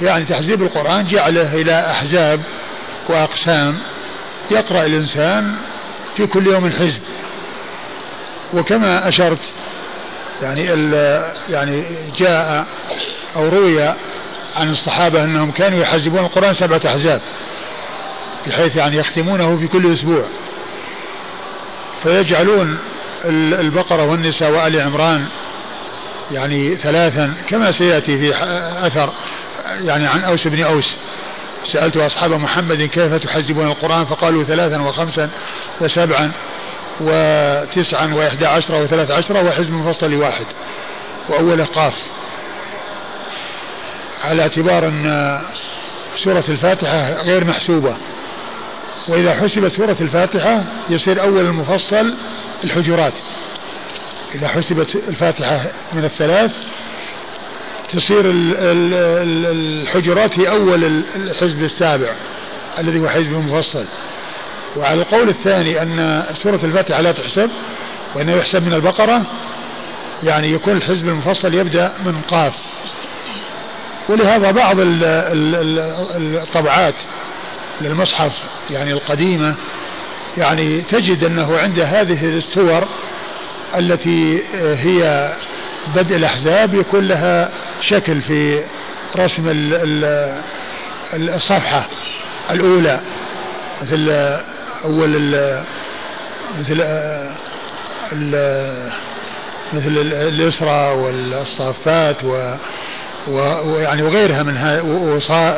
يعني 0.03 0.25
تحزيب 0.25 0.63
القرآن 0.63 1.07
جعله 1.07 1.55
إلى 1.55 1.91
أحزاب 1.91 2.41
وأقسام 3.09 3.79
يقرأ 4.51 4.87
الإنسان 4.87 5.55
في 6.17 6.27
كل 6.27 6.47
يوم 6.47 6.71
حزب. 6.71 7.03
وكما 8.55 9.09
أشرت 9.09 9.53
يعني 10.43 10.65
يعني 11.51 11.85
جاء 12.19 12.67
أو 13.37 13.49
روي 13.49 13.83
عن 14.57 14.71
الصحابة 14.71 15.25
أنهم 15.25 15.51
كانوا 15.51 15.79
يحزبون 15.79 16.21
القرآن 16.21 16.55
سبعة 16.55 16.81
أحزاب. 16.87 17.21
بحيث 18.47 18.77
يعني 18.77 18.97
يختمونه 18.97 19.57
في 19.57 19.67
كل 19.67 19.93
أسبوع. 19.93 20.25
فيجعلون 22.03 22.79
البقرة 23.25 24.05
والنساء 24.05 24.51
وآل 24.51 24.81
عمران 24.81 25.27
يعني 26.33 26.77
ثلاثا 26.77 27.35
كما 27.49 27.73
سيأتي 27.73 28.19
في 28.19 28.35
أثر 28.87 29.13
يعني 29.85 30.07
عن 30.07 30.25
أوس 30.25 30.49
بن 30.49 30.63
أوس. 30.63 30.97
سألت 31.65 31.97
أصحاب 31.97 32.33
محمد 32.33 32.83
كيف 32.83 33.15
تحزبون 33.15 33.67
القرآن؟ 33.67 34.05
فقالوا 34.05 34.45
ثلاثا 34.45 34.81
وخمسا 34.83 35.31
وسبعا 35.81 36.33
وتسعا 37.01 38.15
وإحدى 38.15 38.47
عشرة 38.47 38.83
وثلاث 38.83 39.11
عشرة 39.11 39.43
وحزب 39.49 39.73
مفصل 39.73 40.15
واحد 40.15 40.47
وأوله 41.29 41.65
قاف. 41.65 41.95
على 44.25 44.43
اعتبار 44.43 44.89
أن 44.89 45.41
سورة 46.17 46.45
الفاتحة 46.49 47.13
غير 47.13 47.45
محسوبة. 47.45 47.97
وإذا 49.09 49.35
حسبت 49.35 49.73
سورة 49.73 49.97
الفاتحة 50.01 50.65
يصير 50.91 51.23
أول 51.23 51.41
المفصل 51.41 52.15
الحجرات. 52.65 53.13
إذا 54.35 54.49
حسبت 54.49 54.97
الفاتحة 55.09 55.61
من 55.93 56.05
الثلاث 56.05 56.57
تصير 57.91 58.23
الحجرات 58.27 60.41
هي 60.41 60.51
أول 60.51 60.85
الحزب 61.17 61.65
السابع 61.65 62.09
الذي 62.79 63.01
هو 63.01 63.09
حزب 63.09 63.33
مفصل. 63.33 63.85
وعلى 64.77 65.01
القول 65.01 65.29
الثاني 65.29 65.83
أن 65.83 66.25
سورة 66.43 66.61
الفاتحة 66.65 67.01
لا 67.01 67.13
تحسب 67.13 67.51
وأنه 68.15 68.33
يحسب 68.33 68.67
من 68.67 68.75
البقرة 68.75 69.23
يعني 70.23 70.53
يكون 70.53 70.77
الحزب 70.77 71.09
المفصل 71.09 71.55
يبدأ 71.55 71.93
من 72.07 72.21
قاف. 72.29 72.55
ولهذا 74.09 74.51
بعض 74.51 74.77
الطبعات 76.43 76.95
للمصحف 77.81 78.33
يعني 78.71 78.93
القديمة 78.93 79.55
يعني 80.37 80.81
تجد 80.81 81.25
أنه 81.25 81.59
عند 81.59 81.81
هذه 81.81 82.27
السور 82.27 82.85
التي 83.77 84.43
هي 84.55 85.33
بدء 85.97 86.17
الأحزاب 86.17 86.75
يكون 86.75 87.09
لها 87.09 87.51
شكل 87.81 88.21
في 88.21 88.63
رسم 89.17 89.45
الصفحة 91.15 91.87
الأولى 92.51 93.01
مثل 93.83 94.11
أول 94.85 95.11
مثل 96.61 96.85
مثل 99.73 100.13
اليسرى 100.13 100.95
والصافات 100.95 102.25
و 102.25 102.55
ويعني 103.65 104.03
وغيرها 104.03 104.43
من 104.43 104.57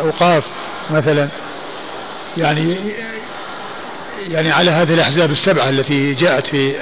وقاف 0.05 0.45
مثلا. 0.91 1.29
يعني 2.37 2.77
يعني 4.29 4.51
على 4.51 4.71
هذه 4.71 4.95
الأحزاب 4.95 5.31
السبعة 5.31 5.69
التي 5.69 6.15
جاءت 6.15 6.47
في 6.47 6.75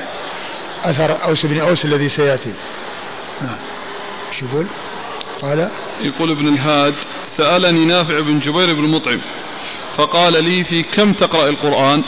أثر 0.84 1.24
أوس 1.24 1.46
بن 1.46 1.58
أوس 1.58 1.84
الذي 1.84 2.08
سيأتي. 2.08 2.52
نعم. 3.42 3.56
شو 4.38 4.46
يقول؟ 4.46 4.66
قال 5.42 5.68
يقول 6.00 6.30
ابن 6.30 6.48
الهاد 6.48 6.94
سألني 7.36 7.84
نافع 7.84 8.20
بن 8.20 8.38
جبير 8.38 8.74
بن 8.74 8.88
مطعم 8.88 9.20
فقال 9.96 10.44
لي 10.44 10.64
في 10.64 10.82
كم 10.82 11.12
تقرأ 11.12 11.48
القرآن؟ 11.48 12.02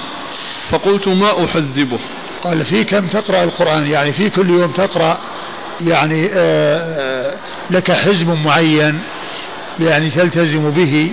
فقلت 0.70 1.08
ما 1.08 1.44
أحزبه 1.44 1.98
قال 2.42 2.64
في 2.64 2.84
كم 2.84 3.06
تقرأ 3.06 3.44
القرآن؟ 3.44 3.86
يعني 3.86 4.12
في 4.12 4.30
كل 4.30 4.50
يوم 4.50 4.70
تقرأ 4.70 5.18
يعني 5.80 6.26
آآ 6.26 6.32
آه، 6.34 7.36
لك 7.70 7.92
حزب 7.92 8.44
معين 8.44 9.00
يعني 9.80 10.10
تلتزم 10.10 10.70
به. 10.70 11.12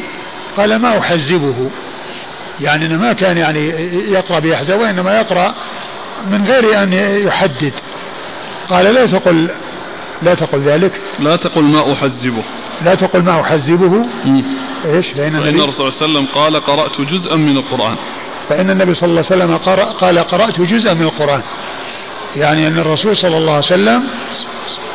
قال 0.58 0.76
ما 0.76 1.00
أحزبه 1.00 1.70
يعني 2.64 2.86
أنه 2.86 2.98
ما 2.98 3.14
كان 3.14 3.38
يعني 3.38 3.68
يقرأ 4.12 4.40
بأحزاب 4.40 4.80
وإنما 4.80 5.18
يقرأ 5.18 5.54
من 6.32 6.44
غير 6.46 6.84
أن 6.84 6.94
يحدد. 7.28 7.74
قال 8.70 8.86
لا 8.86 9.06
تقل 9.06 9.50
لا 10.22 10.34
تقل 10.34 10.60
ذلك. 10.60 10.92
لا 11.20 11.36
تقل 11.36 11.64
ما 11.64 11.94
أحزبه 11.94 12.44
لا 12.86 12.96
تقل 12.96 13.24
ما 13.24 13.42
أحزبه 13.42 14.06
إيش؟ 14.86 15.08
فإن 15.08 15.36
الرسول 15.36 15.74
صلى 15.74 15.88
الله 15.88 16.02
عليه 16.02 16.12
وسلم 16.12 16.26
قال 16.26 16.66
قرأت 16.66 17.02
جزءا 17.02 17.36
من 17.36 17.58
القرآن. 17.58 17.96
فإن 18.50 18.70
النبي 18.70 18.94
صلى 18.94 19.10
الله 19.10 19.24
عليه 19.32 19.44
وسلم 19.44 19.58
قال 19.88 20.20
قرأت 20.20 20.62
جزءا 20.62 20.94
من 20.94 21.04
القرآن. 21.04 21.42
يعني 22.36 22.68
أن 22.68 22.80
الرسول 22.80 23.18
صلى 23.18 23.38
الله 23.38 23.52
عليه 23.52 23.66
وسلم 23.66 24.04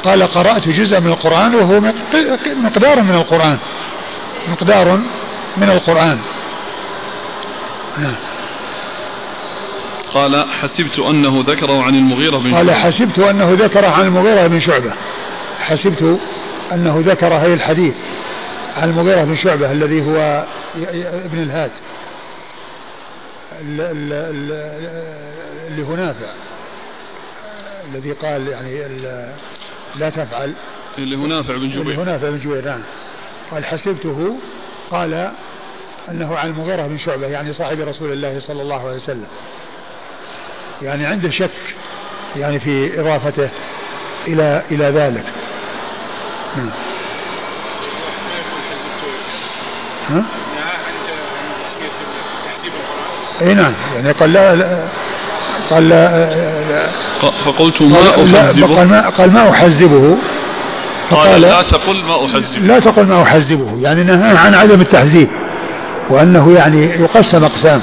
قال 0.05 0.23
قرأت 0.23 0.69
جزءا 0.69 1.01
من 1.01 1.11
القرآن 1.11 1.55
وهو 1.55 1.81
مقدار 2.57 3.03
من 3.03 3.15
القرآن. 3.15 3.59
مقدار 4.49 5.01
من 5.57 5.71
القرآن. 5.71 6.19
نعم. 8.01 8.15
قال 10.15 10.45
حسبت 10.51 10.99
أنه 10.99 11.45
ذكره 11.47 11.83
عن 11.83 11.95
المغيرة 11.95 12.39
بن 12.39 12.55
قال 12.55 12.71
حسبت 12.71 13.19
أنه 13.19 13.53
ذكره 13.53 13.87
عن 13.87 14.07
المغيرة 14.07 14.47
بن 14.47 14.61
شعبة. 14.61 14.93
حسبت 15.61 16.21
أنه 16.73 17.03
ذكر 17.07 17.35
هذا 17.35 17.55
الحديث 17.55 17.95
عن 18.77 18.89
المغيرة 18.89 19.25
بن 19.25 19.35
شعبة 19.35 19.73
الذي 19.73 20.07
هو 20.07 20.45
ابن 21.25 21.39
الهاد. 21.39 21.71
اللي 25.69 25.87
هو 25.89 25.97
نافع. 25.97 26.27
الذي 27.95 28.13
قال 28.13 28.49
يعني 28.49 28.83
لا 29.97 30.11
تفعل. 30.11 30.53
اللي 30.99 31.17
هو 31.17 31.27
نافع 31.27 31.57
بن 31.57 31.71
جبير. 31.71 31.81
اللي 31.81 31.99
هو 31.99 32.05
نافع 32.05 32.31
بن 32.31 32.39
جبير 32.39 32.65
نعم. 32.65 32.83
قال 33.51 33.65
حسبته 33.65 34.37
قال 34.91 35.33
أنه 36.11 36.37
عن 36.39 36.49
المغيرة 36.49 36.87
بن 36.87 36.99
شعبة 36.99 37.27
يعني 37.27 37.53
صاحب 37.53 37.81
رسول 37.81 38.13
الله 38.13 38.41
صلى 38.41 38.63
الله 38.63 38.81
عليه 38.81 38.97
وسلم. 38.97 39.27
يعني 40.83 41.07
عنده 41.07 41.31
شك 41.31 41.51
يعني 42.37 42.61
في 42.61 43.01
إضافته 43.01 43.49
إلى 44.27 44.63
إلى 44.71 44.85
ذلك. 44.85 45.25
نعم. 46.57 46.71
ها؟ 50.11 50.25
اي 53.43 53.55
نعم. 53.55 53.73
يعني 53.95 54.11
قال 54.11 54.33
لا 54.33 54.79
قال 55.71 55.89
لا 55.89 56.89
فقلت 57.45 57.83
ما 57.83 57.99
أحزبه؟ 57.99 58.77
قال 58.77 58.89
ما, 58.89 59.09
قال 59.09 59.33
ما 59.33 59.51
أحزبه؟ 59.51 60.17
قال 61.11 61.41
لا 61.41 61.63
تقل 61.63 62.05
ما 62.05 62.25
أحزبه. 62.27 62.59
لا 62.59 62.79
تقل 62.79 63.07
ما 63.07 63.23
أحزبه. 63.23 63.79
يعني 63.81 64.03
نهى 64.03 64.37
عن 64.39 64.55
عدم 64.55 64.81
التحزيب. 64.81 65.29
وأنه 66.11 66.53
يعني 66.53 66.85
يقسم 66.85 67.45
أقسام. 67.45 67.81